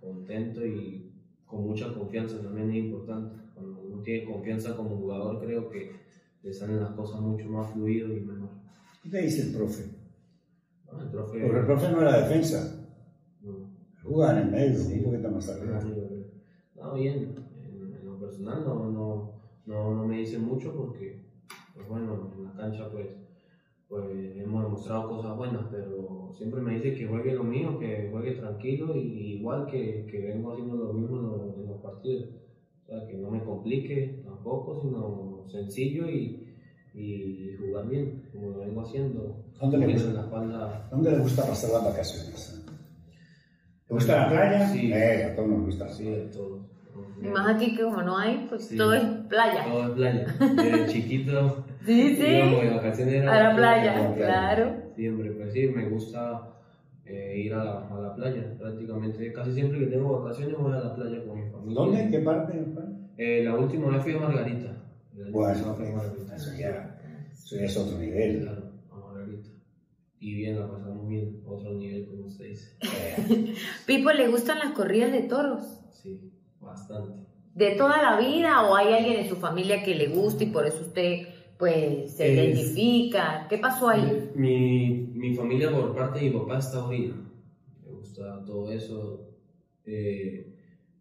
contento 0.00 0.64
y 0.64 1.12
con 1.44 1.62
mucha 1.66 1.92
confianza 1.94 2.40
también 2.42 2.70
es 2.70 2.76
importante. 2.84 3.36
Cuando 3.54 3.80
uno 3.80 4.02
tiene 4.02 4.24
confianza 4.30 4.76
como 4.76 4.96
jugador, 4.96 5.40
creo 5.44 5.68
que 5.68 5.90
le 6.42 6.52
salen 6.52 6.80
las 6.80 6.90
cosas 6.90 7.20
mucho 7.20 7.48
más 7.48 7.72
fluido 7.72 8.12
y 8.16 8.20
mejor. 8.20 8.50
¿Qué 9.02 9.08
te 9.10 9.22
dice 9.22 9.42
el 9.48 9.54
profe? 9.56 9.84
¿no? 10.92 11.02
El 11.02 11.08
profe. 11.10 11.40
Porque 11.40 11.58
el 11.60 11.66
profe 11.66 11.90
no 11.90 12.02
era 12.02 12.20
defensa, 12.20 12.86
no, 13.40 13.70
jugaba 14.02 14.38
en 14.40 14.46
el 14.46 14.52
medio, 14.52 14.78
Sí. 14.78 14.98
un 14.98 15.04
poquito 15.04 15.30
más 15.30 15.48
arriba. 15.48 15.80
no, 16.76 16.94
bien, 16.94 17.34
en, 17.64 17.94
en 17.94 18.04
lo 18.06 18.18
personal 18.18 18.64
no, 18.64 18.90
no, 18.90 19.35
no, 19.66 19.94
no 19.94 20.06
me 20.06 20.18
dice 20.18 20.38
mucho 20.38 20.74
porque, 20.74 21.24
pues 21.74 21.88
bueno, 21.88 22.32
en 22.36 22.44
la 22.44 22.54
cancha 22.54 22.88
pues, 22.90 23.08
pues 23.88 24.36
hemos 24.36 24.64
demostrado 24.64 25.08
cosas 25.08 25.36
buenas, 25.36 25.66
pero 25.70 26.32
siempre 26.36 26.60
me 26.60 26.74
dice 26.74 26.94
que 26.94 27.06
juegue 27.06 27.34
lo 27.34 27.44
mío, 27.44 27.78
que 27.78 28.08
juegue 28.10 28.32
tranquilo 28.32 28.96
y 28.96 29.34
igual 29.38 29.66
que, 29.66 30.06
que 30.10 30.18
vengo 30.18 30.52
haciendo 30.52 30.76
lo 30.76 30.92
mismo 30.92 31.18
en 31.18 31.22
los, 31.24 31.58
en 31.58 31.66
los 31.66 31.80
partidos. 31.80 32.28
O 32.82 32.86
sea, 32.86 33.06
que 33.06 33.14
no 33.14 33.30
me 33.30 33.42
complique 33.42 34.22
tampoco, 34.24 34.80
sino 34.80 35.44
sencillo 35.48 36.08
y, 36.08 36.54
y 36.94 37.54
jugar 37.58 37.88
bien, 37.88 38.22
como 38.32 38.50
lo 38.50 38.58
vengo 38.60 38.80
haciendo. 38.80 39.44
¿Dónde 39.60 39.78
le 39.78 39.92
gusta? 39.92 40.12
la 40.12 40.20
espalda 40.22 40.88
¿Dónde 40.90 41.10
le 41.10 41.18
gusta 41.18 41.46
pasar 41.46 41.70
las 41.70 41.84
vacaciones? 41.84 42.64
¿Te 43.86 43.94
gusta 43.94 44.16
la 44.16 44.28
playa? 44.28 44.68
Sí. 44.68 44.92
Eh, 44.92 45.24
a 45.24 45.36
todos 45.36 45.48
nos 45.48 45.64
gusta. 45.66 45.84
así 45.84 46.04
de 46.04 46.26
todo. 46.26 46.75
Y 47.22 47.28
más 47.28 47.54
aquí 47.56 47.74
que 47.76 47.82
como 47.82 48.02
no 48.02 48.18
hay, 48.18 48.46
pues 48.48 48.66
Sí. 48.68 48.76
todo 48.76 48.92
es 48.94 49.02
playa. 49.28 49.64
Todo 49.64 49.84
es 49.84 49.90
playa. 49.90 50.26
Desde 50.56 50.86
chiquito 50.86 51.64
Sí, 51.84 52.16
sí. 52.16 52.26
íbamos 52.26 52.62
de 52.62 52.70
vacaciones 52.70 53.14
era 53.14 53.32
A 53.32 53.42
la 53.50 53.56
playa, 53.56 53.94
la 54.10 54.14
claro. 54.14 54.76
Siempre, 54.94 55.30
pues 55.32 55.52
sí, 55.52 55.68
me 55.68 55.88
gusta 55.88 56.50
eh, 57.04 57.34
ir 57.44 57.54
a 57.54 57.64
la, 57.64 57.88
a 57.88 58.00
la 58.00 58.14
playa 58.14 58.54
prácticamente. 58.58 59.32
Casi 59.32 59.52
siempre 59.54 59.78
que 59.80 59.86
tengo 59.86 60.20
vacaciones 60.22 60.56
voy 60.58 60.72
a 60.72 60.76
la 60.80 60.94
playa 60.94 61.24
con 61.24 61.38
mi 61.44 61.50
familia. 61.50 61.74
¿Dónde? 61.74 62.02
¿En 62.02 62.10
qué 62.10 62.18
parte? 62.18 62.64
Eh, 63.18 63.42
la 63.44 63.54
última 63.54 63.88
vez 63.90 64.02
fui 64.02 64.12
a 64.14 64.18
Margarita. 64.18 64.72
Bueno, 65.30 65.52
pasado 65.54 65.74
fui 65.76 65.86
a 65.86 65.92
Margarita. 65.96 66.36
eso 66.36 66.50
ya, 66.58 67.00
eso 67.32 67.56
ya 67.56 67.62
es 67.64 67.76
otro 67.76 67.98
nivel. 67.98 68.40
Claro, 68.42 68.62
a 68.90 68.96
Margarita. 68.98 69.48
Y 70.20 70.34
bien, 70.34 70.58
la 70.60 70.68
pasamos 70.68 71.08
bien. 71.08 71.40
Otro 71.46 71.72
nivel, 71.72 72.06
como 72.08 72.26
usted 72.26 72.46
dice. 72.46 72.76
Pipo, 73.86 74.10
¿le 74.12 74.28
gustan 74.28 74.58
las 74.58 74.72
corridas 74.72 75.12
de 75.12 75.22
toros? 75.22 75.80
Sí, 75.92 76.32
bastante. 76.60 77.14
¿De 77.54 77.70
toda 77.76 78.02
la 78.02 78.18
vida 78.20 78.68
o 78.68 78.76
hay 78.76 78.92
alguien 78.92 79.20
en 79.20 79.28
su 79.28 79.36
familia 79.36 79.82
que 79.82 79.94
le 79.94 80.08
gusta 80.08 80.44
y 80.44 80.48
por 80.48 80.66
eso 80.66 80.80
usted 80.82 81.28
pues 81.58 82.12
se 82.16 82.26
Es- 82.32 82.34
identifica? 82.54 83.46
¿Qué 83.48 83.58
pasó 83.58 83.88
ahí? 83.88 84.30
Mi, 84.34 85.08
mi 85.14 85.34
familia 85.34 85.70
por 85.70 85.94
parte 85.94 86.20
de 86.20 86.30
mi 86.30 86.38
papá 86.38 86.58
está 86.58 86.80
taurina. 86.80 87.14
Me 87.84 87.92
gusta 87.92 88.44
todo 88.44 88.70
eso. 88.70 89.22
Eh, 89.86 90.52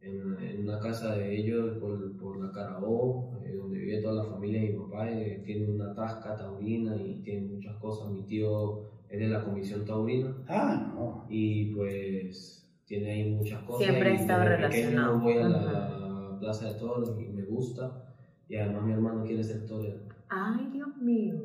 en, 0.02 0.38
en 0.40 0.60
una 0.62 0.80
casa 0.80 1.16
de 1.16 1.36
ellos, 1.36 1.78
por, 1.80 2.16
por 2.18 2.40
la 2.40 2.52
Carabobo, 2.52 3.34
eh, 3.44 3.54
donde 3.56 3.80
vive 3.80 4.02
toda 4.02 4.24
la 4.24 4.30
familia 4.32 4.62
de 4.62 4.70
mi 4.70 4.78
papá, 4.78 5.10
eh, 5.12 5.42
tiene 5.44 5.68
una 5.68 5.94
tasca 5.96 6.36
taurina 6.38 6.96
y 6.96 7.22
tiene 7.24 7.48
muchas 7.48 7.76
cosas. 7.78 8.12
Mi 8.12 8.22
tío 8.22 8.84
es 9.10 9.20
de 9.20 9.28
la 9.28 9.44
comisión 9.44 9.84
taurina 9.84 10.36
ah, 10.48 10.94
no. 10.96 11.26
y 11.28 11.74
pues 11.74 12.65
tiene 12.86 13.12
ahí 13.12 13.32
muchas 13.32 13.64
cosas. 13.64 13.88
Siempre 13.88 14.14
y 14.14 14.16
estado 14.16 14.44
relacionado. 14.46 15.20
voy 15.20 15.38
a 15.38 15.50
la 15.50 16.38
plaza 16.40 16.74
de 16.74 16.80
toros 16.80 17.16
y 17.20 17.34
me 17.34 17.44
gusta. 17.44 18.16
Y 18.48 18.56
además 18.56 18.84
mi 18.84 18.94
hermano 18.94 19.24
quiere 19.24 19.44
ser 19.44 19.66
torero. 19.66 20.00
Ay, 20.30 20.70
Dios 20.72 20.96
mío. 20.98 21.36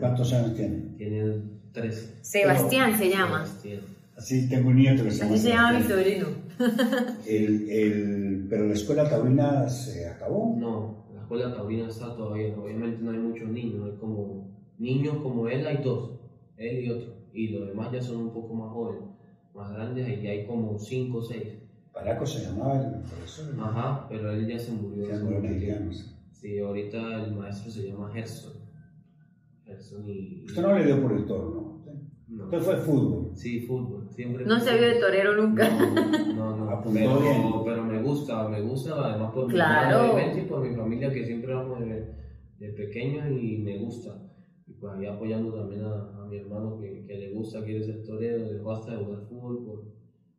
¿Cuántos 0.00 0.32
años 0.32 0.54
tiene? 0.54 0.94
Tiene 0.96 1.42
13. 1.72 2.18
Sebastián 2.22 2.98
se 2.98 3.10
llama. 3.10 3.46
Sebastián. 3.46 3.80
Así 4.16 4.48
tengo 4.48 4.68
un 4.68 4.76
nieto 4.76 5.04
que 5.04 5.10
se 5.10 5.22
llama 5.22 5.34
Así 5.34 5.42
se 5.42 5.48
llama 5.48 5.78
mi 5.78 5.84
sobrino. 5.84 6.26
El, 7.26 7.70
el, 7.70 8.46
pero 8.48 8.66
la 8.66 8.74
escuela 8.74 9.08
taurina 9.08 9.68
se 9.68 10.06
acabó. 10.08 10.54
No, 10.58 11.06
la 11.14 11.22
escuela 11.22 11.54
taurina 11.54 11.88
está 11.88 12.14
todavía. 12.14 12.54
Obviamente 12.56 13.02
no 13.02 13.10
hay 13.10 13.18
muchos 13.18 13.48
niños. 13.48 13.90
Hay 13.90 13.98
como 13.98 14.48
niños 14.78 15.16
como 15.22 15.48
él, 15.48 15.66
hay 15.66 15.78
dos. 15.82 16.20
Él 16.56 16.84
y 16.84 16.90
otro. 16.90 17.14
Y 17.32 17.48
los 17.48 17.68
demás 17.68 17.90
ya 17.92 18.02
son 18.02 18.16
un 18.18 18.32
poco 18.32 18.54
más 18.54 18.70
jóvenes, 18.72 19.08
más 19.54 19.72
grandes. 19.72 20.22
Y 20.22 20.26
hay 20.26 20.46
como 20.46 20.78
cinco 20.78 21.18
o 21.18 21.22
seis. 21.22 21.58
Paraco 21.92 22.24
se 22.24 22.44
llamaba 22.46 22.80
el 22.80 23.02
profesor. 23.02 23.54
Ajá, 23.60 24.06
pero 24.08 24.30
él 24.32 24.46
ya 24.48 24.58
se 24.58 24.72
murió. 24.72 25.12
Hace 25.12 25.22
murió. 25.24 25.90
Sí, 26.32 26.58
ahorita 26.58 27.24
el 27.24 27.34
maestro 27.34 27.70
se 27.70 27.88
llama 27.88 28.10
Gerson. 28.12 28.54
Gerson 29.64 30.08
y. 30.08 30.44
Usted 30.46 30.62
no 30.62 30.76
le 30.78 30.84
dio 30.86 31.02
por 31.02 31.12
el 31.12 31.26
toro, 31.26 31.50
¿no? 31.50 31.72
No. 32.28 32.44
Usted 32.44 32.60
fue 32.60 32.76
fútbol. 32.78 33.36
Sí, 33.36 33.60
fútbol. 33.60 34.08
Siempre 34.10 34.46
No 34.46 34.58
se 34.58 34.72
vio 34.78 34.88
de 34.88 34.94
torero 35.00 35.34
nunca. 35.36 35.68
No, 36.34 36.34
no, 36.34 36.56
no. 36.56 36.70
Apuntó 36.70 36.98
pero, 36.98 37.20
bien. 37.20 37.42
pero 37.64 37.84
me 37.84 38.02
gusta, 38.02 38.48
me 38.48 38.62
gusta 38.62 38.94
además 39.10 39.32
por 39.32 39.46
mi 39.48 39.52
Claro. 39.52 40.12
obviamente, 40.12 40.40
y 40.42 40.44
por 40.46 40.66
mi 40.66 40.74
familia 40.74 41.12
que 41.12 41.26
siempre 41.26 41.52
vamos 41.54 41.80
de, 41.80 42.06
de 42.58 42.68
pequeño 42.72 43.30
y 43.30 43.58
me 43.58 43.78
gusta. 43.78 44.10
Y 44.66 44.72
pues 44.72 44.94
ahí 44.94 45.04
apoyando 45.06 45.52
también 45.52 45.84
a, 45.84 46.21
a 46.21 46.21
mi 46.32 46.38
hermano 46.38 46.78
que, 46.80 47.04
que 47.06 47.14
le 47.18 47.30
gusta, 47.32 47.62
quiere 47.64 47.82
ser 47.84 48.02
torero, 48.04 48.70
hasta 48.72 48.92
de 48.96 49.04
jugar 49.04 49.22
fútbol 49.28 49.64
por, 49.64 49.84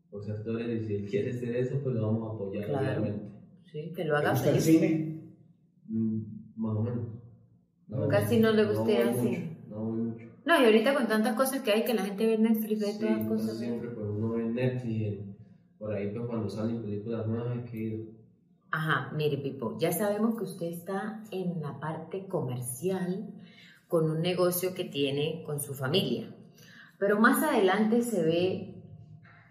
por 0.10 0.24
ser 0.24 0.44
torero 0.44 0.74
y 0.74 0.80
si 0.86 0.96
él 0.96 1.10
quiere 1.10 1.32
ser 1.32 1.56
eso, 1.56 1.80
pues 1.84 1.96
lo 1.96 2.08
vamos 2.08 2.30
a 2.32 2.36
apoyar, 2.36 2.66
Claro. 2.66 3.02
obviamente. 3.02 3.26
Sí, 3.72 3.92
que 3.96 4.04
lo 4.06 4.14
¿Le 4.14 4.20
haga 4.20 4.32
gusta 4.32 4.50
el 4.52 4.56
feliz. 4.60 4.80
cine? 4.80 5.22
Mm, 5.88 6.22
más 6.58 6.76
o 6.78 6.82
menos. 6.84 7.06
Casi 8.10 8.40
no 8.40 8.52
le 8.52 8.66
guste 8.66 8.98
así. 9.04 9.28
mucho, 9.28 9.42
No 9.70 9.84
voy 9.86 10.02
mucho. 10.02 10.26
No, 10.46 10.62
y 10.62 10.66
ahorita 10.66 10.94
con 10.94 11.08
tantas 11.08 11.36
cosas 11.36 11.62
que 11.62 11.72
hay 11.72 11.84
que 11.86 11.94
la 11.94 12.04
gente 12.04 12.26
ve 12.26 12.38
Netflix, 12.38 12.80
ve 12.82 12.86
Sí, 12.88 13.00
todas 13.00 13.18
casi 13.18 13.28
cosas. 13.30 13.58
siempre 13.58 13.90
pues 13.90 14.08
uno 14.10 14.30
ve 14.34 14.44
Netflix, 14.46 15.20
por 15.80 15.94
ahí 15.94 16.10
pues 16.14 16.26
cuando 16.26 16.50
salen 16.50 16.82
películas 16.82 17.28
nuevas 17.28 17.58
es 17.64 17.70
que 17.72 17.78
ido. 17.78 18.06
Ajá, 18.72 19.12
mire 19.16 19.38
Pipo, 19.38 19.78
ya 19.80 19.92
sabemos 19.92 20.36
que 20.36 20.44
usted 20.46 20.66
está 20.68 21.24
en 21.32 21.62
la 21.62 21.80
parte 21.80 22.26
comercial 22.28 23.30
con 23.94 24.10
un 24.10 24.24
negocio 24.24 24.74
que 24.74 24.86
tiene 24.86 25.44
con 25.46 25.60
su 25.60 25.76
familia, 25.76 26.36
pero 26.98 27.20
más 27.20 27.44
adelante 27.44 28.02
se 28.02 28.24
ve 28.24 28.84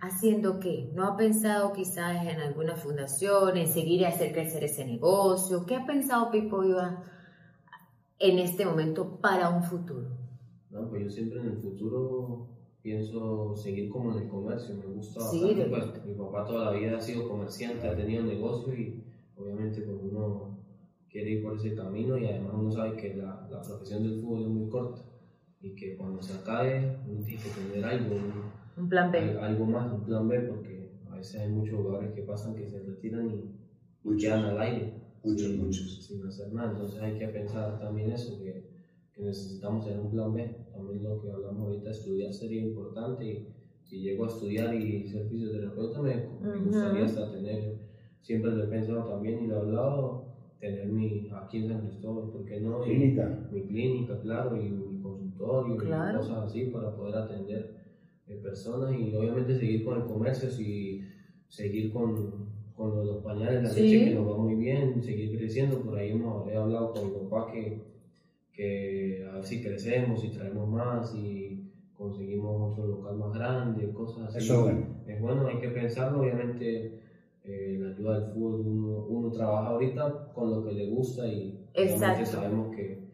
haciendo 0.01 0.59
qué? 0.59 0.91
¿No 0.97 1.07
ha 1.07 1.17
pensado 1.17 1.73
quizás 1.73 2.27
en 2.27 2.41
alguna 2.41 2.75
fundación, 2.75 3.57
en 3.57 3.69
seguir 3.69 4.01
y 4.01 4.05
hacer 4.05 4.33
crecer 4.33 4.65
ese 4.65 4.85
negocio? 4.85 5.65
¿Qué 5.65 5.77
ha 5.77 5.87
pensado 5.87 6.33
Pipo 6.33 6.65
Iba 6.65 7.05
en 8.19 8.41
este 8.41 8.67
momento 8.67 9.21
para 9.21 9.49
un 9.49 9.63
futuro? 9.63 10.09
No, 10.71 10.89
pues 10.89 11.05
yo 11.05 11.09
siempre 11.09 11.39
en 11.39 11.47
el 11.47 11.59
futuro 11.59 12.49
pienso 12.83 13.55
seguir 13.55 13.91
como 13.91 14.11
en 14.11 14.25
el 14.25 14.29
comercio, 14.29 14.75
me 14.75 14.87
gusta 14.87 15.21
Sí, 15.21 15.55
bastante, 15.55 16.01
pues, 16.01 16.05
mi 16.05 16.15
papá 16.15 16.45
toda 16.45 16.65
la 16.65 16.73
vida 16.73 16.97
ha 16.97 17.01
sido 17.01 17.29
comerciante, 17.29 17.89
ha 17.89 17.95
tenido 17.95 18.25
negocio 18.25 18.75
y 18.75 19.05
obviamente 19.37 19.83
pues 19.83 19.99
uno 20.03 20.52
quiere 21.13 21.33
ir 21.33 21.43
por 21.43 21.55
ese 21.57 21.75
camino 21.75 22.17
y 22.19 22.27
además 22.27 22.55
uno 22.55 22.71
sabe 22.73 22.97
que 22.97 23.15
la, 23.15 23.47
la 23.51 23.61
profesión 23.63 24.03
del 24.03 24.19
fútbol 24.21 24.43
es 24.43 24.49
muy 24.49 24.69
corta 24.69 25.03
y 25.61 25.75
que 25.77 25.95
cuando 25.97 26.23
se 26.23 26.33
acabe 26.33 26.97
uno 27.07 27.23
tiene 27.25 27.43
que 27.43 27.49
tener 27.51 27.85
algo, 27.85 28.15
un- 28.15 28.83
Un 28.83 28.89
plan 28.89 29.11
B. 29.13 29.19
al- 29.19 29.39
algo 29.39 29.67
más, 29.67 29.93
un 29.93 30.03
plan 30.05 30.27
B, 30.27 30.41
porque 30.41 30.91
a 31.11 31.17
veces 31.17 31.41
hay 31.43 31.49
muchos 31.49 31.77
jugadores 31.77 32.13
que 32.15 32.23
pasan 32.23 32.55
que 32.57 32.67
se 32.67 32.81
retiran 32.81 33.31
y, 33.31 33.45
Muchos. 34.03 34.23
quedan 34.23 34.45
al 34.47 34.59
aire. 34.59 34.91
Muchos, 35.23 35.47
sin, 35.49 35.59
muchos. 35.61 36.03
sin 36.05 36.25
hacer 36.27 36.51
nada. 36.53 36.73
Entonces 36.73 37.01
hay 37.01 37.17
que 37.17 37.29
pensar 37.29 37.79
también 37.79 38.11
eso, 38.11 38.37
que, 38.39 38.65
que 39.15 39.23
necesitamos 39.23 39.85
tener 39.85 40.01
un 40.01 40.11
plan 40.11 40.33
B. 40.33 40.57
También 40.73 41.05
lo 41.05 41.21
que 41.21 41.31
hablamos 41.31 41.61
ahorita, 41.69 41.91
estudiar 41.91 42.33
sería 42.33 42.61
importante 42.63 43.25
y 43.25 43.47
si 43.85 44.01
llego 44.01 44.25
a 44.25 44.29
estudiar 44.29 44.75
y 44.75 45.07
ser 45.07 45.29
fisioterapeuta 45.29 46.01
me, 46.01 46.17
me 46.17 46.59
Ujú. 46.59 46.69
gustaría 46.71 47.05
hasta 47.05 47.31
tener, 47.31 47.75
siempre 48.23 48.51
lo 48.51 48.65
he 48.65 48.67
pensado 48.67 49.05
también 49.05 49.43
y 49.43 49.47
lo 49.47 49.55
he 49.55 49.59
hablado, 49.61 50.22
tener 50.63 50.87
mi, 50.87 51.29
aquí 51.35 51.59
en 51.59 51.67
San 51.67 51.81
Cristóbal, 51.81 52.31
¿por 52.31 52.45
qué 52.45 52.61
no? 52.61 52.83
Clínica. 52.83 53.49
mi 53.51 53.63
clínica, 53.63 54.17
claro, 54.21 54.57
y 54.57 54.71
mi 54.71 55.01
consultorio, 55.03 55.77
Claro. 55.77 56.15
y 56.15 56.21
cosas 56.23 56.45
así 56.45 56.67
para 56.67 56.95
poder 56.95 57.17
atender 57.17 57.69
eh, 58.29 58.37
personas 58.37 58.95
y 58.97 59.13
obviamente 59.13 59.57
seguir 59.57 59.83
con 59.83 60.01
el 60.01 60.05
comercio, 60.07 60.49
y 60.63 61.01
seguir 61.49 61.93
con, 61.93 62.47
con 62.77 63.05
los 63.05 63.19
pañales, 63.25 63.61
la 63.65 63.71
Sí. 63.71 63.81
leche 63.83 64.05
que 64.05 64.15
nos 64.15 64.29
va 64.29 64.37
muy 64.39 64.55
bien, 64.55 65.03
seguir 65.03 65.37
creciendo. 65.37 65.81
Por 65.83 65.99
ahí 65.99 66.11
hemos, 66.11 66.49
he 66.49 66.55
hablado 66.55 66.93
con 66.93 67.07
mi 67.07 67.11
papá 67.11 67.51
que, 67.51 67.83
que 68.53 69.21
a 69.29 69.35
ver 69.35 69.45
si 69.45 69.61
crecemos 69.61 70.23
y 70.23 70.31
traemos 70.31 70.71
más 70.71 71.13
y 71.13 71.61
conseguimos 71.93 72.71
otro 72.71 72.87
local 72.87 73.17
más 73.17 73.35
grande, 73.35 73.93
cosas 73.93 74.29
así. 74.29 74.39
Eso 74.45 74.55
es 74.55 74.61
bueno. 74.61 74.87
Es 75.07 75.21
bueno, 75.21 75.47
hay 75.49 75.59
que 75.59 75.71
pensarlo, 75.71 76.21
obviamente. 76.21 77.01
Eh, 77.45 77.77
la 77.81 77.91
ayuda 77.91 78.21
del 78.21 78.33
fútbol, 78.33 78.61
uno, 78.67 79.07
uno 79.07 79.31
trabaja 79.31 79.69
ahorita 79.71 80.33
con 80.33 80.51
lo 80.51 80.65
que 80.65 80.73
le 80.73 80.87
gusta 80.91 81.27
y 81.27 81.67
obviamente 81.75 81.93
Exacto. 81.93 82.27
sabemos 82.27 82.77
que, 82.77 83.09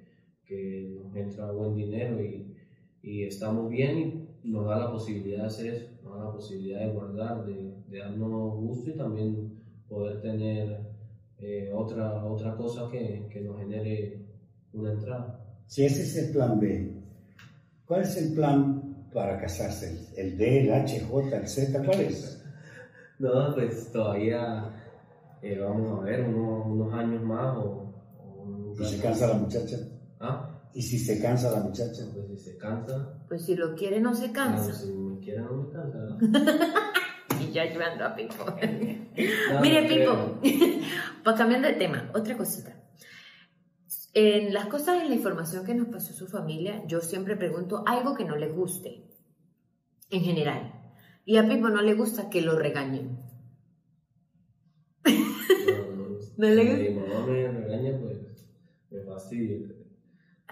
que 0.44 0.96
nos 1.02 1.16
entra 1.16 1.50
buen 1.52 1.74
dinero 1.74 2.22
y, 2.22 2.54
y 3.02 3.24
estamos 3.24 3.70
bien 3.70 4.28
y 4.42 4.50
nos 4.50 4.66
da 4.66 4.78
la 4.78 4.90
posibilidad 4.90 5.40
de 5.40 5.46
hacer 5.46 5.74
eso, 5.74 5.86
nos 6.04 6.18
da 6.18 6.24
la 6.24 6.32
posibilidad 6.32 6.80
de 6.80 6.92
guardar, 6.92 7.46
de, 7.46 7.74
de 7.88 7.98
darnos 7.98 8.56
gusto 8.56 8.90
y 8.90 8.96
también 8.96 9.62
poder 9.88 10.20
tener 10.20 10.80
eh, 11.38 11.70
otra, 11.74 12.24
otra 12.24 12.56
cosa 12.56 12.88
que, 12.90 13.26
que 13.30 13.40
nos 13.40 13.58
genere 13.58 14.26
una 14.72 14.92
entrada. 14.92 15.44
Si 15.66 15.84
ese 15.84 16.02
es 16.02 16.16
el 16.16 16.32
plan 16.32 16.58
B, 16.60 17.02
¿cuál 17.86 18.02
es 18.02 18.16
el 18.16 18.34
plan 18.34 19.08
para 19.12 19.38
casarse? 19.38 20.08
¿El 20.16 20.36
D, 20.36 20.60
el 20.60 20.72
H, 20.72 21.00
J, 21.00 21.36
el 21.36 21.46
Z? 21.46 21.84
¿Cuál 21.84 22.00
es? 22.00 22.37
No, 23.18 23.54
pues 23.54 23.90
todavía 23.92 24.70
eh, 25.42 25.58
vamos 25.58 26.00
a 26.00 26.04
ver 26.04 26.22
unos, 26.28 26.66
unos 26.66 26.92
años 26.94 27.22
más 27.22 27.56
o, 27.56 27.94
o 28.18 28.74
¿Y 28.78 28.84
se 28.84 29.00
cansa 29.02 29.26
la 29.28 29.34
muchacha? 29.34 29.76
Ah, 30.20 30.60
¿Y 30.74 30.82
si 30.82 30.98
se 30.98 31.20
cansa 31.20 31.50
la 31.50 31.60
muchacha? 31.60 32.02
pues 32.14 32.26
si 32.28 32.36
se 32.52 32.56
cansa, 32.58 33.24
Pues 33.28 33.44
si 33.44 33.56
lo 33.56 33.74
quiere, 33.74 34.00
no 34.00 34.14
se 34.14 34.30
claro, 34.32 34.52
cansa. 34.56 34.72
si 34.72 34.92
me 34.92 35.18
quiere 35.20 35.40
no 35.40 35.52
me 35.52 35.72
cansa. 35.72 36.16
Y 37.40 37.52
ya 37.52 37.64
llevando 37.66 38.04
a 38.04 38.14
Pipo. 38.14 38.44
No, 39.52 39.60
Mire, 39.60 39.82
no 39.82 40.40
Pipo, 40.40 40.40
pues 41.24 41.36
cambiando 41.36 41.66
de 41.68 41.74
tema, 41.74 42.10
otra 42.14 42.36
cosita. 42.36 42.74
En 44.14 44.52
las 44.52 44.66
cosas, 44.66 45.02
en 45.02 45.08
la 45.08 45.14
información 45.14 45.64
que 45.64 45.74
nos 45.74 45.88
pasó 45.88 46.12
su 46.12 46.26
familia, 46.28 46.82
yo 46.86 47.00
siempre 47.00 47.36
pregunto 47.36 47.82
algo 47.86 48.14
que 48.14 48.24
no 48.24 48.36
le 48.36 48.48
guste, 48.48 49.06
en 50.10 50.22
general. 50.22 50.87
Y 51.30 51.36
a 51.36 51.42
Pipo 51.48 51.68
no 51.68 51.80
le 51.82 51.94
gusta 52.00 52.28
que 52.30 52.40
lo 52.42 52.58
regañen. 52.58 53.06
No, 55.58 55.74
no, 55.94 56.08
¿No 56.36 56.48
le 56.48 56.64
si 56.64 56.72
mi 56.74 56.88
mamá 56.90 57.26
me 57.26 57.48
regaña, 57.48 57.98
pues 58.00 58.18
me 58.90 59.00
fastidia. 59.02 59.58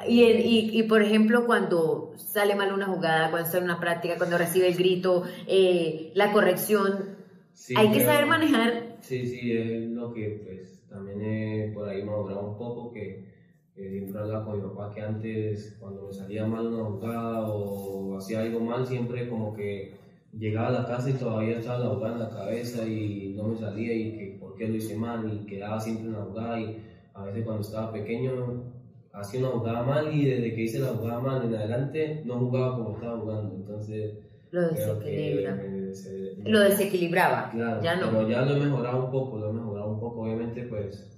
Y, 0.07 0.25
el- 0.25 0.41
y, 0.41 0.79
y, 0.79 0.83
por 0.85 1.03
ejemplo, 1.03 1.47
cuando 1.47 2.13
sale 2.17 2.55
mal 2.55 2.73
una 2.73 2.87
jugada, 2.87 3.31
cuando 3.31 3.51
sale 3.51 3.65
una 3.65 3.81
práctica, 3.81 4.17
cuando 4.19 4.37
recibe 4.37 4.69
el 4.69 4.77
grito, 4.77 5.25
eh, 5.47 6.13
la 6.15 6.33
corrección, 6.33 7.17
Sí, 7.53 7.75
hay 7.77 7.91
que 7.91 8.01
saber 8.05 8.27
manejar. 8.27 8.97
Sí, 9.01 9.27
sí, 9.27 9.53
es 9.53 9.91
lo 9.91 10.13
que 10.13 10.43
pues 10.45 10.85
también 10.89 11.21
he 11.23 11.71
por 11.75 11.89
ahí 11.89 12.03
madurado 12.05 12.43
un 12.47 12.59
poco, 12.59 12.93
que 12.93 13.25
eh, 13.77 13.91
siempre 13.91 14.21
hablaba 14.21 14.45
con 14.45 14.57
mi 14.59 14.69
papá 14.69 14.93
que 14.95 15.01
antes 15.01 15.77
cuando 15.81 16.03
me 16.03 16.13
salía 16.13 16.45
mal 16.45 16.67
una 16.67 16.85
jugada 16.85 17.43
o 17.47 18.19
hacía 18.19 18.41
algo 18.41 18.61
mal, 18.61 18.87
siempre 18.87 19.29
como 19.29 19.55
que 19.55 19.99
llegaba 20.39 20.69
a 20.69 20.73
la 20.83 20.87
casa 20.87 21.11
y 21.11 21.15
todavía 21.15 21.59
estaba 21.59 21.79
la 21.79 21.89
jugada 21.91 22.15
en 22.15 22.21
la 22.21 22.31
cabeza 22.31 22.87
y 22.87 23.35
no 23.37 23.45
me 23.49 23.57
salía 23.57 23.93
y 23.95 24.13
que 24.13 24.37
por 24.41 24.55
qué 24.57 24.69
lo 24.69 24.75
hice 24.77 24.97
mal 24.97 25.33
y 25.33 25.47
quedaba 25.47 25.81
siempre 25.81 26.07
en 26.07 26.13
la 26.13 26.21
jugada 26.25 26.61
y 26.61 26.83
a 27.15 27.25
veces 27.25 27.45
cuando 27.45 27.63
estaba 27.63 27.93
pequeño 27.93 28.65
hacía 29.13 29.41
una 29.41 29.49
jugada 29.51 29.83
mal 29.83 30.15
y 30.15 30.27
desde 30.27 30.55
que 30.55 30.63
hice 30.63 30.79
la 30.81 30.89
jugada 30.89 31.21
mal 31.21 31.43
en 31.47 31.55
adelante 31.55 32.23
no 32.27 32.39
jugaba 32.39 32.77
como 32.77 32.95
estaba 32.97 33.19
jugando, 33.19 33.55
entonces 33.57 34.15
Lo 34.51 34.69
desequilibra. 34.69 35.61
que 35.63 35.69
me- 35.69 35.95
se- 35.95 36.35
Lo 36.45 36.61
desequilibraba. 36.61 37.51
Claro, 37.51 37.83
ya 37.83 37.97
no. 37.97 38.11
pero 38.11 38.29
ya 38.29 38.43
lo 38.43 38.57
he 38.57 38.61
mejorado 38.61 39.05
un 39.07 39.11
poco, 39.11 39.39
lo 39.39 39.51
he 39.51 39.53
mejorado 39.55 39.91
un 39.91 40.01
poco, 40.01 40.21
obviamente 40.23 40.63
pues 40.65 41.13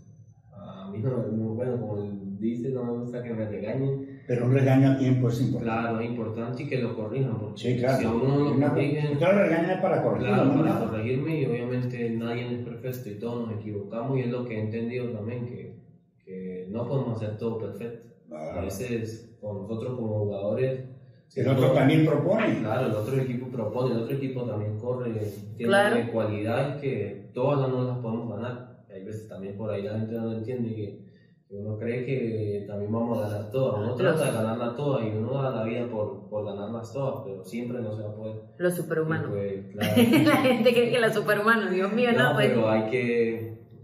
a 1.07 1.11
no- 1.11 1.55
bueno, 1.55 1.81
como 1.81 2.03
dice, 2.39 2.71
no 2.71 2.85
me 2.85 2.93
gusta 2.99 3.23
que 3.23 3.33
me 3.35 3.47
regañen, 3.49 4.21
Pero 4.27 4.45
un 4.47 4.53
regaño 4.53 4.91
a 4.93 4.99
tiempo 4.99 5.29
es 5.29 5.41
importante. 5.41 5.65
claro, 5.81 6.01
es 6.01 6.11
importante 6.11 6.63
y 6.63 6.67
que 6.69 6.79
lo 6.79 6.95
corrijan, 6.97 7.39
porque 7.39 7.61
Sí, 7.61 7.77
claro. 7.79 7.99
si 7.99 8.05
a 8.05 8.11
uno 8.13 8.25
no 8.29 8.39
lo 8.55 8.69
corrigen, 8.69 9.17
Claro, 9.17 9.39
regaña 9.39 9.73
es 9.75 9.81
para 9.81 10.03
corregir. 10.03 10.29
claro, 10.29 10.45
no 10.47 10.55
para 10.61 10.65
nada. 10.75 10.87
corregirme 10.91 11.41
y 11.41 11.47
obviamente 11.47 12.11
nadie 12.11 12.47
es 12.55 12.63
perfecto 12.65 13.09
y 13.11 13.15
todos 13.19 13.49
nos 13.49 13.59
equivocamos 13.61 14.19
y 14.19 14.21
es 14.23 14.29
lo 14.29 14.45
que 14.45 14.57
he 14.57 14.61
entendido 14.61 15.07
también, 15.11 15.47
que, 15.47 15.75
que 16.25 16.69
no 16.71 16.87
podemos 16.87 17.17
hacer 17.17 17.37
todo 17.39 17.59
perfecto, 17.59 18.09
a 18.27 18.29
Claro. 18.53 18.63
veces 18.63 19.37
con 19.41 19.63
nosotros 19.63 19.97
como 19.97 20.19
jugadores, 20.21 20.85
si 21.29 21.41
El 21.41 21.49
otro 21.49 21.73
también 21.73 22.07
propone. 22.07 22.59
Claro, 22.61 22.87
el 22.87 22.93
otro 22.93 23.17
equipo 23.21 23.47
propone, 23.49 23.95
el 23.95 24.03
otro 24.03 24.17
equipo 24.17 24.43
también 24.45 24.79
corre, 24.79 25.13
tiene 25.57 25.71
Claro. 25.71 26.13
cualidades 26.13 26.81
que 26.81 27.31
todas 27.35 27.69
no 27.71 27.85
las 27.85 27.99
podemos 27.99 28.35
ganar. 28.35 28.68
Veces 29.09 29.27
también 29.27 29.57
por 29.57 29.71
ahí 29.71 29.83
la 29.83 29.99
gente 29.99 30.15
no 30.17 30.33
entiende 30.35 30.75
que, 30.75 30.99
que 31.49 31.57
uno 31.57 31.79
cree 31.79 32.05
que 32.05 32.65
también 32.69 32.93
vamos 32.93 33.19
a 33.19 33.29
ganar 33.29 33.51
todas. 33.51 33.81
Uno 33.81 33.95
trata 33.95 34.27
de 34.27 34.33
ganarlas 34.33 34.77
todas 34.77 35.07
y 35.07 35.17
uno 35.17 35.43
da 35.43 35.51
la 35.51 35.65
vida 35.65 35.89
por, 35.91 36.29
por 36.29 36.45
ganarlas 36.45 36.93
todas, 36.93 37.25
pero 37.25 37.43
siempre 37.43 37.81
no 37.81 37.97
se 37.97 38.03
va 38.03 38.11
a 38.11 38.15
poder. 38.15 38.37
Los 38.59 38.75
superhumanos. 38.75 39.31
pues, 39.31 39.65
claro. 39.73 40.03
la 40.27 40.37
gente 40.37 40.73
cree 40.75 40.91
que 40.91 41.01
los 41.01 41.15
superhumanos, 41.15 41.71
Dios 41.71 41.91
mío, 41.95 42.11
no, 42.13 42.19
no, 42.31 42.35
pues. 42.35 42.49
pero 42.49 42.69
hay 42.69 42.91
que, 42.91 43.35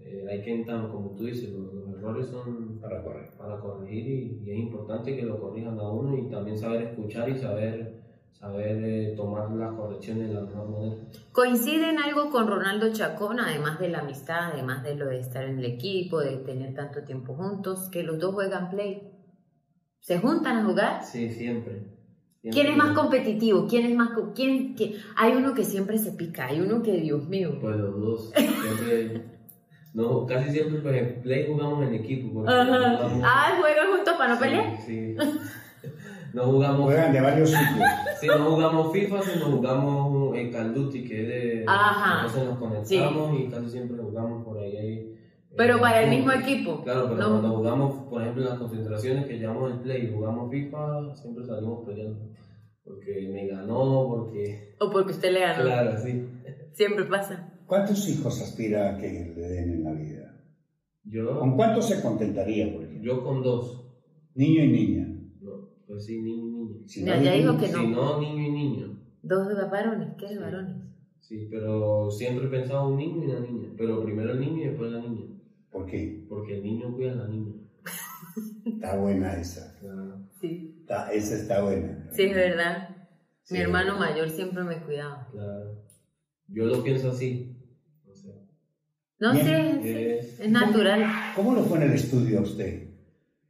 eh, 0.05 0.27
hay 0.31 0.43
que 0.43 0.55
entrar, 0.57 0.89
como 0.91 1.15
tú 1.17 1.25
dices, 1.25 1.51
los, 1.55 1.73
los 1.73 1.97
errores 1.97 2.27
son 2.27 2.79
Para 2.83 3.03
correr. 3.03 3.31
para 3.39 3.59
corregir 3.61 4.07
y, 4.07 4.43
y 4.45 4.51
es 4.51 4.59
importante 4.59 5.17
que 5.17 5.23
lo 5.23 5.41
corrijan 5.41 5.79
a 5.81 5.89
uno 5.91 6.19
y 6.19 6.29
también 6.29 6.59
saber 6.59 6.83
escuchar 6.83 7.31
y 7.31 7.39
saber, 7.39 8.04
saber 8.45 8.85
eh, 8.85 9.15
tomar 9.17 9.51
las 9.53 9.73
correcciones 9.75 10.29
de 10.29 10.35
la 10.35 10.41
mejor 10.43 10.69
manera. 10.69 10.97
Coincide 11.33 11.89
en 11.91 11.99
algo 11.99 12.31
con 12.31 12.47
Ronaldo 12.47 12.93
Chacón, 12.93 13.41
además 13.41 13.79
de 13.79 13.89
la 13.89 14.01
amistad, 14.01 14.51
además 14.53 14.83
de 14.83 14.97
lo 14.97 15.07
de 15.07 15.21
estar 15.21 15.45
en 15.45 15.59
el 15.59 15.65
equipo, 15.65 16.21
de 16.21 16.37
tener 16.39 16.75
tanto 16.75 17.03
tiempo 17.05 17.35
juntos, 17.35 17.89
que 17.91 18.03
los 18.03 18.19
dos 18.19 18.35
juegan 18.35 18.71
play. 18.71 19.11
¿Se 20.01 20.19
juntan 20.19 20.59
a 20.59 20.65
jugar? 20.65 21.03
Sí, 21.03 21.31
siempre. 21.31 21.95
¿Quién 22.43 22.53
Siempre. 22.53 22.73
es 22.73 22.77
más 22.77 22.95
competitivo? 22.99 23.67
¿Quién 23.67 23.87
es 23.87 23.97
más 23.97 24.11
quién, 24.35 24.75
quién? 24.75 24.93
Hay 25.17 25.33
uno 25.33 25.55
que 25.55 25.65
siempre 25.65 25.97
se 25.97 26.13
pica, 26.13 26.45
hay 26.49 26.61
uno 26.61 26.83
que 26.83 26.93
Dios 26.93 27.27
mío. 27.27 27.57
Pues 27.59 27.75
los 27.77 27.99
dos. 27.99 28.31
Siempre, 28.37 29.25
no, 29.95 30.27
casi 30.27 30.51
siempre 30.51 30.81
pues, 30.81 30.95
en 30.95 31.23
play 31.23 31.47
jugamos 31.51 31.87
en 31.87 31.95
equipo. 31.95 32.47
Ajá. 32.47 32.67
jugamos- 32.99 33.23
Ah, 33.25 33.57
juegan 33.59 33.93
juntos 33.97 34.15
para 34.19 34.35
no 34.35 34.37
sí, 34.37 34.43
pelear. 34.45 34.81
Sí. 34.83 35.17
No 36.35 36.47
jugamos, 36.47 36.87
Juegan 36.87 37.13
de 37.13 37.21
varios 37.21 37.49
sitios. 37.51 37.89
sí, 38.21 38.27
no 38.27 38.51
jugamos 38.51 38.93
FIFA, 38.93 39.23
sino 39.23 39.45
jugamos 39.53 40.37
en 40.37 40.51
Call 40.51 40.75
Duty, 40.75 41.05
que 41.05 41.23
es 41.23 41.29
de... 41.29 41.65
Ajá. 41.69 42.27
Entonces 42.27 42.45
nos 42.45 42.59
conectamos 42.59 43.41
y 43.41 43.47
casi 43.49 43.71
siempre 43.71 43.99
jugamos 43.99 44.45
por 44.45 44.59
ahí. 44.59 44.77
ahí 44.77 45.17
Pero 45.57 45.77
eh, 45.77 45.81
para 45.81 46.03
el 46.03 46.11
mismo 46.11 46.33
equipo. 46.33 46.83
Claro, 46.83 47.05
pero 47.09 47.21
No. 47.21 47.29
cuando 47.31 47.57
jugamos, 47.57 48.09
por 48.11 48.21
ejemplo, 48.21 48.43
en 48.43 48.49
las 48.49 48.59
concentraciones 48.59 49.27
que 49.27 49.39
llevamos 49.39 49.73
el 49.75 49.79
play 49.79 50.07
y 50.07 50.13
jugamos 50.13 50.51
FIFA, 50.51 51.15
siempre 51.15 51.45
salimos 51.45 51.87
peleando. 51.87 52.29
Porque 52.83 53.29
me 53.33 53.47
ganó, 53.47 54.09
porque... 54.09 54.75
O 54.81 54.91
porque 54.91 55.13
usted 55.13 55.33
le 55.33 55.41
ganó. 55.41 55.63
Claro, 55.63 55.97
sí. 56.03 56.29
Siempre 56.73 57.05
pasa. 57.05 57.53
¿Cuántos 57.67 58.09
hijos 58.09 58.43
aspira 58.43 58.91
a 58.91 58.99
que 58.99 59.33
le 59.37 59.49
den 59.49 59.71
en 59.71 59.85
la 59.85 59.93
vida? 59.93 60.35
Yo, 61.05 61.39
¿Con 61.39 61.55
cuántos 61.55 61.89
se 61.89 62.03
contentaría, 62.03 62.73
por 62.73 62.83
ejemplo? 62.83 63.05
yo 63.05 63.23
con 63.23 63.41
dos. 63.41 63.87
Niño 64.35 64.65
y 64.65 64.69
niña. 64.69 65.14
No, 65.95 65.99
pues 65.99 66.07
sí, 66.07 66.21
niño 66.21 66.45
y 66.47 66.51
niño. 66.51 66.75
Si 66.89 67.05
Ya- 67.05 67.17
no, 67.17 67.23
ya 67.23 67.33
dijo 67.35 67.57
que 67.57 67.67
Si 67.69 67.73
no, 67.87 68.21
niño 68.21 68.43
y 68.43 68.51
niño. 68.51 68.99
Dos 69.23 69.47
de 69.49 69.55
varones, 69.55 70.09
¿qué 70.19 70.27
de 70.27 70.33
Sí. 70.35 70.39
varones? 70.41 70.77
Sí, 71.21 71.49
pero 71.51 72.11
siempre 72.11 72.47
he 72.47 72.51
pensado 72.51 72.89
un 72.89 72.97
niño 72.99 73.23
y 73.23 73.31
una 73.31 73.41
niña. 73.41 73.69
Pero 73.79 74.03
primero 74.05 74.33
el 74.33 74.41
niño 74.41 74.63
y 74.63 74.67
después 74.69 74.91
la 74.91 75.01
niña. 75.01 75.27
¿Por 75.71 75.87
qué? 75.87 76.27
Porque 76.29 76.57
el 76.57 76.63
niño 76.65 76.93
cuida 76.95 77.13
a 77.13 77.15
la 77.15 77.29
niña. 77.29 77.55
Está 78.67 78.97
buena 78.99 79.35
esa. 79.41 79.79
Claro. 79.81 80.19
Sí. 80.41 80.77
Está- 80.81 81.13
esa 81.13 81.37
está 81.37 81.63
buena. 81.63 82.09
Sí, 82.13 82.23
es 82.25 82.35
verdad. 82.35 82.89
Mi 83.51 83.59
hermano 83.59 83.97
mayor 83.99 84.29
siempre 84.31 84.65
me 84.65 84.83
cuidaba. 84.83 85.29
claro. 85.31 85.81
Yo 86.49 86.67
lo 86.67 86.83
pienso 86.83 87.11
así. 87.11 87.57
O 88.11 88.15
sea, 88.15 88.35
No 89.21 89.33
sé, 89.35 89.81
sí, 89.83 89.89
es- 89.89 90.41
es 90.41 90.51
natural. 90.51 91.05
¿Cómo 91.37 91.55
lo 91.55 91.63
fue 91.63 91.79
en 91.79 91.85
el 91.85 91.93
estudio 91.93 92.41
a 92.41 92.43
usted? 92.43 92.91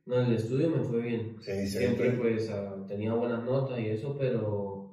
No, 0.06 0.20
en 0.20 0.26
el 0.26 0.34
estudio 0.34 0.68
me 0.70 0.80
fue 0.84 1.00
bien. 1.02 1.36
Sí, 1.40 1.52
sí, 1.66 1.78
Siempre 1.78 2.10
sí. 2.10 2.16
pues 2.18 2.50
ah, 2.50 2.84
tenía 2.86 3.14
buenas 3.14 3.44
notas 3.44 3.78
y 3.80 3.86
eso, 3.88 4.16
pero 4.18 4.90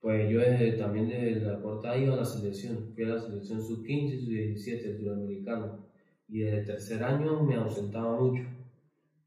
pues 0.00 0.28
yo 0.30 0.38
desde- 0.40 0.72
también 0.72 1.08
desde 1.08 1.40
la 1.40 1.60
corta 1.60 1.96
iba 1.96 2.14
a 2.14 2.18
la 2.18 2.24
selección. 2.24 2.92
Fui 2.94 3.04
a 3.04 3.08
la 3.08 3.20
selección 3.20 3.60
sub-15, 3.60 4.18
sub-17, 4.18 4.84
el 4.90 4.98
suramericano. 4.98 5.82
y 6.28 6.38
desde 6.38 6.62
tercer 6.64 7.02
año 7.04 7.42
me 7.42 7.56
ausentaba 7.56 8.18
mucho 8.18 8.44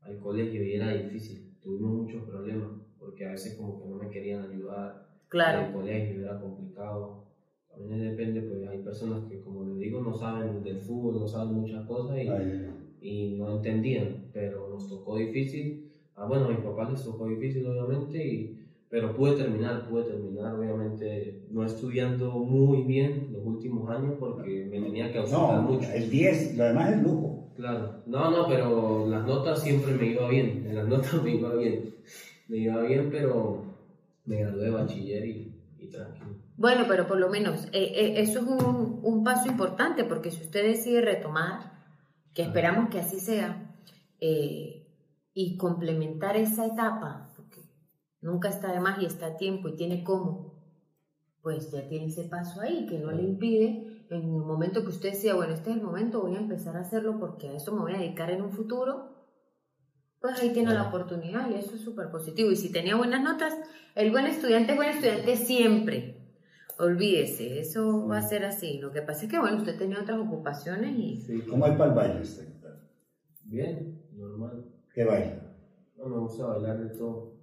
al 0.02 0.18
colegio 0.18 0.64
y 0.64 0.74
era 0.74 0.92
difícil. 0.92 1.54
Tuvimos 1.62 1.92
muchos 2.02 2.24
problemas 2.24 2.70
porque 2.98 3.26
a 3.28 3.32
veces 3.32 3.56
como 3.56 3.78
que 3.80 3.88
no 3.88 3.98
me 3.98 4.10
querían 4.10 4.50
ayudar. 4.50 5.08
Claro. 5.28 5.68
El 5.68 5.74
colegio 5.74 6.22
era 6.22 6.40
complicado. 6.40 7.26
También 7.70 8.00
depende, 8.02 8.42
pues 8.42 8.68
hay 8.68 8.80
personas 8.80 9.30
que 9.30 9.40
como 9.42 9.66
les 9.66 9.78
digo 9.78 10.02
no 10.02 10.16
saben 10.18 10.64
del 10.64 10.80
fútbol, 10.80 11.20
no 11.20 11.28
saben 11.28 11.54
muchas 11.54 11.86
cosas 11.86 12.18
y, 12.18 12.28
Ay, 12.28 12.66
y 13.06 13.36
no 13.38 13.58
entendían, 13.58 14.26
pero 14.34 14.68
nos 14.70 14.90
tocó 14.90 15.18
difícil. 15.18 15.92
Ah, 16.16 16.26
bueno, 16.26 16.46
a 16.46 16.50
mis 16.50 16.60
papás 16.60 16.92
les 16.92 17.04
tocó 17.04 17.28
difícil 17.28 17.66
obviamente, 17.68 18.26
y, 18.26 18.60
pero 18.90 19.16
pude 19.16 19.34
terminar, 19.36 19.88
pude 19.90 20.04
terminar 20.04 20.56
obviamente 20.56 21.44
no 21.52 21.64
estudiando 21.66 22.32
muy 22.32 22.84
bien 22.84 23.30
los 23.32 23.44
últimos 23.46 23.90
años 23.90 24.14
porque 24.20 24.66
me 24.72 24.80
tenía 24.80 25.12
que 25.12 25.20
ausentar 25.20 25.56
No, 25.56 25.62
mucho. 25.64 25.92
el 25.92 26.10
10, 26.10 26.58
lo 26.58 26.64
demás 26.66 26.94
es 26.94 27.04
lujo. 27.04 27.52
Claro, 27.56 28.02
no, 28.06 28.32
no, 28.32 28.48
pero 28.48 29.08
las 29.08 29.26
notas 29.26 29.62
siempre 29.62 29.94
me 29.94 30.08
iba 30.08 30.28
bien, 30.30 30.66
en 30.68 30.76
las 30.76 30.88
notas 30.88 31.14
me 31.24 31.36
iba 31.36 31.54
bien, 31.56 31.96
me 32.48 32.58
iba 32.58 32.82
bien, 32.82 33.10
pero 33.12 33.64
me 34.26 34.38
gradué 34.40 34.64
de 34.66 34.70
bachiller 34.72 35.26
y, 35.26 35.54
y 35.80 35.88
tranquilo. 35.90 36.28
Bueno, 36.58 36.86
pero 36.88 37.06
por 37.08 37.20
lo 37.20 37.30
menos 37.30 37.66
eh, 37.74 37.92
eh, 37.96 38.14
eso 38.18 38.40
es 38.40 38.46
un, 38.48 39.00
un 39.04 39.24
paso 39.26 39.50
importante 39.50 40.06
porque 40.06 40.32
si 40.32 40.42
usted 40.42 40.64
decide 40.66 41.02
retomar, 41.02 41.75
que 42.36 42.44
esperamos 42.44 42.90
que 42.90 43.00
así 43.00 43.20
sea, 43.20 43.76
eh, 44.20 44.86
y 45.34 45.58
complementar 45.58 46.38
esa 46.38 46.68
etapa, 46.68 47.32
porque 47.36 47.62
nunca 48.22 48.50
está 48.50 48.72
de 48.72 48.80
más 48.80 49.02
y 49.02 49.06
está 49.06 49.28
a 49.28 49.38
tiempo 49.38 49.70
y 49.70 49.76
tiene 49.76 50.04
cómo, 50.04 50.54
pues 51.42 51.72
ya 51.72 51.88
tiene 51.88 52.08
ese 52.08 52.26
paso 52.26 52.62
ahí 52.62 52.86
que 52.86 53.00
no 53.00 53.12
le 53.12 53.24
impide 53.24 54.06
en 54.10 54.22
el 54.22 54.28
momento 54.28 54.84
que 54.84 54.90
usted 54.90 55.12
decía, 55.12 55.34
bueno, 55.34 55.54
este 55.54 55.72
es 55.72 55.78
el 55.78 55.84
momento, 55.84 56.22
voy 56.22 56.36
a 56.36 56.40
empezar 56.40 56.76
a 56.78 56.82
hacerlo 56.82 57.20
porque 57.20 57.50
a 57.50 57.54
eso 57.54 57.74
me 57.74 57.82
voy 57.82 57.94
a 57.94 58.00
dedicar 58.00 58.30
en 58.30 58.42
un 58.42 58.52
futuro, 58.52 59.16
pues 60.20 60.40
ahí 60.40 60.52
tiene 60.52 60.74
la 60.74 60.90
oportunidad 60.90 61.50
y 61.50 61.56
eso 61.56 61.76
es 61.76 61.82
súper 61.82 62.10
positivo. 62.10 62.52
Y 62.52 62.56
si 62.56 62.72
tenía 62.72 62.96
buenas 62.96 63.22
notas, 63.22 63.56
el 63.96 64.12
buen 64.12 64.26
estudiante 64.26 64.72
es 64.72 64.78
buen 64.78 64.90
estudiante 64.90 65.38
siempre. 65.38 66.25
Olvídese, 66.78 67.60
eso 67.60 68.08
va 68.08 68.18
a 68.18 68.22
ser 68.22 68.44
así. 68.46 68.80
Lo 68.80 68.92
que 68.92 69.02
pasa 69.02 69.26
es 69.26 69.32
que, 69.32 69.40
bueno, 69.40 69.58
usted 69.58 69.78
tenía 69.78 70.02
otras 70.02 70.20
ocupaciones 70.20 70.98
y... 70.98 71.22
Sí, 71.22 71.42
¿Cómo 71.50 71.66
es 71.68 71.74
para 71.78 71.90
el 71.92 71.96
baile 71.96 72.22
usted? 72.22 72.46
bien, 73.46 74.02
normal. 74.14 74.66
¿Qué 74.94 75.06
baila? 75.06 75.42
No 75.98 76.08
me 76.10 76.18
gusta 76.20 76.46
bailar 76.48 76.80
de 76.80 76.98
todo, 76.98 77.34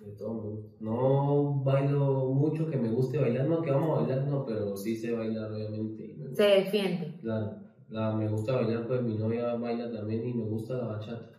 de 0.00 0.12
todo. 0.12 0.70
No 0.80 1.62
bailo 1.62 2.30
mucho 2.32 2.68
que 2.68 2.76
me 2.76 2.90
guste 2.90 3.18
bailar, 3.18 3.46
no 3.46 3.62
que 3.62 3.70
vamos 3.70 3.98
a 3.98 4.00
bailar, 4.02 4.26
no, 4.26 4.44
pero 4.44 4.76
sí 4.76 4.96
sé 4.96 5.12
bailar 5.12 5.52
obviamente. 5.52 6.16
Se 6.34 6.42
defiende. 6.42 7.18
Claro, 7.20 7.56
la, 7.90 8.14
me 8.16 8.28
gusta 8.28 8.54
bailar, 8.56 8.86
pues 8.86 9.02
mi 9.02 9.16
novia 9.16 9.54
baila 9.54 9.90
también 9.92 10.26
y 10.26 10.34
me 10.34 10.44
gusta 10.44 10.74
la 10.78 10.84
bachata. 10.86 11.30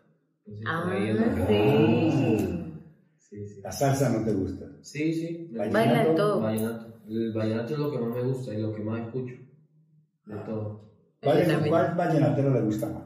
Entonces, 0.46 0.66
Ah, 0.70 1.48
sí. 1.48 2.60
Sí, 3.18 3.48
sí. 3.48 3.62
La 3.62 3.72
salsa 3.72 4.10
no 4.10 4.24
te 4.26 4.34
gusta. 4.34 4.66
Sí, 4.82 5.14
sí. 5.14 5.48
me 5.52 5.58
Baila 5.60 5.80
gusta. 5.80 5.80
Baila 5.94 6.04
de 6.10 6.16
todo. 6.16 6.42
Vallenato. 6.42 6.93
El 7.08 7.34
vallenato 7.34 7.74
es 7.74 7.80
lo 7.80 7.92
que 7.92 7.98
más 8.00 8.16
me 8.16 8.24
gusta 8.24 8.54
y 8.54 8.62
lo 8.62 8.74
que 8.74 8.84
más 8.84 9.06
escucho. 9.06 9.36
De 10.26 10.36
todo. 10.46 10.92
¿Cuál, 11.22 11.68
cuál 11.70 11.96
vallenatero 11.96 12.54
le 12.54 12.62
gusta 12.62 12.90
más? 12.90 13.04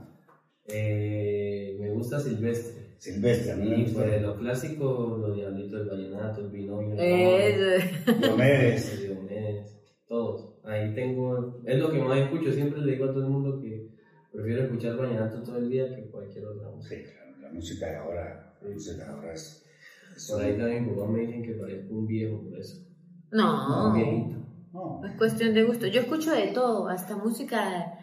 Eh, 0.67 1.77
me 1.79 1.89
gusta 1.91 2.19
Silvestre. 2.19 2.95
Silvestre, 2.97 3.51
a 3.51 3.55
mí 3.55 3.69
me 3.69 3.77
Y 3.79 3.83
gusta. 3.83 4.03
pues 4.03 4.21
lo 4.21 4.37
clásico, 4.37 5.17
los 5.21 5.35
diablitos 5.35 5.79
del 5.79 5.89
vallenato, 5.89 6.41
el 6.41 6.47
binomio. 6.49 6.93
el 6.93 6.99
Eso. 7.01 9.01
Diomedes. 9.07 9.77
Todos. 10.07 10.55
Ahí 10.63 10.93
tengo, 10.95 11.61
es 11.65 11.79
lo 11.79 11.91
que 11.91 11.99
más 11.99 12.17
escucho. 12.19 12.51
Siempre 12.51 12.81
le 12.81 12.93
digo 12.93 13.05
a 13.05 13.13
todo 13.13 13.23
el 13.23 13.29
mundo 13.29 13.59
que 13.59 13.89
prefiero 14.31 14.63
escuchar 14.63 14.97
vallenato 14.97 15.43
todo 15.43 15.57
el 15.57 15.69
día 15.69 15.95
que 15.95 16.09
cualquier 16.09 16.45
otra 16.45 16.69
música. 16.69 16.95
Sí, 16.95 17.03
claro, 17.03 17.37
la 17.41 17.49
música 17.51 17.85
de 17.87 17.95
ahora, 17.97 18.57
la 18.61 18.69
música 18.69 19.03
de 19.05 19.11
ahora 19.11 19.33
es... 19.33 19.65
es 20.15 20.31
Por 20.31 20.41
ahí 20.41 20.57
también 20.57 20.87
mi 20.89 20.95
papá 20.95 21.11
me 21.11 21.19
dicen 21.21 21.43
que 21.43 21.53
parezco 21.53 21.93
un 21.93 22.07
viejo 22.07 22.41
por 22.43 22.57
eso. 22.57 22.83
No, 23.31 24.25
es 25.03 25.13
cuestión 25.17 25.53
de 25.53 25.63
gusto. 25.63 25.87
Yo 25.87 26.01
escucho 26.01 26.31
de 26.31 26.47
todo, 26.47 26.87
hasta 26.89 27.15
música 27.15 27.93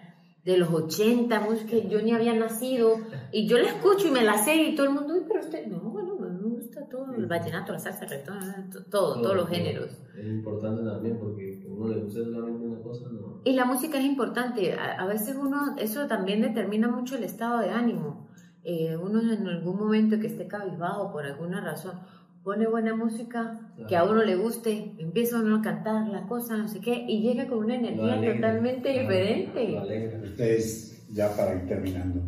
de 0.45 0.59
los 0.59 0.71
80, 0.73 1.41
música 1.41 1.71
que 1.71 1.89
yo 1.89 2.03
ni 2.03 2.13
había 2.13 2.35
nacido, 2.35 3.07
y 3.31 3.49
yo 3.49 3.59
la 3.59 3.69
escucho 3.69 4.09
y 4.09 4.11
me 4.11 4.23
la 4.23 4.39
sé, 4.45 4.55
y 4.57 4.75
todo 4.75 4.87
el 4.89 4.93
mundo, 4.93 5.15
"Uy, 5.15 5.25
pero 5.27 5.41
usted, 5.41 5.67
no, 5.67 5.81
bueno, 5.81 6.17
me 6.19 6.29
gusta 6.49 6.87
todo, 6.89 7.15
el 7.15 7.27
vallenato, 7.27 7.73
la 7.73 7.79
salsa, 7.79 8.05
el 8.05 8.11
reggaetón, 8.11 8.71
to- 8.71 8.85
todo, 8.87 9.21
todos 9.23 9.37
los 9.37 9.49
géneros. 9.49 10.03
Es 10.15 10.29
importante 10.31 10.85
también 10.85 11.19
porque 11.19 11.67
uno 11.69 11.89
le 11.89 12.01
gusta 12.03 12.25
solamente 12.25 12.67
una 12.67 12.83
cosa, 12.83 13.09
no. 13.11 13.41
Y 13.45 13.53
la 13.55 13.65
música 13.65 13.99
es 13.99 14.05
importante. 14.05 14.75
A, 14.75 14.93
a 15.03 15.07
veces 15.07 15.37
uno, 15.37 15.77
eso 15.79 16.07
también 16.07 16.43
determina 16.43 16.89
mucho 16.89 17.17
el 17.17 17.25
estado 17.25 17.59
de 17.61 17.71
ánimo. 17.71 18.29
Eh, 18.63 18.97
uno 18.97 19.21
en 19.33 19.47
algún 19.49 19.79
momento 19.79 20.19
que 20.21 20.27
esté 20.29 20.47
cabizbajo 20.49 21.11
por 21.13 21.25
alguna 21.27 21.61
razón, 21.61 22.01
pone 22.45 22.67
buena 22.69 22.95
música 22.95 23.59
que 23.89 23.97
a 23.97 24.05
uno 24.05 24.23
le 24.23 24.37
guste, 24.37 24.93
empieza 24.99 25.41
uno 25.41 25.57
a 25.57 25.63
cantar 25.63 26.07
la 26.09 26.27
cosa, 26.27 26.57
no 26.59 26.69
sé 26.69 26.79
qué, 26.81 27.05
y 27.09 27.23
llega 27.23 27.49
con 27.49 27.59
una 27.59 27.75
Lo 27.75 27.81
energía 27.89 28.13
alegra, 28.15 28.35
totalmente 28.37 28.95
lo- 28.95 29.01
diferente. 29.01 30.21
Ustedes, 30.25 31.07
ya 31.13 31.35
para 31.35 31.55
ir 31.55 31.67
terminando, 31.67 32.21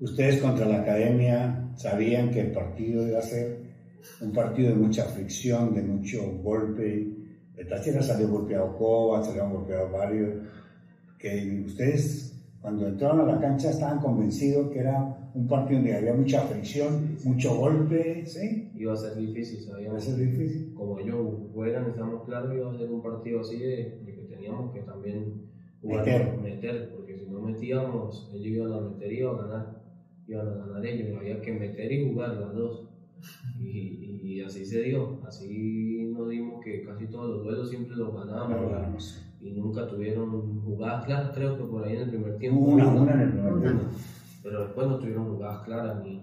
ustedes 0.00 0.40
contra 0.40 0.66
la 0.66 0.80
academia 0.80 1.70
sabían 1.76 2.30
que 2.30 2.40
el 2.40 2.52
partido 2.52 3.06
iba 3.06 3.18
a 3.18 3.22
ser 3.22 3.60
un 4.22 4.32
partido 4.32 4.70
de 4.70 4.76
mucha 4.76 5.04
fricción, 5.04 5.74
de 5.74 5.82
mucho 5.82 6.22
golpe. 6.42 7.16
De 7.54 7.64
Táchira 7.66 8.02
salió 8.02 8.28
golpeado 8.28 8.74
Coba, 8.78 9.22
salieron 9.22 9.52
golpeados 9.52 9.92
varios. 9.92 10.30
Que 11.18 11.62
ustedes, 11.66 12.34
cuando 12.62 12.88
entraron 12.88 13.20
a 13.28 13.34
la 13.34 13.38
cancha, 13.40 13.68
estaban 13.68 13.98
convencidos 14.00 14.70
que 14.70 14.78
era 14.78 15.18
un 15.34 15.46
partido 15.46 15.78
donde 15.80 15.94
había 15.96 16.14
mucha 16.14 16.42
fricción, 16.42 17.16
mucho 17.24 17.54
golpe, 17.54 18.24
¿sí? 18.26 18.70
Iba 18.74 18.92
a 18.92 18.96
ser 18.96 19.16
difícil, 19.16 19.58
Va 19.68 19.72
a 19.72 19.76
sabíamos. 19.76 20.04
ser 20.04 20.16
difícil. 20.16 20.74
Como 20.74 20.98
ellos 20.98 21.18
juegan, 21.52 21.90
estamos 21.90 22.24
claros, 22.24 22.54
iba 22.54 22.70
a 22.72 22.76
ser 22.78 22.90
un 22.90 23.02
partido 23.02 23.40
así 23.40 23.58
de, 23.58 24.00
de 24.04 24.14
que 24.14 24.22
teníamos 24.28 24.72
que 24.72 24.80
también 24.80 25.42
jugar, 25.82 26.04
Meter. 26.04 26.38
meter, 26.42 26.92
porque 26.94 27.16
si 27.18 27.26
no 27.26 27.40
metíamos, 27.40 28.30
ellos 28.32 28.46
iban 28.46 28.72
a 28.72 28.80
meter 28.80 29.12
y 29.12 29.18
iban 29.18 29.34
a 29.38 29.42
ganar. 29.46 29.80
Iban 30.28 30.48
a 30.48 30.54
ganar 30.66 30.86
ellos, 30.86 31.16
había 31.18 31.40
que 31.40 31.52
meter 31.52 31.92
y 31.92 32.08
jugar 32.12 32.36
las 32.36 32.54
dos. 32.54 32.86
Y, 33.58 34.20
y 34.22 34.40
así 34.40 34.64
se 34.64 34.82
dio, 34.82 35.20
así 35.26 36.10
nos 36.16 36.28
dimos 36.30 36.62
que 36.64 36.82
casi 36.84 37.06
todos 37.06 37.28
los 37.36 37.44
duelos 37.44 37.68
siempre 37.70 37.96
los 37.96 38.14
ganábamos. 38.14 39.26
Y 39.40 39.52
nunca 39.52 39.86
tuvieron 39.86 40.60
jugadas 40.62 41.04
claras, 41.06 41.32
creo 41.34 41.56
que 41.56 41.64
por 41.64 41.84
ahí 41.84 41.96
en 41.96 42.02
el 42.02 42.08
primer 42.10 42.36
tiempo. 42.38 42.60
Una, 42.60 42.88
una 42.88 43.12
en 43.14 43.20
el 43.20 43.32
primer 43.32 43.60
tiempo. 43.62 43.84
Pero 44.42 44.64
después 44.64 44.86
no 44.86 44.98
tuvieron 44.98 45.28
jugadas 45.34 45.62
claras 45.64 46.02
ni, 46.02 46.22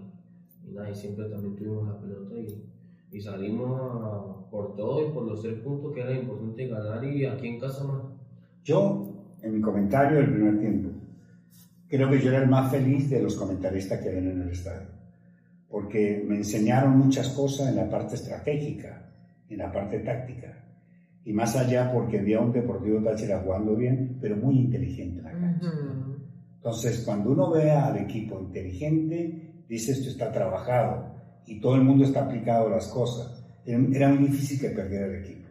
ni 0.64 0.72
nada, 0.74 0.90
y 0.90 0.94
siempre 0.94 1.26
también 1.26 1.54
tuvimos 1.56 1.86
la 1.88 1.98
pelota 2.00 2.34
y, 2.36 3.16
y 3.16 3.20
salimos 3.20 3.80
a- 3.80 4.50
por 4.50 4.74
todo 4.76 5.06
y 5.06 5.12
por 5.12 5.24
los 5.24 5.42
tres 5.42 5.60
puntos 5.60 5.92
que 5.92 6.00
era 6.00 6.12
importante 6.12 6.66
ganar 6.66 7.04
y 7.04 7.24
aquí 7.26 7.48
en 7.48 7.60
casa 7.60 7.84
más. 7.84 8.02
Yo, 8.64 9.06
en 9.42 9.54
mi 9.54 9.60
comentario 9.60 10.18
del 10.18 10.32
primer 10.32 10.58
tiempo, 10.58 10.88
creo 11.88 12.10
que 12.10 12.20
yo 12.20 12.30
era 12.30 12.42
el 12.42 12.48
más 12.50 12.70
feliz 12.70 13.08
de 13.10 13.22
los 13.22 13.36
comentaristas 13.36 14.00
que 14.00 14.10
ven 14.10 14.28
en 14.30 14.42
el 14.42 14.48
estadio, 14.50 14.88
porque 15.70 16.24
me 16.26 16.36
enseñaron 16.36 16.98
muchas 16.98 17.28
cosas 17.30 17.68
en 17.68 17.76
la 17.76 17.88
parte 17.88 18.14
estratégica, 18.16 19.10
en 19.48 19.58
la 19.58 19.70
parte 19.72 19.98
táctica, 20.00 20.54
y 21.24 21.32
más 21.32 21.54
allá 21.56 21.92
porque 21.92 22.18
vi 22.22 22.32
a 22.34 22.40
un 22.40 22.52
Deportivo 22.52 23.00
Táchira 23.02 23.40
jugando 23.40 23.76
bien, 23.76 24.16
pero 24.20 24.36
muy 24.36 24.58
inteligente 24.58 25.18
en 25.20 25.24
la 25.24 25.32
cancha. 25.32 25.68
Ujú. 25.68 25.97
Entonces, 26.58 27.02
cuando 27.04 27.30
uno 27.30 27.50
ve 27.50 27.70
al 27.70 27.96
equipo 27.96 28.38
inteligente, 28.40 29.64
dice 29.68 29.92
esto 29.92 30.10
está 30.10 30.30
trabajado 30.32 31.14
y 31.46 31.60
todo 31.60 31.76
el 31.76 31.82
mundo 31.82 32.04
está 32.04 32.24
aplicado 32.26 32.66
a 32.68 32.70
las 32.70 32.88
cosas. 32.88 33.34
Era 33.64 34.08
muy 34.10 34.28
difícil 34.28 34.60
que 34.60 34.70
perdiera 34.74 35.06
el 35.06 35.24
equipo. 35.24 35.48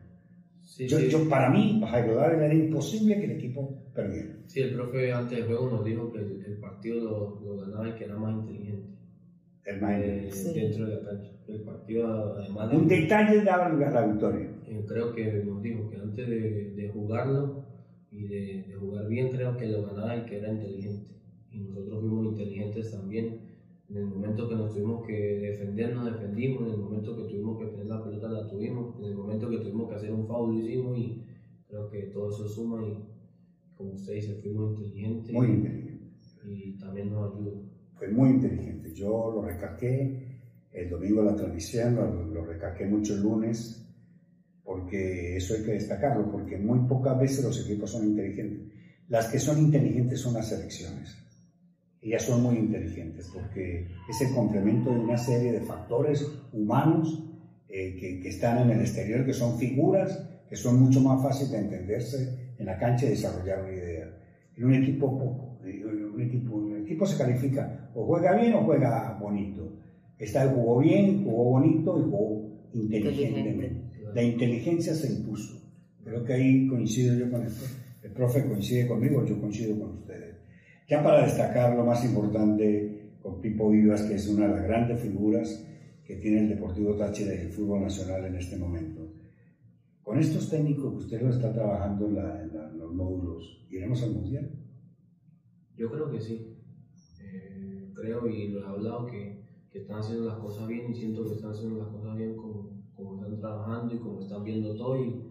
Sí, 0.62 0.88
Yo, 0.88 1.00
sí. 1.00 1.10
yo, 1.10 1.28
para 1.30 1.50
mí, 1.50 1.82
Jairo 1.90 2.16
Dávila, 2.16 2.46
era 2.46 2.54
imposible 2.54 3.18
que 3.20 3.26
el 3.26 3.32
equipo 3.32 3.84
perdiera. 3.96 4.36
Sí, 4.48 4.60
el 4.62 4.76
profe 4.76 5.12
antes 5.12 5.38
del 5.40 5.48
juego 5.48 5.70
nos 5.72 5.86
dijo 5.86 6.12
que 6.12 6.20
el, 6.20 6.46
el 6.46 6.58
partido 6.60 6.96
lo, 7.04 7.40
lo 7.42 7.58
ganaba 7.62 7.90
y 7.90 7.94
que 7.94 8.04
era 8.06 8.16
más 8.18 8.34
inteligente 8.36 8.88
El 9.66 9.82
más 9.82 9.92
eh, 10.02 10.30
Sí. 10.32 10.54
dentro 10.54 10.86
de 10.88 10.96
la 10.96 11.10
cancha. 11.10 11.32
El 11.48 11.62
partido, 11.62 12.36
además, 12.38 12.70
de- 12.70 12.78
Un 12.78 12.88
detalle 12.88 13.44
daba 13.44 13.70
la, 13.70 13.90
la 13.90 14.06
victoria. 14.08 14.50
eh, 14.68 14.86
creo 14.88 15.14
que 15.16 15.44
nos 15.46 15.62
dijo 15.64 15.90
que 15.90 15.96
antes 15.98 16.30
de, 16.30 16.72
de 16.76 16.90
jugarlo 16.90 17.64
y 18.18 18.24
de, 18.28 18.64
de 18.68 18.76
jugar 18.76 19.08
bien, 19.08 19.30
creo 19.30 19.56
que 19.58 19.68
lo 19.68 19.86
ganaba 19.86 20.18
y 20.18 20.26
que 20.26 20.38
era 20.38 20.52
inteligente. 20.52 21.06
Y 21.52 21.60
nosotros 21.60 22.00
fuimos 22.00 22.26
inteligentes 22.26 22.92
también. 22.92 23.42
En 23.90 23.98
el 23.98 24.06
momento 24.06 24.50
que 24.50 24.56
nos 24.56 24.74
tuvimos 24.74 25.06
que 25.06 25.14
defender, 25.14 25.96
nos 25.96 26.06
defendimos. 26.06 26.64
En 26.64 26.74
el 26.74 26.78
momento 26.78 27.16
que 27.16 27.24
tuvimos 27.24 27.60
que 27.60 27.66
tener 27.68 27.86
la 27.86 28.04
pelota, 28.04 28.28
la 28.28 28.48
tuvimos. 28.48 28.98
En 29.00 29.06
el 29.06 29.16
momento 29.16 29.50
que 29.50 29.58
tuvimos 29.60 29.90
que 29.90 29.96
hacer 29.96 30.12
un 30.12 30.26
foul, 30.28 30.54
lo 30.54 30.60
hicimos. 30.60 30.98
Y 30.98 31.24
creo 31.68 31.90
que 31.90 32.02
todo 32.08 32.30
eso 32.32 32.48
suma. 32.48 32.84
Y 32.86 32.98
como 33.76 33.92
usted 33.92 34.14
dice, 34.16 34.34
fuimos 34.42 34.78
inteligentes. 34.78 35.34
Muy 35.34 35.48
inteligente. 35.48 36.08
Y 36.46 36.78
también 36.80 37.12
nos 37.12 37.34
ayuda. 37.34 37.62
Fue 37.94 38.08
muy 38.10 38.32
inteligente. 38.32 38.94
Yo 38.94 39.32
lo 39.34 39.42
recalqué 39.44 40.28
el 40.74 40.90
domingo 40.90 41.24
la 41.24 41.36
transmisión, 41.36 41.96
lo, 41.96 42.26
lo 42.26 42.46
recalqué 42.46 42.86
mucho 42.86 43.16
el 43.16 43.22
lunes, 43.22 43.87
porque 44.68 45.38
eso 45.38 45.54
hay 45.56 45.64
que 45.64 45.72
destacarlo, 45.72 46.30
porque 46.30 46.58
muy 46.58 46.80
pocas 46.90 47.18
veces 47.18 47.46
los 47.46 47.66
equipos 47.66 47.90
son 47.90 48.06
inteligentes. 48.06 48.68
Las 49.08 49.28
que 49.28 49.40
son 49.40 49.60
inteligentes 49.60 50.20
son 50.20 50.34
las 50.34 50.50
selecciones. 50.50 51.18
ellas 52.02 52.24
son 52.24 52.44
muy 52.44 52.58
inteligentes 52.58 53.32
porque 53.34 53.88
es 54.10 54.22
el 54.22 54.36
complemento 54.36 54.92
de 54.92 55.00
una 55.00 55.18
serie 55.18 55.54
de 55.54 55.62
factores 55.62 56.28
humanos 56.52 57.24
eh, 57.70 57.96
que, 57.98 58.20
que, 58.20 58.28
están 58.28 58.58
en 58.58 58.72
el 58.72 58.82
exterior, 58.82 59.26
que 59.26 59.34
son 59.34 59.58
figuras 59.58 60.22
que 60.50 60.58
son 60.58 60.82
mucho 60.82 61.00
más 61.00 61.24
fáciles 61.24 61.52
de 61.52 61.60
entenderse 61.60 62.54
en 62.58 62.66
la 62.66 62.78
cancha 62.78 63.06
y 63.06 63.10
desarrollar 63.10 63.64
una 63.64 63.74
idea. 63.74 64.18
En 64.58 64.66
un 64.66 64.74
equipo 64.74 65.18
poco, 65.18 65.60
un 65.64 66.22
equipo, 66.22 66.56
un 66.56 66.82
equipo 66.84 67.06
se 67.06 67.18
califica 67.18 67.90
o 67.96 68.06
juega 68.06 68.36
bien 68.36 68.54
o 68.54 68.66
juega 68.66 69.18
bonito. 69.18 69.72
Esta 70.18 70.46
jugó 70.50 70.80
bien, 70.80 71.24
jugó 71.24 71.52
bonito 71.52 71.98
y 72.00 72.04
jugó 72.04 72.70
inteligentemente. 72.74 73.88
La 74.18 74.24
inteligencia 74.24 74.96
se 74.96 75.14
impuso. 75.14 75.62
Creo 76.04 76.24
que 76.24 76.34
ahí 76.34 76.68
coincido 76.68 77.16
yo 77.16 77.30
con 77.30 77.44
el, 77.44 77.52
el 78.02 78.12
profe, 78.14 78.48
coincide 78.48 78.88
conmigo, 78.88 79.24
yo 79.24 79.40
coincido 79.40 79.80
con 79.80 80.00
ustedes. 80.00 80.38
Ya 80.90 81.04
para 81.04 81.24
destacar 81.24 81.76
lo 81.76 81.86
más 81.86 82.04
importante 82.04 83.12
con 83.22 83.40
Pipo 83.40 83.70
Vivas, 83.70 84.02
que 84.02 84.16
es 84.16 84.28
una 84.28 84.48
de 84.48 84.56
las 84.56 84.64
grandes 84.64 85.00
figuras 85.02 85.64
que 86.04 86.16
tiene 86.16 86.40
el 86.40 86.50
Deportivo 86.50 86.96
Táchira 86.96 87.36
y 87.36 87.42
el 87.42 87.52
fútbol 87.52 87.82
nacional 87.84 88.26
en 88.26 88.38
este 88.38 88.58
momento. 88.58 89.08
Con 90.02 90.18
estos 90.18 90.50
técnicos 90.50 90.94
que 90.94 90.98
usted 90.98 91.22
lo 91.22 91.30
está 91.30 91.54
trabajando 91.54 92.08
en, 92.08 92.80
los 92.80 92.96
módulos, 92.96 93.68
¿iremos 93.70 94.02
al 94.02 94.14
Mundial? 94.14 94.50
Yo 95.76 95.92
creo 95.92 96.10
que 96.10 96.20
sí. 96.20 96.58
Eh, 97.22 97.92
creo 97.94 98.28
y 98.28 98.48
lo 98.48 98.64
he 98.64 98.66
hablado 98.66 99.06
que, 99.06 99.44
que, 99.70 99.78
están 99.78 100.00
haciendo 100.00 100.26
las 100.26 100.40
cosas 100.40 100.68
bien 100.68 100.90
y 100.90 100.96
siento 100.96 101.24
que 101.24 101.36
están 101.36 101.52
haciendo 101.52 101.78
las 101.78 101.90
cosas 101.90 102.18
bien 102.18 102.36
como, 102.36 102.77
como 102.98 103.16
están 103.16 103.40
trabajando 103.40 103.96
y 103.96 104.00
como 104.00 104.20
están 104.20 104.44
viendo 104.44 104.76
todo. 104.76 105.02
Y, 105.02 105.24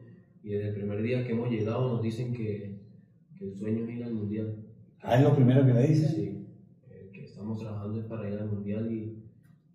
y, 0.43 0.51
desde 0.51 0.69
el 0.69 0.75
primer 0.75 1.03
día 1.03 1.25
que 1.25 1.33
hemos 1.33 1.51
llegado 1.51 1.95
nos 1.95 2.03
dicen 2.03 2.33
que, 2.33 2.79
que 3.37 3.45
el 3.45 3.55
sueño 3.55 3.85
es 3.85 3.97
ir 3.97 4.05
al 4.05 4.15
Mundial. 4.15 4.57
Ah, 5.03 5.17
es 5.17 5.23
lo 5.23 5.35
primero 5.35 5.67
que 5.67 5.75
le 5.75 5.87
dicen. 5.89 6.09
Sí, 6.09 6.47
eh, 6.89 7.11
que 7.13 7.25
estamos 7.25 7.59
trabajando 7.59 8.07
para 8.09 8.31
ir 8.31 8.39
al 8.39 8.51
Mundial 8.51 8.91
y, 8.91 9.23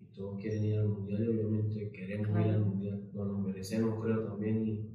y, 0.00 0.06
todos 0.14 0.40
quieren 0.40 0.64
ir 0.64 0.78
al 0.78 0.88
Mundial 0.88 1.22
y 1.22 1.28
obviamente 1.28 1.90
queremos 1.92 2.28
ir 2.30 2.52
al 2.52 2.64
Mundial. 2.64 3.10
Nos 3.12 3.26
lo 3.28 3.38
merecemos, 3.38 4.02
creo, 4.02 4.24
también. 4.24 4.66
Y, 4.66 4.92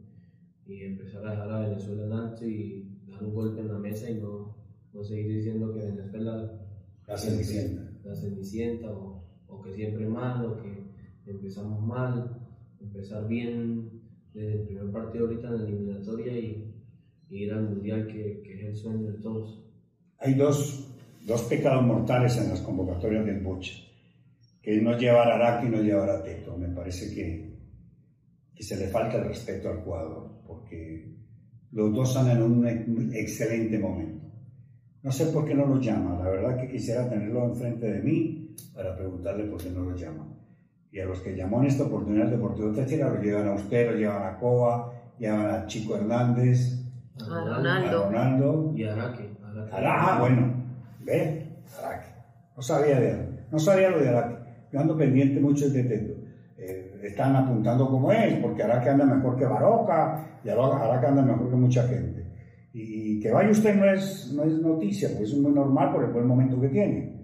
y 0.67 0.83
empezar 0.83 1.25
a 1.25 1.31
dejar 1.31 1.51
a 1.51 1.59
Venezuela 1.69 2.03
adelante 2.03 2.47
y 2.47 2.99
dar 3.07 3.23
un 3.23 3.33
golpe 3.33 3.61
en 3.61 3.69
la 3.69 3.79
mesa 3.79 4.09
y 4.11 4.15
no, 4.15 4.55
no 4.93 5.03
seguir 5.03 5.27
diciendo 5.37 5.73
que 5.73 5.79
Venezuela 5.79 6.59
la 7.07 7.17
cenicienta, 7.17 7.89
la 8.03 8.15
cenicienta 8.15 8.91
o, 8.91 9.23
o, 9.47 9.61
que 9.61 9.73
siempre 9.73 10.05
mal 10.07 10.45
o 10.45 10.57
que 10.57 10.91
empezamos 11.25 11.81
mal, 11.81 12.46
empezar 12.81 13.27
bien 13.27 13.89
desde 14.33 14.53
el 14.53 14.61
primer 14.67 14.91
partido 14.91 15.25
ahorita 15.25 15.47
en 15.47 15.57
la 15.57 15.63
eliminatoria 15.63 16.37
y, 16.37 16.73
y 17.29 17.43
ir 17.43 17.53
al 17.53 17.69
mundial 17.69 18.07
que, 18.07 18.41
que, 18.43 18.53
es 18.53 18.65
el 18.67 18.75
sueño 18.75 19.11
de 19.11 19.17
todos. 19.19 19.63
Hay 20.19 20.33
dos, 20.33 20.87
dos 21.25 21.41
pecados 21.43 21.85
mortales 21.85 22.37
en 22.37 22.49
las 22.49 22.61
convocatorias 22.61 23.25
del 23.25 23.41
Boche, 23.41 23.83
que 24.61 24.75
es 24.75 24.81
no 24.81 24.97
llevar 24.97 25.31
a 25.31 25.35
Araki 25.35 25.67
y 25.67 25.69
no 25.69 25.81
llevar 25.81 26.09
a 26.09 26.23
Teto. 26.23 26.57
Me 26.57 26.69
parece 26.69 27.13
que, 27.13 27.57
que 28.55 28.63
se 28.63 28.77
le 28.77 28.87
falta 28.87 29.17
el 29.17 29.25
respeto 29.25 29.69
al 29.69 29.81
jugador 29.81 30.41
porque 30.45 31.15
los 31.71 31.93
dos 31.93 32.09
están 32.09 32.29
en 32.31 32.41
un 32.41 33.13
excelente 33.13 33.77
momento. 33.77 34.27
No 35.03 35.11
sé 35.11 35.27
por 35.27 35.45
qué 35.45 35.53
no 35.53 35.65
los 35.65 35.85
llama, 35.85 36.19
la 36.21 36.29
verdad 36.29 36.59
que 36.59 36.69
quisiera 36.69 37.09
tenerlo 37.09 37.45
enfrente 37.45 37.89
de 37.89 38.01
mí 38.01 38.55
para 38.73 38.95
preguntarle 38.95 39.45
por 39.45 39.61
qué 39.61 39.69
no 39.69 39.85
los 39.85 40.01
llama. 40.01 40.36
Y 40.91 40.99
a 40.99 41.05
los 41.05 41.19
que 41.21 41.35
llamó 41.35 41.61
en 41.61 41.67
esta 41.67 41.83
oportunidad 41.83 42.25
el 42.25 42.31
Deportivo 42.31 42.71
Táchira 42.71 43.09
lo 43.09 43.21
llevan 43.21 43.47
a 43.47 43.53
usted, 43.53 43.91
lo 43.91 43.97
llevan 43.97 44.23
a 44.23 44.37
Coa, 44.37 44.93
llevan 45.19 45.49
a 45.49 45.65
Chico 45.67 45.95
Hernández, 45.95 46.79
a 47.19 47.25
Ronaldo, 47.25 48.03
a 48.03 48.05
Ronaldo 48.07 48.73
y 48.75 48.83
a 48.83 48.93
Araque. 48.93 49.29
Ah, 49.71 50.17
bueno, 50.19 50.53
ve, 51.03 51.57
Araque. 51.77 52.07
No 52.55 52.61
sabía 52.61 52.99
de 52.99 53.27
no 53.51 53.59
sabía 53.59 53.89
lo 53.89 53.99
de 53.99 54.09
Araque. 54.09 54.35
Yo 54.71 54.79
ando 54.79 54.97
pendiente 54.97 55.39
mucho 55.39 55.69
de 55.69 55.83
Teto 55.83 56.27
están 57.07 57.35
apuntando 57.35 57.89
como 57.89 58.11
es, 58.11 58.33
porque 58.39 58.63
hará 58.63 58.81
que 58.81 58.89
anda 58.89 59.05
mejor 59.05 59.37
que 59.37 59.45
Baroca 59.45 60.39
y 60.43 60.49
hará 60.49 60.99
que 60.99 61.07
anda 61.07 61.21
mejor 61.21 61.49
que 61.49 61.55
mucha 61.55 61.83
gente. 61.87 62.25
Y 62.73 63.19
que 63.19 63.31
vaya 63.31 63.49
usted 63.49 63.75
no 63.75 63.85
es, 63.91 64.31
no 64.35 64.43
es 64.43 64.53
noticia, 64.59 65.09
pues 65.17 65.31
es 65.31 65.37
muy 65.37 65.51
normal 65.51 65.91
por 65.91 66.03
el 66.03 66.11
buen 66.11 66.27
momento 66.27 66.59
que 66.59 66.69
tiene. 66.69 67.16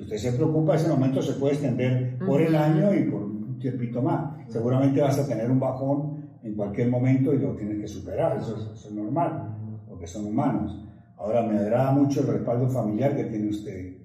Si 0.00 0.04
usted 0.04 0.16
se 0.16 0.32
preocupa, 0.32 0.76
ese 0.76 0.88
momento 0.88 1.20
se 1.20 1.34
puede 1.34 1.52
extender 1.52 2.16
por 2.24 2.40
el 2.40 2.56
año 2.56 2.94
y 2.94 3.02
por 3.10 3.20
un 3.20 3.58
tiempito 3.58 4.00
más. 4.00 4.32
Seguramente 4.48 5.02
vas 5.02 5.18
a 5.18 5.28
tener 5.28 5.50
un 5.50 5.60
bajón 5.60 6.38
en 6.42 6.54
cualquier 6.54 6.88
momento 6.88 7.34
y 7.34 7.38
lo 7.38 7.54
tienes 7.54 7.82
que 7.82 7.86
superar, 7.86 8.38
eso 8.38 8.56
es, 8.72 8.90
normal, 8.90 9.58
porque 9.86 10.06
son 10.06 10.24
humanos. 10.24 10.74
Ahora 11.18 11.42
me 11.42 11.58
agrada 11.58 11.92
mucho 11.92 12.22
el 12.22 12.28
respaldo 12.28 12.66
familiar 12.70 13.14
que 13.14 13.24
tiene 13.24 13.50
usted. 13.50 13.98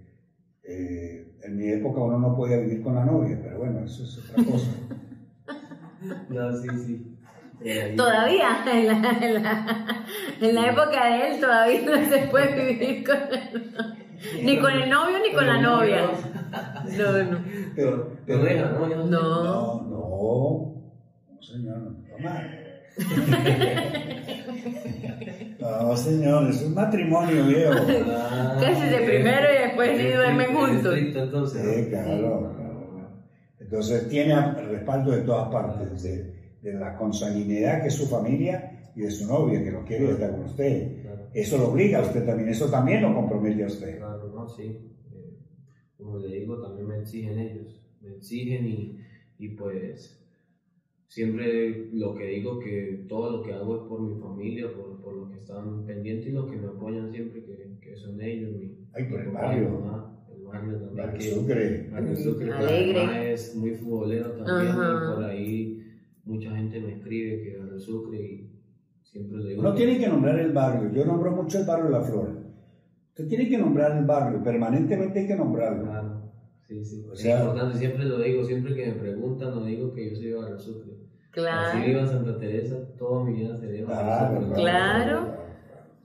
Eh, 0.64 1.38
en 1.41 1.56
mi 1.56 1.70
época 1.70 2.02
uno 2.02 2.20
no 2.20 2.36
podía 2.36 2.58
vivir 2.58 2.84
con 2.84 2.96
la 2.96 3.06
novia, 3.06 3.39
pero 3.41 3.60
bueno, 3.60 3.80
eso 3.86 4.04
es 4.04 4.18
otra 4.18 4.43
cosa. 4.43 4.72
No, 6.30 6.56
sí, 6.58 6.68
sí. 6.86 7.96
Todavía, 7.96 8.50
en 8.72 8.88
la, 8.88 8.93
en, 8.93 9.34
la, 9.41 10.06
en 10.39 10.56
la, 10.56 10.70
época 10.70 11.06
de 11.08 11.28
él, 11.28 11.39
todavía 11.39 11.82
no 11.82 12.10
se 12.10 12.28
puede 12.28 12.66
vivir 12.74 13.04
con 13.04 13.18
el, 13.18 14.05
ni 14.43 14.59
con 14.59 14.72
el 14.72 14.89
novio 14.89 15.18
ni 15.20 15.34
con 15.34 15.47
la 15.47 15.61
novia. 15.61 16.09
No, 16.97 17.24
no. 17.24 17.43
Pero, 17.76 18.11
pero 18.26 18.80
¿no? 18.80 18.88
No. 18.88 19.03
No, 19.43 19.84
no. 19.89 20.01
No, 21.28 21.41
señor, 21.41 21.78
no 21.82 21.95
No, 25.59 25.97
señor, 25.97 26.49
es 26.49 26.63
un 26.63 26.74
matrimonio 26.74 27.45
viejo. 27.45 27.74
Ah, 28.07 28.55
Casi 28.61 28.88
de 28.88 28.99
primero 28.99 29.47
y 29.51 29.57
después 29.63 29.97
ni 29.97 30.11
duermen 30.11 30.55
juntos. 30.55 30.95
Sí, 31.51 31.88
claro. 31.89 32.55
Entonces 33.59 34.07
tiene 34.09 34.36
respaldo 34.70 35.11
de 35.11 35.22
todas 35.22 35.49
partes, 35.49 36.03
de, 36.03 36.32
de, 36.61 36.74
la 36.74 36.95
consanguinidad 36.95 37.82
que 37.82 37.88
es 37.88 37.95
su 37.95 38.07
familia 38.07 38.91
y 38.95 39.01
de 39.01 39.11
su 39.11 39.28
novia 39.28 39.63
que 39.63 39.72
lo 39.72 39.84
quiere 39.84 40.11
estar 40.11 40.32
con 40.32 40.43
usted. 40.43 41.05
Eso 41.36 41.58
lo 41.58 41.70
obliga 41.72 42.00
a 42.00 42.04
usted 42.04 42.26
también, 42.26 42.48
eso 42.48 42.70
también 42.72 43.02
lo 43.02 43.14
compromete 43.14 43.64
a 43.64 43.68
usted. 43.68 43.98
Claro, 43.98 44.32
no, 44.34 44.48
sí. 44.48 44.64
Eh, 45.14 45.38
como 45.98 46.18
le 46.18 46.40
digo, 46.40 46.62
también 46.62 46.88
me 46.88 47.00
exigen 47.00 47.38
ellos, 47.38 47.82
me 48.02 48.16
exigen 48.16 48.66
y, 48.66 49.00
y 49.38 49.50
pues 49.50 50.26
siempre 51.10 51.90
lo 51.92 52.16
que 52.16 52.26
digo 52.28 52.60
que 52.60 53.06
todo 53.10 53.38
lo 53.38 53.44
que 53.44 53.54
hago 53.54 53.76
es 53.76 53.82
por 53.90 54.02
mi 54.02 54.18
familia, 54.20 54.74
por, 54.74 55.02
por 55.02 55.14
los 55.14 55.30
que 55.30 55.40
están 55.40 55.86
pendientes 55.86 56.28
y 56.28 56.32
los 56.32 56.50
que 56.50 56.56
me 56.56 56.68
apoyan 56.68 57.12
siempre, 57.12 57.44
que, 57.44 57.80
que 57.82 57.96
son 57.98 58.22
ellos. 58.22 58.52
Mi, 58.54 58.78
Ay, 58.94 59.04
por 59.10 59.20
el 59.20 59.32
barrio. 59.32 60.06
Barrio 60.46 62.16
Sucre. 62.16 62.52
Alegre. 62.54 63.34
es 63.34 63.56
muy 63.56 63.72
futbolero 63.72 64.32
también. 64.32 64.72
Y 64.72 65.14
por 65.14 65.24
ahí 65.26 65.84
mucha 66.24 66.56
gente 66.56 66.80
me 66.80 66.94
escribe 66.94 67.44
que 67.44 67.58
Barrio 67.58 67.80
Sucre 67.80 68.22
y 68.22 68.55
siempre 69.16 69.38
le 69.38 69.49
digo. 69.51 69.63
No 69.63 69.74
tiene 69.74 69.97
que 69.97 70.07
nombrar 70.07 70.39
el 70.39 70.51
barrio. 70.51 70.91
Yo 70.91 71.05
nombro 71.05 71.32
mucho 71.32 71.59
el 71.59 71.66
barrio 71.66 71.86
de 71.86 71.91
La 71.91 72.01
Flora. 72.01 72.34
Usted 73.09 73.28
tiene 73.28 73.47
que 73.47 73.57
nombrar 73.57 73.97
el 73.97 74.05
barrio. 74.05 74.43
Permanentemente 74.43 75.20
hay 75.20 75.28
que 75.28 75.36
nombrarlo. 75.36 75.84
Claro. 75.84 76.32
Sí, 76.68 76.84
sí. 76.84 77.05
O 77.09 77.16
sea, 77.16 77.36
es 77.36 77.41
importante. 77.41 77.78
Siempre 77.78 78.05
lo 78.05 78.20
digo. 78.20 78.43
Siempre 78.43 78.76
que 78.76 78.88
me 78.88 78.93
preguntan, 78.93 79.51
no 79.51 79.63
digo 79.63 79.93
que 79.93 80.09
yo 80.09 80.16
soy 80.16 80.26
de 80.28 80.36
Barrio 80.36 80.59
Sucre. 80.59 80.93
Claro. 81.32 81.80
Si 81.80 81.88
vivo 81.88 81.99
en 82.01 82.07
Santa 82.07 82.38
Teresa, 82.38 82.78
toda 82.97 83.24
mi 83.24 83.34
vida 83.34 83.55
seré 83.55 83.84
Barrio 83.84 84.41
Sucre. 84.41 84.61
Claro. 84.61 85.38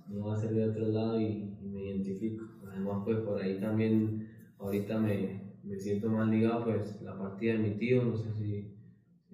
No 0.09 0.27
va 0.27 0.35
a 0.35 0.37
ser 0.37 0.55
de 0.55 0.69
otro 0.69 0.87
lado 0.89 1.21
y, 1.21 1.57
y 1.63 1.69
me 1.69 1.83
identifico. 1.85 2.45
Además, 2.71 3.03
pues 3.05 3.19
por 3.19 3.41
ahí 3.41 3.59
también 3.61 4.29
ahorita 4.59 4.99
me, 4.99 5.57
me 5.65 5.79
siento 5.79 6.09
más 6.09 6.29
ligado, 6.29 6.65
pues 6.65 7.01
la 7.03 7.19
partida 7.19 7.55
de 7.55 7.59
mi 7.59 7.71
tío, 7.77 8.05
no 8.05 8.17
sé 8.17 8.33
si, 8.33 8.73
si 8.77 8.80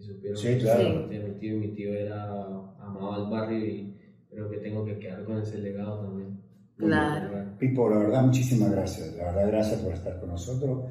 supieron. 0.06 0.38
Sí, 0.38 0.58
claro. 0.58 1.08
De 1.08 1.18
mi 1.18 1.30
tío, 1.38 1.58
mi 1.58 1.68
tío 1.68 1.92
era 1.92 2.24
amado 2.24 3.12
al 3.12 3.30
barrio 3.30 3.66
y 3.66 3.94
creo 4.30 4.50
que 4.50 4.58
tengo 4.58 4.84
que 4.84 4.98
quedar 4.98 5.24
con 5.24 5.38
ese 5.38 5.58
legado 5.58 6.00
también. 6.00 6.40
Claro. 6.76 7.56
Pipo, 7.58 7.88
la 7.88 7.98
verdad, 7.98 8.22
muchísimas 8.22 8.70
gracias. 8.70 9.14
La 9.16 9.24
verdad, 9.26 9.46
gracias 9.48 9.80
por 9.80 9.92
estar 9.92 10.20
con 10.20 10.30
nosotros 10.30 10.90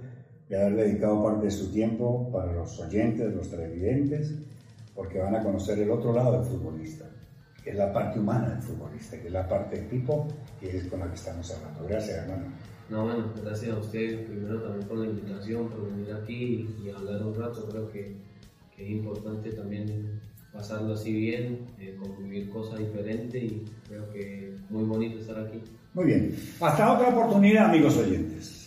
y 0.49 0.53
haber 0.55 0.75
dedicado 0.75 1.23
parte 1.23 1.45
de 1.45 1.51
su 1.51 1.71
tiempo 1.71 2.31
para 2.31 2.53
los 2.53 2.79
oyentes, 2.79 3.33
los 3.33 3.49
televidentes, 3.49 4.33
porque 4.93 5.19
van 5.19 5.35
a 5.35 5.43
conocer 5.43 5.79
el 5.79 5.91
otro 5.91 6.13
lado 6.13 6.33
del 6.33 6.43
futbolista, 6.43 7.05
que 7.63 7.71
es 7.71 7.75
la 7.75 7.91
parte 7.91 8.19
humana 8.19 8.49
del 8.49 8.61
futbolista, 8.61 9.19
que 9.19 9.27
es 9.27 9.33
la 9.33 9.47
parte 9.47 9.77
de 9.77 9.83
Pipo, 9.83 10.27
que 10.59 10.77
es 10.77 10.87
con 10.87 10.99
la 10.99 11.07
que 11.07 11.15
estamos 11.15 11.51
hablando. 11.51 11.85
Gracias, 11.87 12.17
hermano. 12.17 12.45
No, 12.87 13.03
bueno, 13.03 13.33
gracias 13.43 13.75
a 13.75 13.79
ustedes 13.79 14.27
primero 14.27 14.61
también 14.61 14.87
por 14.87 14.97
la 14.99 15.05
invitación, 15.05 15.67
por 15.69 15.91
venir 15.91 16.13
aquí 16.13 16.69
y, 16.83 16.89
hablar 16.89 17.25
un 17.25 17.33
rato. 17.33 17.67
Creo 17.67 17.89
que, 17.89 18.15
es 18.77 18.89
importante 18.89 19.51
también 19.51 20.21
pasarlo 20.51 20.93
así 20.93 21.13
bien, 21.13 21.67
eh, 21.79 21.97
convivir 21.99 22.49
cosas 22.49 22.79
diferentes 22.79 23.43
y 23.43 23.65
creo 23.87 24.11
que 24.11 24.55
muy 24.69 24.83
bonito 24.83 25.19
estar 25.19 25.39
aquí. 25.39 25.59
Muy 25.93 26.05
bien. 26.05 26.35
Hasta 26.59 26.93
otra 26.93 27.09
oportunidad, 27.09 27.65
amigos 27.65 27.97
oyentes. 27.97 28.64